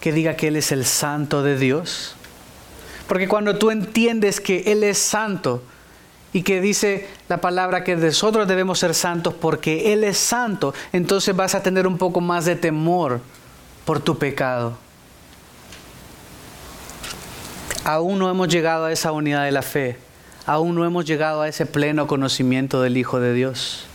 que 0.00 0.12
diga 0.12 0.34
que 0.34 0.48
Él 0.48 0.56
es 0.56 0.72
el 0.72 0.86
santo 0.86 1.44
de 1.44 1.56
Dios. 1.56 2.16
Porque 3.06 3.28
cuando 3.28 3.58
tú 3.58 3.70
entiendes 3.70 4.40
que 4.40 4.72
Él 4.72 4.82
es 4.82 4.98
santo 4.98 5.62
y 6.32 6.42
que 6.42 6.60
dice 6.60 7.08
la 7.28 7.40
palabra 7.40 7.84
que 7.84 7.96
nosotros 7.96 8.48
debemos 8.48 8.78
ser 8.78 8.94
santos 8.94 9.34
porque 9.34 9.92
Él 9.92 10.04
es 10.04 10.16
santo, 10.16 10.74
entonces 10.92 11.36
vas 11.36 11.54
a 11.54 11.62
tener 11.62 11.86
un 11.86 11.98
poco 11.98 12.20
más 12.20 12.44
de 12.44 12.56
temor 12.56 13.20
por 13.84 14.00
tu 14.00 14.18
pecado. 14.18 14.76
Aún 17.84 18.18
no 18.18 18.30
hemos 18.30 18.48
llegado 18.48 18.86
a 18.86 18.92
esa 18.92 19.12
unidad 19.12 19.44
de 19.44 19.52
la 19.52 19.62
fe, 19.62 19.98
aún 20.46 20.74
no 20.74 20.84
hemos 20.84 21.04
llegado 21.04 21.42
a 21.42 21.48
ese 21.48 21.66
pleno 21.66 22.06
conocimiento 22.06 22.80
del 22.80 22.96
Hijo 22.96 23.20
de 23.20 23.34
Dios. 23.34 23.86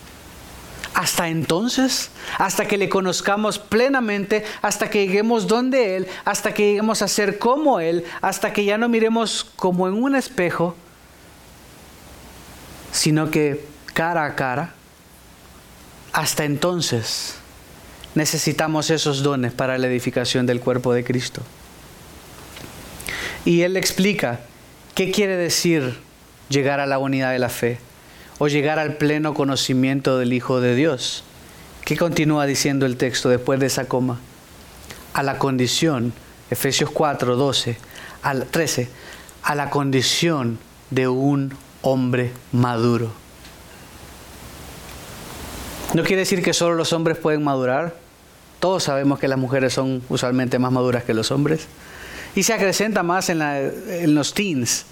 Hasta 0.94 1.30
entonces, 1.30 2.10
hasta 2.40 2.68
que 2.68 2.78
le 2.78 2.90
conozcamos 2.90 3.60
plenamente, 3.60 4.44
hasta 4.64 4.90
que 4.90 5.06
lleguemos 5.06 5.48
donde 5.48 5.96
Él, 5.96 6.08
hasta 6.26 6.54
que 6.54 6.64
lleguemos 6.70 7.02
a 7.02 7.08
ser 7.08 7.38
como 7.38 7.80
Él, 7.80 8.04
hasta 8.22 8.52
que 8.52 8.66
ya 8.66 8.78
no 8.78 8.90
miremos 8.90 9.46
como 9.56 9.88
en 9.88 9.94
un 9.94 10.16
espejo, 10.16 10.76
sino 12.92 13.32
que 13.32 13.66
cara 13.94 14.26
a 14.26 14.36
cara, 14.36 14.74
hasta 16.14 16.46
entonces 16.46 17.36
necesitamos 18.16 18.90
esos 18.90 19.22
dones 19.22 19.54
para 19.54 19.78
la 19.78 19.88
edificación 19.88 20.46
del 20.46 20.60
cuerpo 20.60 20.94
de 20.94 21.04
Cristo. 21.04 21.42
Y 23.46 23.62
Él 23.62 23.78
explica 23.78 24.40
qué 24.96 25.12
quiere 25.12 25.38
decir 25.38 25.98
llegar 26.50 26.80
a 26.80 26.86
la 26.86 27.00
unidad 27.00 27.32
de 27.32 27.40
la 27.40 27.50
fe 27.50 27.80
o 28.40 28.48
llegar 28.48 28.80
al 28.80 28.98
pleno 28.98 29.34
conocimiento 29.34 30.18
del 30.18 30.34
Hijo 30.34 30.62
de 30.62 30.76
Dios. 30.76 31.24
¿Qué 31.86 31.96
continúa 31.96 32.46
diciendo 32.46 32.86
el 32.86 32.98
texto 32.98 33.30
después 33.30 33.60
de 33.60 33.68
esa 33.68 33.86
coma? 33.86 34.20
A 35.14 35.24
la 35.24 35.38
condición, 35.38 36.14
Efesios 36.50 36.90
4, 36.90 37.36
12, 37.36 37.78
al 38.24 38.46
13, 38.46 38.90
a 39.44 39.56
la 39.56 39.70
condición 39.70 40.60
de 40.90 41.08
un 41.08 41.54
hombre 41.82 42.32
maduro. 42.52 43.12
No 45.94 46.04
quiere 46.04 46.22
decir 46.22 46.44
que 46.44 46.54
solo 46.54 46.76
los 46.76 46.94
hombres 46.94 47.18
pueden 47.18 47.44
madurar. 47.44 47.96
Todos 48.60 48.84
sabemos 48.84 49.20
que 49.20 49.28
las 49.28 49.38
mujeres 49.38 49.74
son 49.74 50.04
usualmente 50.10 50.60
más 50.60 50.72
maduras 50.72 51.04
que 51.04 51.14
los 51.14 51.32
hombres. 51.32 51.68
Y 52.36 52.44
se 52.44 52.54
acrecenta 52.54 53.04
más 53.04 53.30
en, 53.30 54.14
los 54.14 54.34
teens. 54.34 54.86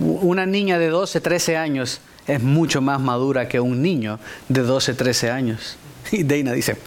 Una 0.00 0.46
niña 0.46 0.78
de 0.78 0.88
12, 0.88 1.20
13 1.20 1.56
años 1.56 2.00
es 2.26 2.42
mucho 2.42 2.80
más 2.80 3.00
madura 3.00 3.48
que 3.48 3.60
un 3.60 3.82
niño 3.82 4.18
de 4.48 4.62
12, 4.62 4.94
13 4.94 5.30
años. 5.30 5.76
Y 6.10 6.22
Deina 6.22 6.52
dice, 6.52 6.78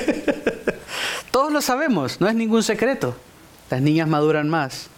todos 1.32 1.52
lo 1.52 1.60
sabemos, 1.60 2.20
no 2.20 2.28
es 2.28 2.36
ningún 2.36 2.62
secreto. 2.62 3.16
Las 3.68 3.82
niñas 3.82 4.06
maduran 4.06 4.48
más. 4.48 4.88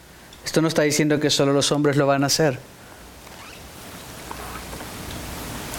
Esto 0.44 0.60
no 0.60 0.68
está 0.68 0.82
diciendo 0.82 1.20
que 1.20 1.30
solo 1.30 1.52
los 1.52 1.72
hombres 1.72 1.96
lo 1.96 2.06
van 2.06 2.24
a 2.24 2.26
hacer. 2.26 2.58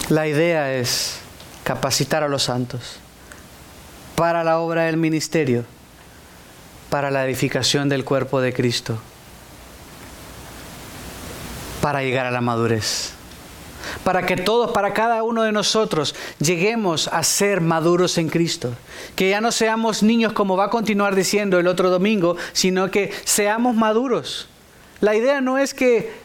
La 0.08 0.26
idea 0.26 0.74
es 0.74 1.16
capacitar 1.64 2.22
a 2.22 2.28
los 2.28 2.44
santos 2.44 2.98
para 4.16 4.44
la 4.44 4.58
obra 4.58 4.84
del 4.84 4.96
ministerio, 4.96 5.64
para 6.90 7.10
la 7.10 7.24
edificación 7.24 7.88
del 7.88 8.04
cuerpo 8.04 8.40
de 8.40 8.52
Cristo, 8.52 8.98
para 11.80 12.02
llegar 12.02 12.26
a 12.26 12.30
la 12.30 12.40
madurez 12.40 13.14
para 14.02 14.26
que 14.26 14.36
todos, 14.36 14.72
para 14.72 14.92
cada 14.92 15.22
uno 15.22 15.42
de 15.42 15.52
nosotros, 15.52 16.14
lleguemos 16.38 17.08
a 17.08 17.22
ser 17.22 17.60
maduros 17.60 18.18
en 18.18 18.28
Cristo. 18.28 18.74
Que 19.16 19.30
ya 19.30 19.40
no 19.40 19.52
seamos 19.52 20.02
niños 20.02 20.32
como 20.32 20.56
va 20.56 20.66
a 20.66 20.70
continuar 20.70 21.14
diciendo 21.14 21.58
el 21.58 21.66
otro 21.66 21.90
domingo, 21.90 22.36
sino 22.52 22.90
que 22.90 23.12
seamos 23.24 23.74
maduros. 23.74 24.48
La 25.00 25.14
idea 25.14 25.40
no 25.40 25.58
es 25.58 25.74
que 25.74 26.24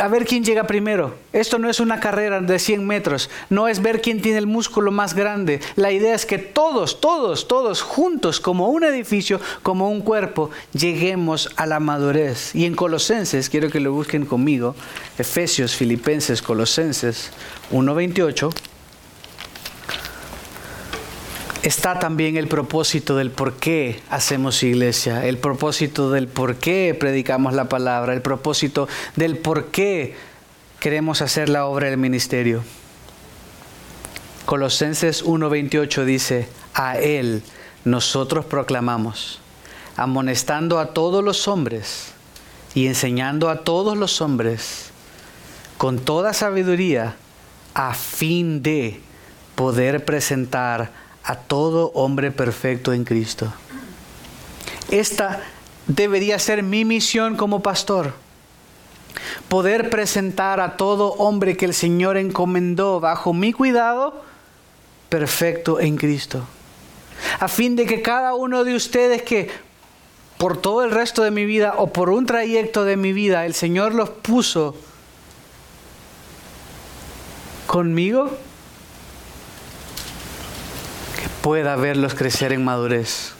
a 0.00 0.08
ver 0.08 0.24
quién 0.26 0.44
llega 0.44 0.66
primero. 0.66 1.14
Esto 1.32 1.58
no 1.58 1.70
es 1.70 1.80
una 1.80 2.00
carrera 2.00 2.40
de 2.40 2.58
100 2.58 2.86
metros, 2.86 3.30
no 3.48 3.68
es 3.68 3.80
ver 3.80 4.00
quién 4.00 4.20
tiene 4.20 4.38
el 4.38 4.46
músculo 4.46 4.90
más 4.90 5.14
grande. 5.14 5.60
La 5.76 5.92
idea 5.92 6.14
es 6.14 6.26
que 6.26 6.38
todos, 6.38 7.00
todos, 7.00 7.48
todos 7.48 7.82
juntos, 7.82 8.40
como 8.40 8.68
un 8.68 8.84
edificio, 8.84 9.40
como 9.62 9.90
un 9.90 10.00
cuerpo, 10.00 10.50
lleguemos 10.72 11.50
a 11.56 11.66
la 11.66 11.80
madurez. 11.80 12.54
Y 12.54 12.64
en 12.64 12.74
Colosenses, 12.74 13.48
quiero 13.48 13.70
que 13.70 13.80
lo 13.80 13.92
busquen 13.92 14.26
conmigo, 14.26 14.74
Efesios, 15.18 15.74
Filipenses, 15.74 16.42
Colosenses 16.42 17.30
1.28 17.70 18.52
está 21.64 21.98
también 21.98 22.36
el 22.36 22.46
propósito 22.46 23.16
del 23.16 23.30
por 23.30 23.54
qué 23.54 23.98
hacemos 24.10 24.62
iglesia, 24.62 25.26
el 25.26 25.38
propósito 25.38 26.10
del 26.10 26.28
por 26.28 26.56
qué 26.56 26.94
predicamos 26.98 27.54
la 27.54 27.70
palabra, 27.70 28.12
el 28.12 28.20
propósito 28.20 28.86
del 29.16 29.38
por 29.38 29.68
qué 29.68 30.14
queremos 30.78 31.22
hacer 31.22 31.48
la 31.48 31.64
obra 31.64 31.88
del 31.88 31.96
ministerio. 31.96 32.62
Colosenses 34.44 35.24
1:28 35.24 36.04
dice, 36.04 36.48
a 36.74 36.98
Él 36.98 37.42
nosotros 37.86 38.44
proclamamos, 38.44 39.40
amonestando 39.96 40.78
a 40.78 40.92
todos 40.92 41.24
los 41.24 41.48
hombres 41.48 42.12
y 42.74 42.88
enseñando 42.88 43.48
a 43.48 43.64
todos 43.64 43.96
los 43.96 44.20
hombres 44.20 44.90
con 45.78 45.98
toda 45.98 46.34
sabiduría 46.34 47.16
a 47.72 47.94
fin 47.94 48.62
de 48.62 49.00
poder 49.54 50.04
presentar 50.04 51.03
a 51.24 51.36
todo 51.36 51.90
hombre 51.94 52.30
perfecto 52.30 52.92
en 52.92 53.04
Cristo. 53.04 53.52
Esta 54.90 55.42
debería 55.86 56.38
ser 56.38 56.62
mi 56.62 56.84
misión 56.84 57.36
como 57.36 57.62
pastor. 57.62 58.12
Poder 59.48 59.90
presentar 59.90 60.60
a 60.60 60.76
todo 60.76 61.12
hombre 61.14 61.56
que 61.56 61.64
el 61.64 61.74
Señor 61.74 62.16
encomendó 62.16 63.00
bajo 63.00 63.32
mi 63.32 63.52
cuidado, 63.52 64.22
perfecto 65.08 65.80
en 65.80 65.96
Cristo. 65.96 66.44
A 67.40 67.48
fin 67.48 67.76
de 67.76 67.86
que 67.86 68.02
cada 68.02 68.34
uno 68.34 68.64
de 68.64 68.74
ustedes 68.74 69.22
que 69.22 69.50
por 70.36 70.60
todo 70.60 70.84
el 70.84 70.90
resto 70.90 71.22
de 71.22 71.30
mi 71.30 71.44
vida 71.44 71.74
o 71.78 71.92
por 71.92 72.10
un 72.10 72.26
trayecto 72.26 72.84
de 72.84 72.96
mi 72.96 73.12
vida 73.12 73.46
el 73.46 73.54
Señor 73.54 73.94
los 73.94 74.10
puso 74.10 74.74
conmigo, 77.66 78.30
pueda 81.44 81.76
verlos 81.76 82.14
crecer 82.14 82.54
en 82.54 82.64
madurez. 82.64 83.32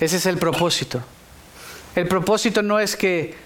Ese 0.00 0.16
es 0.16 0.26
el 0.26 0.38
propósito. 0.38 1.00
El 1.94 2.08
propósito 2.08 2.62
no 2.62 2.80
es 2.80 2.96
que, 2.96 3.36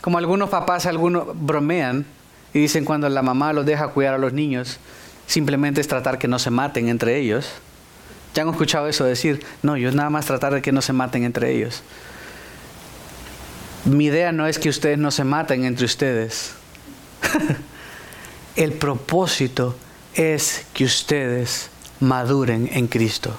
como 0.00 0.18
algunos 0.18 0.50
papás, 0.50 0.86
algunos 0.86 1.26
bromean 1.34 2.06
y 2.54 2.60
dicen 2.60 2.84
cuando 2.84 3.08
la 3.08 3.22
mamá 3.22 3.52
los 3.52 3.66
deja 3.66 3.88
cuidar 3.88 4.14
a 4.14 4.18
los 4.18 4.32
niños, 4.32 4.78
simplemente 5.26 5.80
es 5.80 5.88
tratar 5.88 6.18
que 6.18 6.28
no 6.28 6.38
se 6.38 6.50
maten 6.50 6.88
entre 6.88 7.18
ellos. 7.18 7.50
Ya 8.34 8.44
han 8.44 8.50
escuchado 8.50 8.86
eso 8.86 9.02
decir, 9.02 9.44
no, 9.62 9.76
yo 9.76 9.90
nada 9.90 10.10
más 10.10 10.26
tratar 10.26 10.54
de 10.54 10.62
que 10.62 10.70
no 10.70 10.80
se 10.80 10.92
maten 10.92 11.24
entre 11.24 11.50
ellos. 11.52 11.82
Mi 13.84 14.04
idea 14.04 14.30
no 14.30 14.46
es 14.46 14.60
que 14.60 14.68
ustedes 14.68 14.96
no 14.96 15.10
se 15.10 15.24
maten 15.24 15.64
entre 15.64 15.86
ustedes. 15.86 16.52
el 18.54 18.74
propósito 18.74 19.76
es 20.14 20.66
que 20.72 20.84
ustedes 20.84 21.70
maduren 22.00 22.68
en 22.72 22.86
Cristo. 22.86 23.36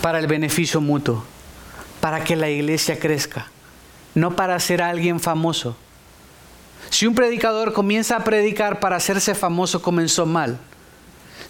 Para 0.00 0.18
el 0.18 0.26
beneficio 0.26 0.80
mutuo, 0.80 1.24
para 2.00 2.22
que 2.24 2.36
la 2.36 2.48
iglesia 2.48 2.98
crezca, 2.98 3.46
no 4.14 4.36
para 4.36 4.58
ser 4.60 4.82
alguien 4.82 5.20
famoso, 5.20 5.76
Si 6.90 7.06
un 7.06 7.14
predicador 7.14 7.72
comienza 7.72 8.16
a 8.16 8.24
predicar 8.24 8.80
para 8.80 8.96
hacerse 8.96 9.34
famoso, 9.34 9.82
comenzó 9.82 10.26
mal. 10.26 10.58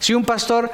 Si 0.01 0.15
un 0.15 0.25
pastor 0.25 0.71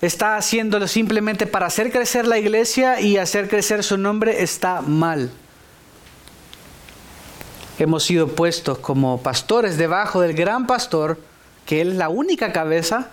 está 0.00 0.36
haciéndolo 0.36 0.88
simplemente 0.88 1.46
para 1.46 1.66
hacer 1.66 1.90
crecer 1.90 2.26
la 2.26 2.38
iglesia 2.38 3.00
y 3.00 3.18
hacer 3.18 3.48
crecer 3.48 3.82
su 3.84 3.98
nombre, 3.98 4.42
está 4.42 4.80
mal. 4.80 5.30
Hemos 7.78 8.04
sido 8.04 8.28
puestos 8.28 8.78
como 8.78 9.22
pastores 9.22 9.76
debajo 9.76 10.20
del 10.20 10.34
gran 10.34 10.66
pastor, 10.66 11.20
que 11.66 11.80
él 11.80 11.92
es 11.92 11.96
la 11.96 12.08
única 12.08 12.52
cabeza 12.52 13.10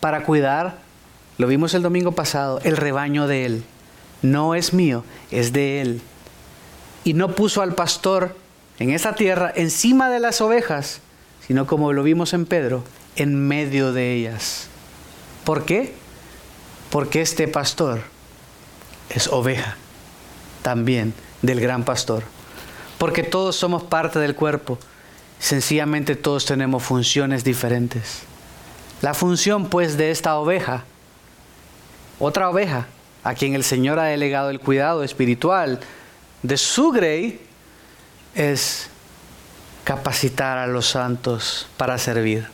para 0.00 0.22
cuidar, 0.22 0.78
lo 1.38 1.46
vimos 1.46 1.74
el 1.74 1.82
domingo 1.82 2.12
pasado, 2.12 2.60
el 2.62 2.76
rebaño 2.76 3.26
de 3.26 3.46
él. 3.46 3.64
No 4.22 4.54
es 4.54 4.72
mío, 4.72 5.04
es 5.30 5.52
de 5.52 5.80
él. 5.80 6.02
Y 7.04 7.14
no 7.14 7.34
puso 7.34 7.62
al 7.62 7.74
pastor 7.74 8.36
en 8.78 8.90
esa 8.90 9.14
tierra 9.14 9.52
encima 9.54 10.10
de 10.10 10.20
las 10.20 10.40
ovejas, 10.40 11.00
sino 11.46 11.66
como 11.66 11.92
lo 11.92 12.02
vimos 12.02 12.34
en 12.34 12.44
Pedro, 12.44 12.84
en 13.16 13.34
medio 13.48 13.92
de 13.92 14.12
ellas. 14.12 14.68
¿Por 15.44 15.64
qué? 15.64 15.94
Porque 16.90 17.22
este 17.22 17.48
pastor 17.48 18.02
es 19.10 19.28
oveja 19.28 19.76
también 20.62 21.14
del 21.42 21.60
gran 21.60 21.84
pastor. 21.84 22.24
Porque 22.98 23.22
todos 23.22 23.56
somos 23.56 23.84
parte 23.84 24.18
del 24.18 24.34
cuerpo. 24.34 24.78
Sencillamente 25.38 26.16
todos 26.16 26.44
tenemos 26.44 26.82
funciones 26.82 27.44
diferentes. 27.44 28.22
La 29.00 29.14
función 29.14 29.68
pues 29.68 29.96
de 29.96 30.10
esta 30.10 30.36
oveja, 30.36 30.84
otra 32.18 32.50
oveja, 32.50 32.86
a 33.22 33.34
quien 33.34 33.54
el 33.54 33.62
Señor 33.62 33.98
ha 33.98 34.04
delegado 34.04 34.50
el 34.50 34.58
cuidado 34.58 35.04
espiritual 35.04 35.80
de 36.42 36.56
su 36.56 36.90
grey, 36.90 37.40
es 38.34 38.88
capacitar 39.84 40.58
a 40.58 40.66
los 40.66 40.86
santos 40.88 41.68
para 41.76 41.98
servir, 41.98 42.48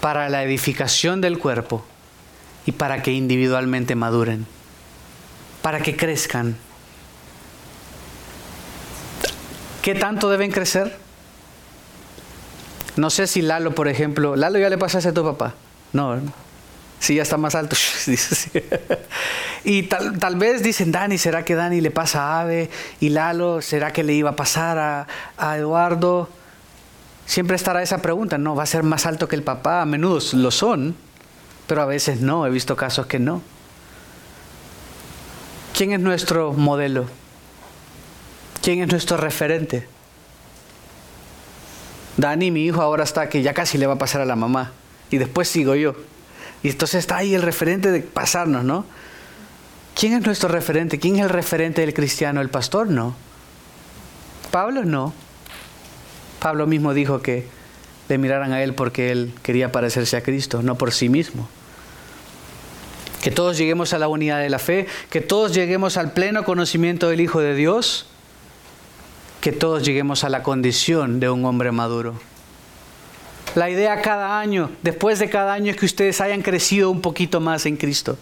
para 0.00 0.28
la 0.28 0.42
edificación 0.42 1.20
del 1.20 1.38
cuerpo 1.38 1.84
y 2.64 2.72
para 2.72 3.02
que 3.02 3.12
individualmente 3.12 3.94
maduren, 3.94 4.46
para 5.60 5.80
que 5.80 5.96
crezcan. 5.96 6.56
¿Qué 9.82 9.94
tanto 9.94 10.30
deben 10.30 10.50
crecer? 10.52 11.01
No 12.96 13.10
sé 13.10 13.26
si 13.26 13.42
Lalo, 13.42 13.74
por 13.74 13.88
ejemplo, 13.88 14.36
Lalo 14.36 14.58
ya 14.58 14.68
le 14.68 14.78
pasaste 14.78 15.10
a 15.10 15.14
tu 15.14 15.24
papá. 15.24 15.54
No, 15.92 16.18
sí, 16.98 17.14
ya 17.16 17.22
está 17.22 17.36
más 17.36 17.54
alto. 17.54 17.76
y 19.64 19.84
tal, 19.84 20.18
tal, 20.18 20.36
vez 20.36 20.62
dicen, 20.62 20.92
Dani, 20.92 21.18
¿será 21.18 21.44
que 21.44 21.54
Dani 21.54 21.80
le 21.80 21.90
pasa 21.90 22.22
a 22.22 22.40
Ave? 22.40 22.70
Y 23.00 23.10
Lalo, 23.10 23.62
¿será 23.62 23.92
que 23.92 24.02
le 24.02 24.12
iba 24.12 24.30
a 24.30 24.36
pasar 24.36 24.78
a, 24.78 25.06
a 25.36 25.56
Eduardo? 25.56 26.28
Siempre 27.26 27.56
estará 27.56 27.82
esa 27.82 28.02
pregunta, 28.02 28.38
¿no? 28.38 28.54
¿Va 28.54 28.64
a 28.64 28.66
ser 28.66 28.82
más 28.82 29.06
alto 29.06 29.28
que 29.28 29.36
el 29.36 29.42
papá? 29.42 29.82
A 29.82 29.86
menudo 29.86 30.18
lo 30.34 30.50
son 30.50 30.96
pero 31.66 31.80
a 31.80 31.86
veces 31.86 32.20
no, 32.20 32.46
he 32.46 32.50
visto 32.50 32.76
casos 32.76 33.06
que 33.06 33.18
no. 33.18 33.40
¿Quién 35.74 35.92
es 35.92 36.00
nuestro 36.00 36.52
modelo? 36.52 37.06
¿Quién 38.62 38.82
es 38.82 38.88
nuestro 38.88 39.16
referente? 39.16 39.88
Dani, 42.16 42.50
mi 42.50 42.64
hijo, 42.64 42.82
ahora 42.82 43.04
está 43.04 43.28
que 43.28 43.42
ya 43.42 43.54
casi 43.54 43.78
le 43.78 43.86
va 43.86 43.94
a 43.94 43.98
pasar 43.98 44.20
a 44.20 44.24
la 44.24 44.36
mamá. 44.36 44.72
Y 45.10 45.18
después 45.18 45.48
sigo 45.48 45.74
yo. 45.74 45.94
Y 46.62 46.68
entonces 46.68 47.00
está 47.00 47.16
ahí 47.16 47.34
el 47.34 47.42
referente 47.42 47.90
de 47.90 48.00
pasarnos, 48.00 48.64
¿no? 48.64 48.84
¿Quién 49.94 50.14
es 50.14 50.24
nuestro 50.24 50.48
referente? 50.48 50.98
¿Quién 50.98 51.16
es 51.16 51.22
el 51.22 51.28
referente 51.28 51.80
del 51.80 51.92
cristiano? 51.92 52.40
¿El 52.40 52.48
pastor? 52.48 52.88
No. 52.88 53.14
Pablo 54.50 54.84
no. 54.84 55.12
Pablo 56.40 56.66
mismo 56.66 56.94
dijo 56.94 57.22
que 57.22 57.46
le 58.08 58.18
miraran 58.18 58.52
a 58.52 58.62
él 58.62 58.74
porque 58.74 59.10
él 59.10 59.34
quería 59.42 59.72
parecerse 59.72 60.16
a 60.16 60.22
Cristo, 60.22 60.62
no 60.62 60.76
por 60.76 60.92
sí 60.92 61.08
mismo. 61.08 61.48
Que 63.22 63.30
todos 63.30 63.56
lleguemos 63.56 63.92
a 63.92 63.98
la 63.98 64.08
unidad 64.08 64.40
de 64.40 64.50
la 64.50 64.58
fe, 64.58 64.86
que 65.08 65.20
todos 65.20 65.54
lleguemos 65.54 65.96
al 65.96 66.12
pleno 66.12 66.44
conocimiento 66.44 67.08
del 67.08 67.20
Hijo 67.20 67.40
de 67.40 67.54
Dios, 67.54 68.06
que 69.42 69.50
todos 69.50 69.82
lleguemos 69.82 70.22
a 70.22 70.28
la 70.28 70.44
condición 70.44 71.18
de 71.18 71.28
un 71.28 71.44
hombre 71.44 71.72
maduro. 71.72 72.14
La 73.56 73.68
idea 73.68 74.00
cada 74.00 74.38
año, 74.38 74.70
después 74.82 75.18
de 75.18 75.28
cada 75.28 75.52
año, 75.52 75.72
es 75.72 75.76
que 75.76 75.84
ustedes 75.84 76.20
hayan 76.20 76.42
crecido 76.42 76.90
un 76.90 77.00
poquito 77.00 77.40
más 77.40 77.66
en 77.66 77.76
Cristo, 77.76 78.16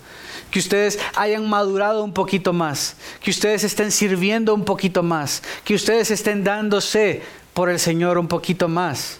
que 0.51 0.59
ustedes 0.59 0.99
hayan 1.15 1.47
madurado 1.47 2.03
un 2.03 2.15
poquito 2.15 2.55
más, 2.55 2.97
que 3.23 3.31
ustedes 3.31 3.65
estén 3.65 3.93
sirviendo 3.93 4.55
un 4.55 4.65
poquito 4.65 5.03
más, 5.03 5.43
que 5.63 5.75
ustedes 5.75 6.11
estén 6.11 6.43
dándose 6.43 7.21
por 7.53 7.69
el 7.69 7.79
Señor 7.79 8.17
un 8.17 8.27
poquito 8.27 8.67
más. 8.67 9.19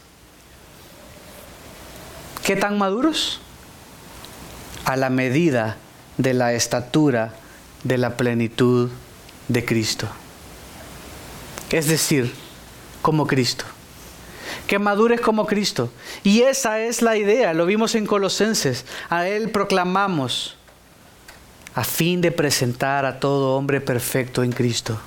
¿Qué 2.43 2.57
tan 2.57 2.79
maduros? 2.79 3.41
A 4.87 4.97
la 4.97 5.11
medida 5.11 5.77
de 6.17 6.33
la 6.33 6.55
estatura 6.55 7.35
de 7.85 7.99
la 7.99 8.17
plenitud 8.17 8.89
de 9.49 9.65
Cristo. 9.67 10.09
Es 11.71 11.87
decir, 11.87 12.33
como 13.03 13.27
Cristo. 13.27 13.65
Que 14.67 14.79
madures 14.79 15.21
como 15.21 15.47
Cristo. 15.47 15.93
Y 16.23 16.43
esa 16.43 16.81
es 16.81 17.03
la 17.03 17.17
idea, 17.17 17.55
lo 17.55 17.67
vimos 17.67 17.95
en 17.95 18.07
Colosenses. 18.07 18.85
A 19.09 19.27
Él 19.29 19.51
proclamamos 19.51 20.57
a 21.75 21.85
fin 21.85 22.21
de 22.21 22.33
presentar 22.33 23.05
a 23.05 23.21
todo 23.21 23.57
hombre 23.57 23.81
perfecto 23.81 24.43
en 24.43 24.53
Cristo. 24.53 25.01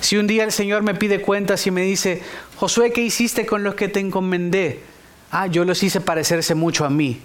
Si 0.00 0.16
un 0.16 0.26
día 0.26 0.44
el 0.44 0.52
Señor 0.52 0.82
me 0.82 0.94
pide 0.94 1.22
cuentas 1.22 1.66
y 1.66 1.70
me 1.70 1.82
dice, 1.82 2.22
Josué, 2.56 2.92
¿qué 2.92 3.02
hiciste 3.02 3.46
con 3.46 3.62
los 3.62 3.74
que 3.74 3.88
te 3.88 4.00
encomendé? 4.00 4.82
Ah, 5.30 5.46
yo 5.46 5.64
los 5.64 5.82
hice 5.82 6.00
parecerse 6.00 6.54
mucho 6.54 6.84
a 6.84 6.90
mí. 6.90 7.20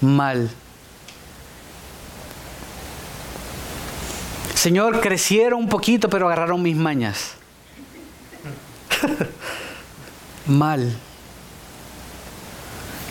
Mal. 0.00 0.50
Señor, 4.60 5.00
crecieron 5.00 5.58
un 5.58 5.68
poquito, 5.70 6.10
pero 6.10 6.26
agarraron 6.26 6.60
mis 6.60 6.76
mañas. 6.76 7.32
Mal. 10.46 10.98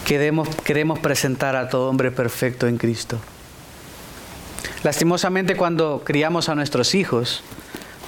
Queremos, 0.05 0.47
queremos 0.63 0.99
presentar 0.99 1.55
a 1.55 1.67
todo 1.67 1.89
hombre 1.89 2.11
perfecto 2.11 2.67
en 2.67 2.77
Cristo. 2.77 3.17
Lastimosamente 4.83 5.55
cuando 5.57 6.03
criamos 6.05 6.49
a 6.49 6.53
nuestros 6.53 6.93
hijos, 6.93 7.41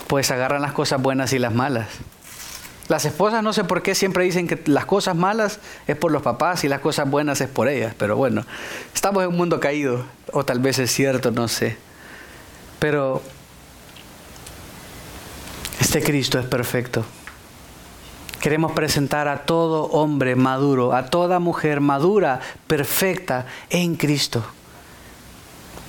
pues 0.05 0.29
agarran 0.29 0.61
las 0.61 0.73
cosas 0.73 1.01
buenas 1.01 1.33
y 1.33 1.39
las 1.39 1.51
malas. 1.51 1.87
Las 2.89 3.05
esposas 3.05 3.41
no 3.41 3.53
sé 3.53 3.63
por 3.63 3.81
qué 3.81 3.95
siempre 3.95 4.23
dicen 4.23 4.47
que 4.47 4.61
las 4.67 4.85
cosas 4.85 5.15
malas 5.15 5.59
es 5.87 5.95
por 5.95 6.11
los 6.11 6.21
papás 6.21 6.63
y 6.63 6.67
las 6.67 6.81
cosas 6.81 7.09
buenas 7.09 7.41
es 7.41 7.49
por 7.49 7.69
ellas, 7.69 7.95
pero 7.97 8.15
bueno, 8.15 8.45
estamos 8.93 9.23
en 9.23 9.29
un 9.29 9.37
mundo 9.37 9.59
caído, 9.59 10.05
o 10.31 10.45
tal 10.45 10.59
vez 10.59 10.77
es 10.77 10.91
cierto, 10.91 11.31
no 11.31 11.47
sé. 11.47 11.79
Pero 12.82 13.21
este 15.79 16.01
Cristo 16.01 16.39
es 16.39 16.45
perfecto. 16.47 17.05
Queremos 18.41 18.71
presentar 18.71 19.27
a 19.27 19.43
todo 19.43 19.84
hombre 19.84 20.36
maduro, 20.36 20.93
a 20.93 21.05
toda 21.05 21.38
mujer 21.38 21.79
madura, 21.79 22.39
perfecta 22.65 23.45
en 23.69 23.95
Cristo. 23.95 24.43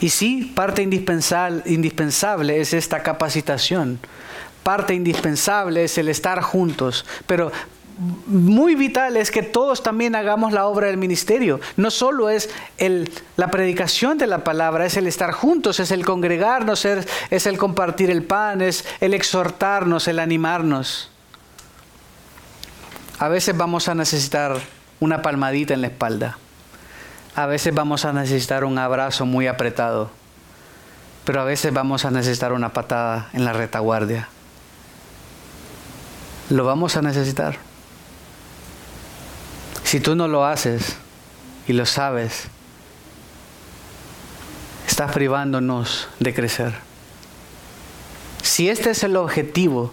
Y 0.00 0.10
sí, 0.10 0.52
parte 0.54 0.82
indispensable, 0.82 2.60
es 2.60 2.74
esta 2.74 3.02
capacitación 3.02 3.98
parte 4.62 4.94
indispensable 4.94 5.84
es 5.84 5.98
el 5.98 6.08
estar 6.08 6.40
juntos, 6.40 7.04
pero 7.26 7.52
muy 8.26 8.74
vital 8.74 9.16
es 9.16 9.30
que 9.30 9.42
todos 9.42 9.82
también 9.82 10.14
hagamos 10.14 10.52
la 10.52 10.66
obra 10.66 10.86
del 10.86 10.96
ministerio. 10.96 11.60
No 11.76 11.90
solo 11.90 12.30
es 12.30 12.50
el, 12.78 13.10
la 13.36 13.50
predicación 13.50 14.18
de 14.18 14.26
la 14.26 14.44
palabra, 14.44 14.86
es 14.86 14.96
el 14.96 15.06
estar 15.06 15.32
juntos, 15.32 15.80
es 15.80 15.90
el 15.90 16.04
congregarnos, 16.04 16.84
es, 16.84 17.06
es 17.30 17.46
el 17.46 17.58
compartir 17.58 18.10
el 18.10 18.22
pan, 18.22 18.60
es 18.60 18.84
el 19.00 19.14
exhortarnos, 19.14 20.08
el 20.08 20.18
animarnos. 20.18 21.10
A 23.18 23.28
veces 23.28 23.56
vamos 23.56 23.88
a 23.88 23.94
necesitar 23.94 24.56
una 25.00 25.22
palmadita 25.22 25.74
en 25.74 25.82
la 25.82 25.88
espalda. 25.88 26.38
A 27.34 27.46
veces 27.46 27.74
vamos 27.74 28.04
a 28.04 28.12
necesitar 28.12 28.64
un 28.64 28.78
abrazo 28.78 29.26
muy 29.26 29.46
apretado. 29.46 30.10
Pero 31.24 31.40
a 31.40 31.44
veces 31.44 31.72
vamos 31.72 32.04
a 32.04 32.10
necesitar 32.10 32.52
una 32.52 32.72
patada 32.72 33.28
en 33.32 33.44
la 33.44 33.52
retaguardia 33.52 34.28
lo 36.52 36.64
vamos 36.64 36.96
a 36.96 37.02
necesitar. 37.02 37.56
Si 39.92 40.00
tú 40.00 40.16
no 40.16 40.26
lo 40.26 40.46
haces 40.46 40.96
y 41.68 41.74
lo 41.74 41.84
sabes, 41.84 42.44
estás 44.88 45.12
privándonos 45.12 46.08
de 46.18 46.32
crecer. 46.32 46.72
Si 48.42 48.70
este 48.70 48.92
es 48.92 49.04
el 49.04 49.16
objetivo, 49.16 49.92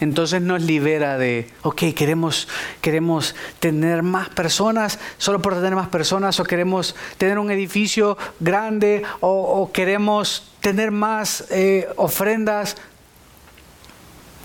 entonces 0.00 0.40
nos 0.40 0.62
libera 0.62 1.18
de, 1.18 1.52
ok, 1.60 1.92
queremos, 1.94 2.48
queremos 2.80 3.34
tener 3.60 4.02
más 4.02 4.30
personas, 4.30 4.98
solo 5.18 5.42
por 5.42 5.56
tener 5.56 5.74
más 5.74 5.88
personas, 5.88 6.40
o 6.40 6.44
queremos 6.44 6.96
tener 7.18 7.38
un 7.38 7.50
edificio 7.50 8.16
grande, 8.40 9.02
o, 9.20 9.70
queremos 9.74 10.54
tener 10.60 10.90
más 10.90 11.44
eh, 11.50 11.86
ofrendas. 11.96 12.78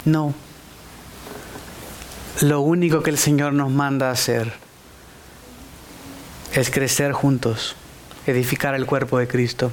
No, 0.04 0.34
lo 2.42 2.60
único 2.60 3.02
que 3.02 3.12
el 3.12 3.18
Señor 3.18 3.54
nos 3.54 3.72
manda 3.72 4.12
hacer 4.12 4.62
es 6.54 6.70
crecer 6.70 7.12
juntos, 7.12 7.76
edificar 8.28 8.76
el 8.76 8.86
cuerpo 8.86 9.18
de 9.18 9.28
Cristo. 9.28 9.72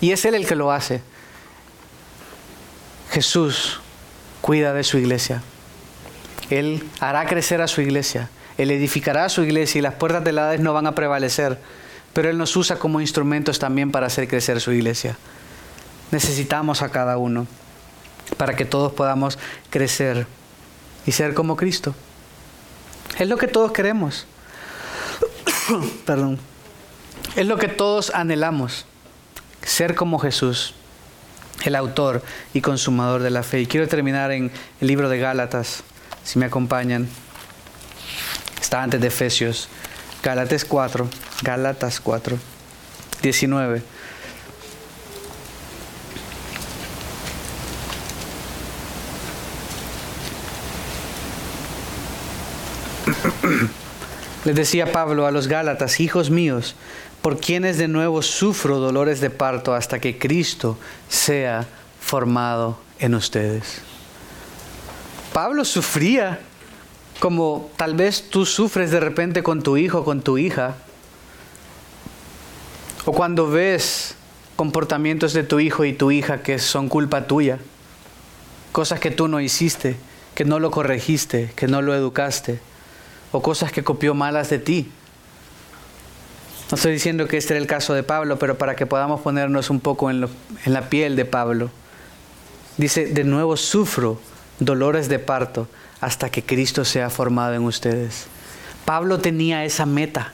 Y 0.00 0.12
es 0.12 0.24
Él 0.24 0.34
el 0.34 0.46
que 0.46 0.56
lo 0.56 0.72
hace. 0.72 1.02
Jesús 3.10 3.80
cuida 4.40 4.72
de 4.72 4.84
su 4.84 4.98
iglesia. 4.98 5.42
Él 6.50 6.88
hará 7.00 7.26
crecer 7.26 7.60
a 7.60 7.68
su 7.68 7.80
iglesia. 7.80 8.30
Él 8.58 8.70
edificará 8.70 9.24
a 9.24 9.28
su 9.28 9.42
iglesia 9.42 9.78
y 9.78 9.82
las 9.82 9.94
puertas 9.94 10.24
del 10.24 10.38
Hades 10.38 10.60
no 10.60 10.72
van 10.72 10.86
a 10.86 10.94
prevalecer. 10.94 11.58
Pero 12.12 12.30
Él 12.30 12.38
nos 12.38 12.56
usa 12.56 12.78
como 12.78 13.00
instrumentos 13.00 13.58
también 13.58 13.90
para 13.90 14.06
hacer 14.06 14.28
crecer 14.28 14.60
su 14.60 14.72
iglesia. 14.72 15.16
Necesitamos 16.10 16.82
a 16.82 16.90
cada 16.90 17.16
uno 17.16 17.46
para 18.36 18.54
que 18.54 18.64
todos 18.64 18.92
podamos 18.92 19.38
crecer 19.70 20.26
y 21.06 21.12
ser 21.12 21.34
como 21.34 21.56
Cristo. 21.56 21.94
Es 23.18 23.28
lo 23.28 23.36
que 23.36 23.48
todos 23.48 23.72
queremos. 23.72 24.26
Perdón. 26.06 26.38
Es 27.36 27.46
lo 27.46 27.56
que 27.56 27.68
todos 27.68 28.10
anhelamos. 28.14 28.86
Ser 29.62 29.94
como 29.94 30.18
Jesús, 30.18 30.74
el 31.64 31.76
autor 31.76 32.22
y 32.52 32.60
consumador 32.60 33.22
de 33.22 33.30
la 33.30 33.42
fe. 33.42 33.60
Y 33.60 33.66
quiero 33.66 33.88
terminar 33.88 34.32
en 34.32 34.50
el 34.80 34.88
libro 34.88 35.08
de 35.08 35.18
Gálatas, 35.18 35.84
si 36.24 36.38
me 36.38 36.46
acompañan. 36.46 37.08
Está 38.60 38.82
antes 38.82 39.00
de 39.00 39.08
Efesios. 39.08 39.68
Gálatas 40.22 40.64
4. 40.64 41.08
Gálatas 41.42 42.00
4. 42.00 42.38
19. 43.22 43.82
Les 54.44 54.56
decía 54.56 54.90
Pablo 54.90 55.26
a 55.26 55.30
los 55.30 55.46
Gálatas, 55.46 56.00
hijos 56.00 56.30
míos, 56.30 56.74
por 57.22 57.38
quienes 57.38 57.78
de 57.78 57.86
nuevo 57.86 58.22
sufro 58.22 58.80
dolores 58.80 59.20
de 59.20 59.30
parto 59.30 59.72
hasta 59.72 60.00
que 60.00 60.18
Cristo 60.18 60.76
sea 61.08 61.68
formado 62.00 62.76
en 62.98 63.14
ustedes. 63.14 63.82
Pablo 65.32 65.64
sufría 65.64 66.40
como 67.20 67.70
tal 67.76 67.94
vez 67.94 68.30
tú 68.30 68.44
sufres 68.44 68.90
de 68.90 68.98
repente 68.98 69.44
con 69.44 69.62
tu 69.62 69.76
hijo, 69.76 70.04
con 70.04 70.22
tu 70.22 70.38
hija, 70.38 70.74
o 73.04 73.12
cuando 73.12 73.48
ves 73.48 74.16
comportamientos 74.56 75.32
de 75.34 75.44
tu 75.44 75.60
hijo 75.60 75.84
y 75.84 75.92
tu 75.92 76.10
hija 76.10 76.42
que 76.42 76.58
son 76.58 76.88
culpa 76.88 77.28
tuya, 77.28 77.58
cosas 78.72 78.98
que 78.98 79.12
tú 79.12 79.28
no 79.28 79.40
hiciste, 79.40 79.94
que 80.34 80.44
no 80.44 80.58
lo 80.58 80.72
corregiste, 80.72 81.52
que 81.54 81.68
no 81.68 81.80
lo 81.80 81.94
educaste 81.94 82.60
o 83.32 83.42
cosas 83.42 83.72
que 83.72 83.82
copió 83.82 84.14
malas 84.14 84.50
de 84.50 84.58
ti. 84.58 84.90
No 86.70 86.76
estoy 86.76 86.92
diciendo 86.92 87.26
que 87.26 87.36
este 87.36 87.54
era 87.54 87.60
el 87.60 87.66
caso 87.66 87.94
de 87.94 88.02
Pablo, 88.02 88.38
pero 88.38 88.56
para 88.56 88.76
que 88.76 88.86
podamos 88.86 89.20
ponernos 89.20 89.70
un 89.70 89.80
poco 89.80 90.10
en, 90.10 90.28
en 90.64 90.72
la 90.72 90.88
piel 90.88 91.16
de 91.16 91.24
Pablo. 91.24 91.70
Dice, 92.76 93.06
de 93.06 93.24
nuevo 93.24 93.56
sufro 93.56 94.20
dolores 94.58 95.08
de 95.08 95.18
parto 95.18 95.68
hasta 96.00 96.30
que 96.30 96.42
Cristo 96.42 96.84
sea 96.84 97.10
formado 97.10 97.54
en 97.54 97.62
ustedes. 97.62 98.26
Pablo 98.84 99.18
tenía 99.18 99.64
esa 99.64 99.86
meta. 99.86 100.32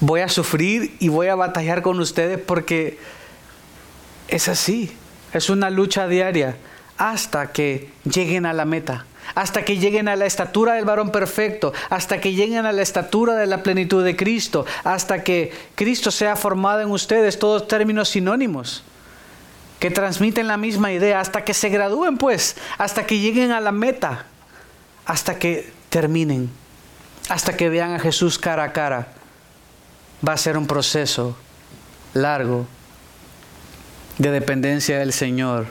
Voy 0.00 0.20
a 0.20 0.28
sufrir 0.28 0.96
y 0.98 1.08
voy 1.08 1.28
a 1.28 1.34
batallar 1.34 1.82
con 1.82 1.98
ustedes 2.00 2.38
porque 2.38 2.98
es 4.28 4.48
así. 4.48 4.94
Es 5.32 5.50
una 5.50 5.70
lucha 5.70 6.08
diaria 6.08 6.56
hasta 6.98 7.52
que 7.52 7.90
lleguen 8.04 8.46
a 8.46 8.52
la 8.52 8.64
meta 8.64 9.06
hasta 9.34 9.64
que 9.64 9.78
lleguen 9.78 10.08
a 10.08 10.16
la 10.16 10.26
estatura 10.26 10.74
del 10.74 10.84
varón 10.84 11.10
perfecto, 11.10 11.72
hasta 11.90 12.20
que 12.20 12.32
lleguen 12.32 12.66
a 12.66 12.72
la 12.72 12.82
estatura 12.82 13.34
de 13.34 13.46
la 13.46 13.62
plenitud 13.62 14.04
de 14.04 14.16
Cristo, 14.16 14.66
hasta 14.84 15.22
que 15.24 15.52
Cristo 15.74 16.10
sea 16.10 16.36
formado 16.36 16.80
en 16.80 16.90
ustedes, 16.90 17.38
todos 17.38 17.68
términos 17.68 18.08
sinónimos 18.08 18.84
que 19.78 19.90
transmiten 19.90 20.48
la 20.48 20.56
misma 20.56 20.92
idea, 20.92 21.20
hasta 21.20 21.44
que 21.44 21.54
se 21.54 21.68
gradúen 21.68 22.16
pues, 22.16 22.56
hasta 22.78 23.06
que 23.06 23.18
lleguen 23.18 23.52
a 23.52 23.60
la 23.60 23.72
meta, 23.72 24.26
hasta 25.04 25.38
que 25.38 25.70
terminen, 25.90 26.50
hasta 27.28 27.56
que 27.56 27.68
vean 27.68 27.92
a 27.92 27.98
Jesús 27.98 28.38
cara 28.38 28.64
a 28.64 28.72
cara. 28.72 29.08
Va 30.26 30.32
a 30.32 30.38
ser 30.38 30.56
un 30.56 30.66
proceso 30.66 31.36
largo 32.14 32.66
de 34.18 34.30
dependencia 34.30 34.98
del 34.98 35.12
Señor. 35.12 35.66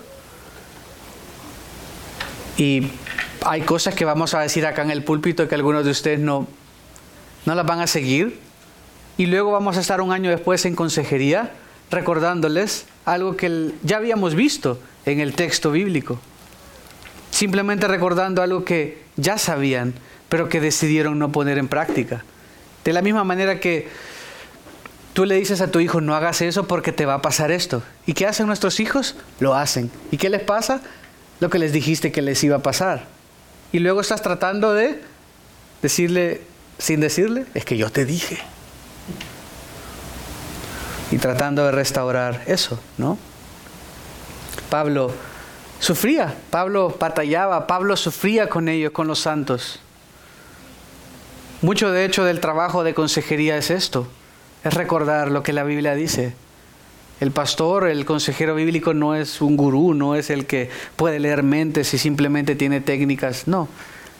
Y 2.57 2.91
hay 3.45 3.61
cosas 3.61 3.93
que 3.93 4.05
vamos 4.05 4.33
a 4.33 4.41
decir 4.41 4.65
acá 4.65 4.81
en 4.81 4.89
el 4.89 5.03
púlpito 5.03 5.47
que 5.47 5.53
algunos 5.53 5.85
de 5.85 5.91
ustedes 5.91 6.19
no, 6.19 6.47
no 7.45 7.55
las 7.55 7.65
van 7.65 7.79
a 7.79 7.87
seguir. 7.87 8.39
Y 9.17 9.27
luego 9.27 9.51
vamos 9.51 9.77
a 9.77 9.81
estar 9.81 10.01
un 10.01 10.11
año 10.11 10.31
después 10.31 10.65
en 10.65 10.75
consejería 10.75 11.51
recordándoles 11.91 12.87
algo 13.05 13.37
que 13.37 13.71
ya 13.83 13.97
habíamos 13.97 14.33
visto 14.33 14.79
en 15.05 15.19
el 15.19 15.35
texto 15.35 15.71
bíblico. 15.71 16.19
Simplemente 17.29 17.87
recordando 17.87 18.41
algo 18.41 18.65
que 18.65 19.03
ya 19.15 19.37
sabían, 19.37 19.93
pero 20.27 20.49
que 20.49 20.59
decidieron 20.59 21.19
no 21.19 21.31
poner 21.31 21.59
en 21.59 21.67
práctica. 21.67 22.25
De 22.83 22.93
la 22.93 23.03
misma 23.03 23.23
manera 23.23 23.59
que 23.59 23.87
tú 25.13 25.25
le 25.25 25.35
dices 25.35 25.61
a 25.61 25.69
tu 25.69 25.79
hijo, 25.79 26.01
no 26.01 26.15
hagas 26.15 26.41
eso 26.41 26.67
porque 26.67 26.91
te 26.91 27.05
va 27.05 27.15
a 27.15 27.21
pasar 27.21 27.51
esto. 27.51 27.83
¿Y 28.07 28.13
qué 28.13 28.25
hacen 28.25 28.47
nuestros 28.47 28.79
hijos? 28.79 29.15
Lo 29.39 29.53
hacen. 29.53 29.91
¿Y 30.11 30.17
qué 30.17 30.29
les 30.29 30.41
pasa? 30.41 30.81
Lo 31.39 31.51
que 31.51 31.59
les 31.59 31.71
dijiste 31.71 32.11
que 32.11 32.23
les 32.23 32.43
iba 32.43 32.55
a 32.55 32.63
pasar 32.63 33.14
y 33.75 33.79
luego 33.79 33.99
estás 33.99 34.21
tratando 34.21 34.73
de 34.73 35.01
decirle, 35.81 36.39
sin 36.77 37.01
decirle, 37.01 37.45
es 37.53 37.65
que 37.65 37.75
yo 37.75 37.89
te 37.89 38.05
dije. 38.05 38.37
Y 41.11 41.17
tratando 41.17 41.65
de 41.65 41.73
restaurar 41.73 42.41
eso, 42.47 42.79
¿no? 42.97 43.17
Pablo 44.69 45.11
sufría, 45.81 46.35
Pablo 46.51 46.95
batallaba, 46.97 47.67
Pablo 47.67 47.97
sufría 47.97 48.47
con 48.47 48.69
ellos, 48.69 48.93
con 48.93 49.07
los 49.07 49.19
santos. 49.19 49.81
Mucho 51.61 51.91
de 51.91 52.05
hecho 52.05 52.23
del 52.23 52.39
trabajo 52.39 52.85
de 52.85 52.93
consejería 52.93 53.57
es 53.57 53.71
esto, 53.71 54.07
es 54.63 54.73
recordar 54.73 55.31
lo 55.31 55.43
que 55.43 55.51
la 55.51 55.65
Biblia 55.65 55.95
dice. 55.95 56.33
El 57.19 57.31
pastor, 57.31 57.87
el 57.87 58.03
consejero 58.05 58.55
bíblico 58.55 58.93
no 58.93 59.15
es 59.15 59.41
un 59.41 59.55
gurú, 59.55 59.93
no 59.93 60.15
es 60.15 60.29
el 60.29 60.45
que 60.45 60.69
puede 60.95 61.19
leer 61.19 61.43
mentes 61.43 61.93
y 61.93 61.97
simplemente 61.97 62.55
tiene 62.55 62.81
técnicas. 62.81 63.47
No, 63.47 63.69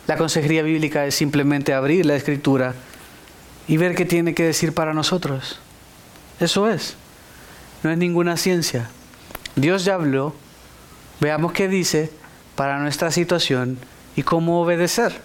la 0.08 0.18
consejería 0.18 0.64
bíblica 0.64 1.06
es 1.06 1.16
simplemente 1.16 1.74
abrir 1.74 2.06
la 2.06 2.16
escritura 2.16 2.74
y 3.68 3.78
ver 3.78 3.96
qué 3.96 4.06
tiene 4.06 4.34
que 4.34 4.44
decir 4.44 4.74
para 4.74 4.94
nosotros. 4.94 5.60
Eso 6.40 6.70
es. 6.70 6.96
No 7.84 7.92
es 7.92 7.98
ninguna 7.98 8.38
ciencia. 8.38 8.90
Dios 9.56 9.84
ya 9.84 9.96
habló. 9.96 10.34
Veamos 11.20 11.54
qué 11.54 11.68
dice 11.68 12.12
para 12.56 12.80
nuestra 12.80 13.12
situación 13.12 13.78
y 14.16 14.24
cómo 14.24 14.62
obedecer. 14.62 15.22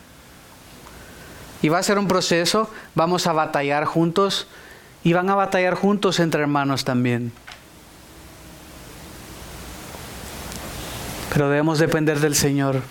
Y 1.63 1.69
va 1.69 1.79
a 1.79 1.83
ser 1.83 1.99
un 1.99 2.09
proceso, 2.09 2.71
vamos 2.95 3.27
a 3.27 3.33
batallar 3.33 3.85
juntos 3.85 4.49
y 5.05 5.13
van 5.13 5.29
a 5.31 5.35
batallar 5.35 5.75
juntos 5.75 6.19
entre 6.21 6.43
hermanos 6.43 6.85
también. 6.85 7.33
Pero 11.41 11.49
debemos 11.49 11.79
depender 11.79 12.21
del 12.21 12.35
Señor. 12.35 12.83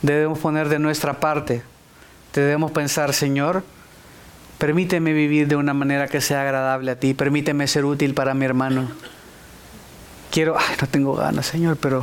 Debemos 0.00 0.38
poner 0.38 0.70
de 0.70 0.78
nuestra 0.78 1.20
parte. 1.20 1.62
Debemos 2.32 2.70
pensar, 2.72 3.12
Señor, 3.12 3.62
permíteme 4.56 5.12
vivir 5.12 5.48
de 5.48 5.56
una 5.56 5.74
manera 5.74 6.08
que 6.08 6.22
sea 6.22 6.40
agradable 6.40 6.92
a 6.92 6.98
ti. 6.98 7.12
Permíteme 7.12 7.68
ser 7.68 7.84
útil 7.84 8.14
para 8.14 8.32
mi 8.32 8.46
hermano. 8.46 8.88
Quiero, 10.30 10.56
ay, 10.58 10.76
no 10.80 10.86
tengo 10.86 11.14
ganas, 11.14 11.44
Señor, 11.44 11.76
pero 11.76 12.02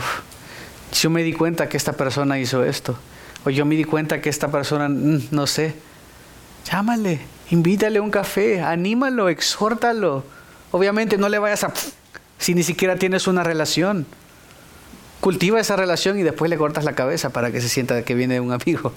yo 0.93 1.09
me 1.09 1.23
di 1.23 1.34
cuenta 1.34 1.67
que 1.67 1.77
esta 1.77 1.93
persona 1.93 2.38
hizo 2.38 2.63
esto. 2.63 2.95
O 3.43 3.49
yo 3.49 3.65
me 3.65 3.73
di 3.73 3.84
cuenta 3.84 4.21
que 4.21 4.29
esta 4.29 4.51
persona, 4.51 4.88
mm, 4.88 5.29
no 5.32 5.47
sé. 5.47 5.73
Llámale, 6.71 7.21
invítale 7.49 7.99
un 7.99 8.11
café, 8.11 8.61
anímalo, 8.61 9.29
exhórtalo. 9.29 10.25
Obviamente 10.69 11.17
no 11.17 11.27
le 11.27 11.39
vayas 11.39 11.63
a... 11.63 11.73
si 12.38 12.53
ni 12.53 12.61
siquiera 12.61 12.97
tienes 12.97 13.25
una 13.25 13.43
relación 13.43 14.05
cultiva 15.22 15.59
esa 15.59 15.78
relación 15.78 16.19
y 16.19 16.24
después 16.24 16.49
le 16.49 16.57
cortas 16.57 16.84
la 16.84 16.93
cabeza 16.93 17.30
para 17.30 17.51
que 17.51 17.61
se 17.61 17.69
sienta 17.69 18.03
que 18.03 18.15
viene 18.15 18.41
un 18.41 18.51
amigo. 18.51 18.91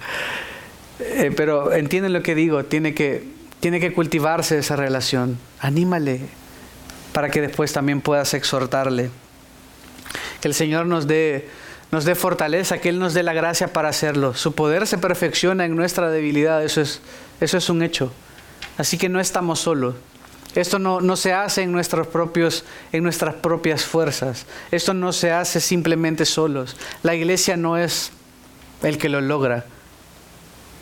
Eh, 1.01 1.33
pero 1.37 1.73
entienden 1.73 2.13
lo 2.13 2.23
que 2.23 2.35
digo, 2.35 2.65
tiene 2.65 2.95
que, 2.95 3.25
tiene 3.61 3.79
que 3.79 3.93
cultivarse 3.93 4.59
esa 4.59 4.77
relación. 4.77 5.39
Anímale 5.61 6.21
para 7.13 7.31
que 7.31 7.41
después 7.41 7.73
también 7.73 8.01
puedas 8.01 8.35
exhortarle. 8.35 9.11
Que 10.41 10.49
el 10.49 10.55
Señor 10.55 10.87
nos 10.87 11.07
dé, 11.07 11.49
nos 11.93 12.05
dé 12.05 12.15
fortaleza, 12.15 12.79
que 12.79 12.89
Él 12.89 12.99
nos 12.99 13.15
dé 13.15 13.23
la 13.23 13.33
gracia 13.33 13.73
para 13.73 13.89
hacerlo. 13.89 14.35
Su 14.35 14.55
poder 14.55 14.87
se 14.87 14.99
perfecciona 14.99 15.65
en 15.65 15.77
nuestra 15.77 16.11
debilidad, 16.11 16.65
eso 16.65 16.81
es, 16.81 17.01
eso 17.41 17.57
es 17.57 17.69
un 17.71 17.83
hecho. 17.83 18.13
Así 18.79 18.99
que 18.99 19.09
no 19.09 19.21
estamos 19.21 19.61
solos. 19.61 19.95
Esto 20.55 20.79
no, 20.79 21.17
se 21.17 21.33
hace 21.33 21.63
en, 21.63 21.73
nuestros 21.73 22.07
propios, 22.07 22.65
en 22.93 23.03
nuestras 23.03 23.35
propias 23.35 23.85
fuerzas. 23.85 24.47
Esto 24.71 24.95
no 24.95 25.13
se 25.13 25.33
hace 25.33 25.61
simplemente 25.61 26.25
solos. 26.25 26.77
La 27.03 27.15
iglesia 27.15 27.57
no 27.57 27.77
es 27.77 28.13
el 28.83 28.99
que 28.99 29.09
lo 29.09 29.21
logra. 29.21 29.65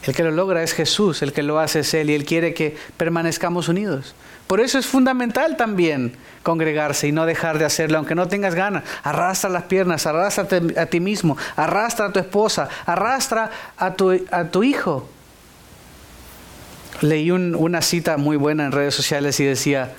El 0.04 0.14
que 0.14 0.24
lo 0.24 0.30
logra 0.30 0.62
es 0.62 0.72
Jesús, 0.72 1.22
el 1.22 1.32
que 1.32 1.42
lo 1.42 1.58
hace 1.58 1.80
es 1.80 1.94
Él 1.94 2.10
y 2.10 2.14
Él 2.14 2.24
quiere 2.24 2.54
que 2.54 2.76
permanezcamos 2.96 3.68
unidos. 3.68 4.14
Por 4.46 4.60
eso 4.60 4.78
es 4.78 4.86
fundamental 4.86 5.56
también 5.56 6.16
congregarse 6.42 7.08
y 7.08 7.12
no 7.12 7.24
dejar 7.24 7.58
de 7.58 7.64
hacerlo, 7.64 7.98
aunque 7.98 8.14
no 8.14 8.28
tengas 8.28 8.54
ganas. 8.54 8.82
Arrastra 9.04 9.48
las 9.48 9.62
piernas, 9.62 10.06
arrastra 10.06 10.46
a 10.76 10.86
ti 10.86 11.00
mismo, 11.00 11.36
arrastra 11.56 12.06
a 12.06 12.12
tu 12.12 12.18
esposa, 12.18 12.68
arrastra 12.84 13.50
a 13.78 13.94
tu, 13.94 14.10
a 14.30 14.44
tu 14.44 14.62
hijo. 14.64 15.08
Leí 17.02 17.30
una 17.30 17.82
cita 17.82 18.16
muy 18.16 18.36
buena 18.36 18.64
en 18.64 18.72
redes 18.72 18.94
sociales 18.94 19.38
y 19.40 19.44
decía, 19.44 19.92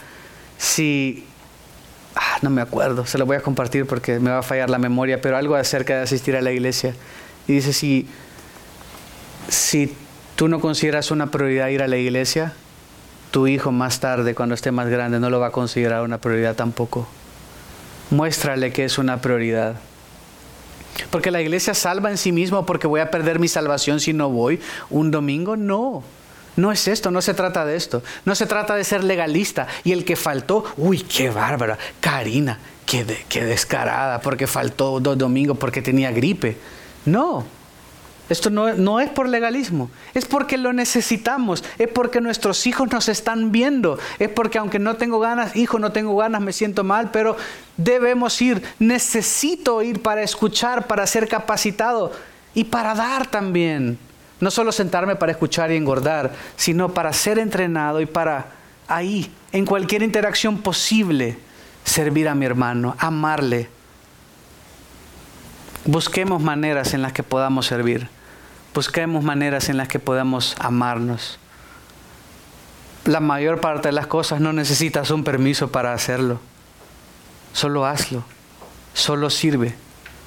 si, 0.58 1.26
ah, 2.16 2.40
no 2.42 2.50
me 2.50 2.62
acuerdo, 2.62 3.06
se 3.06 3.18
lo 3.18 3.26
voy 3.26 3.36
a 3.38 3.42
compartir 3.42 3.86
porque 3.86 4.20
me 4.20 4.32
va 4.32 4.40
a 4.40 4.44
fallar 4.44 4.70
la 4.70 4.80
memoria, 4.80 5.22
pero 5.22 5.38
algo 5.38 5.56
acerca 5.56 5.98
de 5.98 6.04
asistir 6.04 6.36
a 6.36 6.42
la 6.42 6.52
iglesia. 6.52 6.96
Y 7.48 7.54
dice, 7.54 7.74
si, 7.74 8.08
si 9.50 9.94
tú 10.36 10.48
no 10.48 10.60
consideras 10.60 11.12
una 11.12 11.30
prioridad 11.30 11.68
ir 11.68 11.84
a 11.84 11.88
la 11.88 11.98
iglesia, 11.98 12.54
tu 13.32 13.48
hijo 13.48 13.72
más 13.72 14.00
tarde, 14.00 14.36
cuando 14.36 14.56
esté 14.56 14.72
más 14.72 14.88
grande, 14.88 15.20
no 15.20 15.30
lo 15.30 15.40
va 15.40 15.48
a 15.48 15.52
considerar 15.52 16.04
una 16.04 16.20
prioridad 16.20 16.56
tampoco. 16.56 17.08
Muéstrale 18.12 18.72
que 18.72 18.86
es 18.86 18.98
una 18.98 19.22
prioridad. 19.22 19.76
Porque 21.10 21.32
la 21.32 21.42
iglesia 21.42 21.74
salva 21.74 22.12
en 22.12 22.18
sí 22.18 22.32
mismo 22.32 22.66
porque 22.66 22.86
voy 22.88 23.02
a 23.02 23.10
perder 23.10 23.40
mi 23.40 23.48
salvación 23.48 24.00
si 24.00 24.14
no 24.14 24.30
voy 24.30 24.60
un 24.90 25.10
domingo. 25.10 25.58
No, 25.58 26.04
no 26.56 26.72
es 26.72 26.88
esto, 26.88 27.12
no 27.12 27.22
se 27.22 27.34
trata 27.34 27.66
de 27.66 27.76
esto. 27.76 28.04
No 28.26 28.36
se 28.36 28.46
trata 28.46 28.76
de 28.76 28.84
ser 28.84 29.04
legalista. 29.04 29.68
Y 29.84 29.92
el 29.92 30.06
que 30.06 30.16
faltó, 30.16 30.64
uy, 30.78 31.02
qué 31.02 31.30
bárbara. 31.30 31.78
Karina, 32.00 32.60
qué, 32.86 33.26
qué 33.30 33.44
descarada 33.44 34.22
porque 34.22 34.48
faltó 34.48 35.00
dos 35.00 35.18
domingos 35.18 35.58
porque 35.58 35.82
tenía 35.82 36.12
gripe. 36.12 36.58
No, 37.06 37.46
esto 38.30 38.50
no, 38.50 39.00
es 39.02 39.10
por 39.10 39.28
legalismo, 39.28 39.92
es 40.14 40.26
porque 40.26 40.58
lo 40.58 40.72
necesitamos, 40.72 41.64
es 41.78 41.90
porque 41.90 42.22
nuestros 42.22 42.66
hijos 42.66 42.90
nos 42.90 43.10
están 43.10 43.52
viendo, 43.52 44.00
es 44.18 44.30
porque 44.30 44.60
aunque 44.60 44.80
no 44.80 44.96
tengo 44.96 45.20
ganas, 45.20 45.58
hijo, 45.58 45.78
no 45.78 45.92
tengo 45.92 46.16
ganas, 46.16 46.42
me 46.42 46.54
siento 46.54 46.86
mal, 46.86 47.12
pero 47.12 47.36
debemos 47.76 48.42
ir, 48.42 48.64
necesito 48.80 49.82
ir 49.82 50.02
para 50.02 50.24
escuchar, 50.24 50.88
para 50.88 51.06
ser 51.06 51.28
capacitado 51.28 52.14
y 52.54 52.64
para 52.64 52.96
dar 52.96 53.28
también. 53.28 54.00
No 54.44 54.52
solo 54.52 54.74
sentarme 54.74 55.16
para 55.16 55.32
escuchar 55.32 55.72
y 55.72 55.78
engordar, 55.78 56.34
sino 56.58 56.94
para 56.94 57.14
ser 57.14 57.40
entrenado 57.40 58.02
y 58.02 58.06
para 58.06 58.48
ahí, 58.90 59.34
en 59.54 59.66
cualquier 59.66 60.04
interacción 60.04 60.58
posible, 60.58 61.38
servir 61.86 62.28
a 62.28 62.36
mi 62.36 62.46
hermano, 62.46 62.94
amarle, 63.00 63.70
Busquemos 65.86 66.42
maneras 66.42 66.94
en 66.94 67.02
las 67.02 67.12
que 67.12 67.24
podamos 67.24 67.66
servir. 67.66 68.08
Busquemos 68.74 69.24
maneras 69.24 69.68
en 69.68 69.76
las 69.76 69.90
que 69.90 70.00
podamos 70.00 70.56
amarnos. 70.60 71.40
La 73.04 73.20
mayor 73.20 73.60
parte 73.60 73.90
de 73.90 73.92
las 73.92 74.08
cosas 74.08 74.40
no 74.40 74.54
necesitas 74.54 75.12
un 75.12 75.26
permiso 75.26 75.72
para 75.72 75.94
hacerlo. 75.94 76.40
Solo 77.52 77.86
hazlo. 77.86 78.24
Solo 78.94 79.30
sirve. 79.30 79.76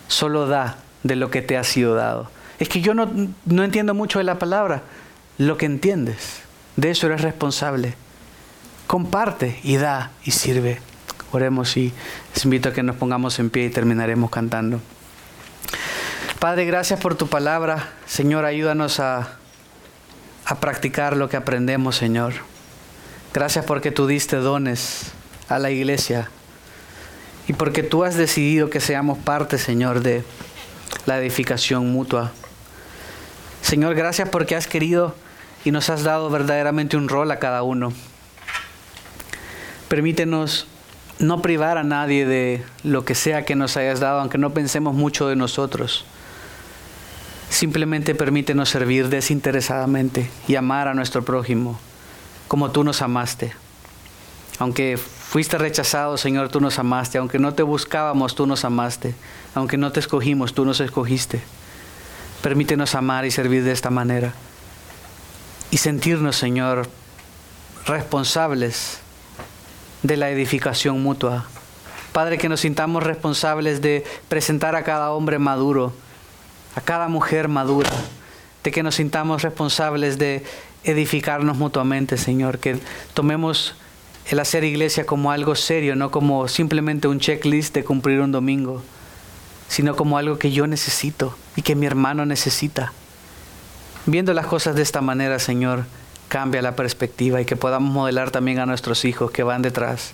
Solo 0.09 0.47
da 0.47 0.77
de 1.03 1.17
lo 1.17 1.31
que 1.31 1.41
te 1.41 1.57
ha 1.57 1.65
sido 1.65 1.95
dado. 1.95 2.31
Es 2.59 2.69
que 2.69 2.81
yo 2.81 2.95
no, 2.95 3.11
no 3.45 3.65
entiendo 3.65 3.95
mucho 3.95 4.19
de 4.19 4.25
la 4.25 4.39
palabra. 4.39 4.83
Lo 5.39 5.59
que 5.59 5.67
entiendes, 5.67 6.41
de 6.77 6.91
eso 6.91 7.07
eres 7.07 7.21
responsable. 7.21 7.95
Comparte 8.87 9.61
y 9.63 9.77
da 9.77 10.11
y 10.25 10.31
sirve. 10.31 10.81
Oremos 11.33 11.77
y 11.77 11.93
les 12.35 12.45
invito 12.45 12.69
a 12.69 12.73
que 12.73 12.83
nos 12.83 12.97
pongamos 12.97 13.39
en 13.39 13.51
pie 13.51 13.67
y 13.67 13.71
terminaremos 13.71 14.31
cantando. 14.31 14.81
Padre, 16.39 16.65
gracias 16.65 17.01
por 17.01 17.15
tu 17.15 17.27
palabra. 17.27 17.91
Señor, 18.07 18.45
ayúdanos 18.45 19.01
a, 19.01 19.37
a 20.45 20.61
practicar 20.61 21.17
lo 21.17 21.29
que 21.29 21.37
aprendemos, 21.37 21.97
Señor. 21.97 22.35
Gracias 23.35 23.65
porque 23.65 23.91
tú 23.91 24.07
diste 24.07 24.37
dones 24.37 25.13
a 25.49 25.59
la 25.59 25.71
iglesia 25.71 26.31
y 27.49 27.53
porque 27.53 27.83
tú 27.83 28.05
has 28.05 28.17
decidido 28.17 28.71
que 28.71 28.81
seamos 28.81 29.19
parte, 29.19 29.59
Señor, 29.59 30.01
de 30.01 30.25
la 31.05 31.19
edificación 31.19 31.93
mutua. 31.93 32.33
Señor, 33.67 33.97
gracias 33.97 34.29
porque 34.29 34.55
has 34.55 34.69
querido 34.69 35.13
y 35.65 35.73
nos 35.73 35.91
has 35.91 36.05
dado 36.05 36.31
verdaderamente 36.31 36.97
un 36.97 37.09
rol 37.09 37.33
a 37.33 37.41
cada 37.41 37.65
uno. 37.65 37.93
Permítenos 39.89 40.69
no 41.19 41.43
privar 41.43 41.77
a 41.77 41.83
nadie 41.83 42.27
de 42.27 42.63
lo 42.85 43.05
que 43.05 43.17
sea 43.17 43.45
que 43.45 43.57
nos 43.57 43.77
hayas 43.77 43.99
dado, 43.99 44.21
aunque 44.21 44.39
no 44.39 44.51
pensemos 44.51 44.95
mucho 44.95 45.27
de 45.27 45.35
nosotros. 45.35 46.05
Simplemente 47.51 48.15
permítenos 48.15 48.69
servir 48.69 49.09
desinteresadamente 49.09 50.31
y 50.47 50.55
amar 50.55 50.87
a 50.87 50.95
nuestro 50.95 51.25
prójimo 51.25 51.77
como 52.47 52.71
tú 52.71 52.85
nos 52.85 53.03
amaste. 53.03 53.53
Aunque 54.61 54.97
fuiste 54.97 55.59
rechazado, 55.59 56.17
Señor, 56.19 56.51
tú 56.51 56.61
nos 56.61 56.79
amaste. 56.79 57.19
Aunque 57.19 57.41
no 57.41 57.53
te 57.55 57.65
buscábamos, 57.65 58.37
tú 58.37 58.47
nos 58.47 58.65
amaste. 58.65 59.17
Aunque 59.57 59.77
no 59.77 59.91
te 59.91 59.99
escogimos, 59.99 60.55
tú 60.55 60.65
nos 60.65 60.79
escogiste. 60.79 61.43
Permítenos 62.47 62.95
amar 62.95 63.25
y 63.25 63.33
servir 63.33 63.65
de 63.65 63.73
esta 63.73 63.91
manera. 63.91 64.33
Y 65.73 65.79
sentirnos, 65.79 66.37
Señor, 66.37 66.89
responsables 67.87 69.01
de 70.05 70.17
la 70.17 70.31
edificación 70.31 71.03
mutua. 71.03 71.47
Padre, 72.13 72.39
que 72.39 72.49
nos 72.49 72.61
sintamos 72.61 73.03
responsables 73.03 73.83
de 73.83 74.05
presentar 74.29 74.77
a 74.77 74.85
cada 74.85 75.11
hombre 75.11 75.41
maduro 75.41 75.93
a 76.77 76.81
cada 76.83 77.09
mujer 77.09 77.49
madura, 77.49 77.91
de 78.63 78.71
que 78.71 78.85
nos 78.85 78.95
sintamos 78.95 79.43
responsables 79.43 80.17
de 80.17 80.45
edificarnos 80.85 81.57
mutuamente, 81.57 82.17
Señor, 82.17 82.61
que 82.61 82.79
tomemos 83.13 83.75
el 84.31 84.39
hacer 84.39 84.63
iglesia 84.63 85.05
como 85.05 85.33
algo 85.33 85.57
serio, 85.57 85.97
no 85.97 86.13
como 86.13 86.47
simplemente 86.47 87.09
un 87.09 87.19
checklist 87.19 87.75
de 87.75 87.83
cumplir 87.83 88.21
un 88.21 88.31
domingo, 88.31 88.85
sino 89.69 89.97
como 89.97 90.19
algo 90.19 90.39
que 90.39 90.53
yo 90.53 90.67
necesito 90.67 91.37
y 91.57 91.63
que 91.63 91.75
mi 91.75 91.87
hermano 91.87 92.27
necesita. 92.27 92.93
Viendo 94.07 94.33
las 94.35 94.47
cosas 94.47 94.77
de 94.77 94.83
esta 94.83 95.01
manera, 95.01 95.39
Señor, 95.39 95.85
cambia 96.29 96.63
la 96.63 96.77
perspectiva 96.77 97.41
y 97.41 97.45
que 97.45 97.57
podamos 97.57 97.93
modelar 97.93 98.31
también 98.31 98.59
a 98.59 98.67
nuestros 98.67 99.05
hijos 99.05 99.31
que 99.31 99.43
van 99.43 99.63
detrás. 99.63 100.13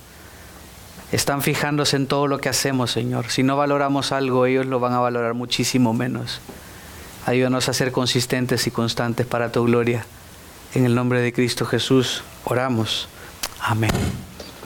Están 1.12 1.42
fijándose 1.42 1.96
en 1.96 2.06
todo 2.06 2.26
lo 2.26 2.38
que 2.38 2.48
hacemos, 2.48 2.90
Señor. 2.90 3.30
Si 3.30 3.42
no 3.42 3.56
valoramos 3.56 4.12
algo, 4.12 4.46
ellos 4.46 4.66
lo 4.66 4.80
van 4.80 4.94
a 4.94 4.98
valorar 4.98 5.34
muchísimo 5.34 5.92
menos. 5.92 6.40
Ayúdanos 7.26 7.68
a 7.68 7.74
ser 7.74 7.92
consistentes 7.92 8.66
y 8.66 8.70
constantes 8.70 9.26
para 9.26 9.52
tu 9.52 9.64
gloria. 9.64 10.06
En 10.74 10.86
el 10.86 10.94
nombre 10.94 11.20
de 11.20 11.32
Cristo 11.32 11.66
Jesús 11.66 12.22
oramos. 12.44 13.08
Amén. 13.60 13.92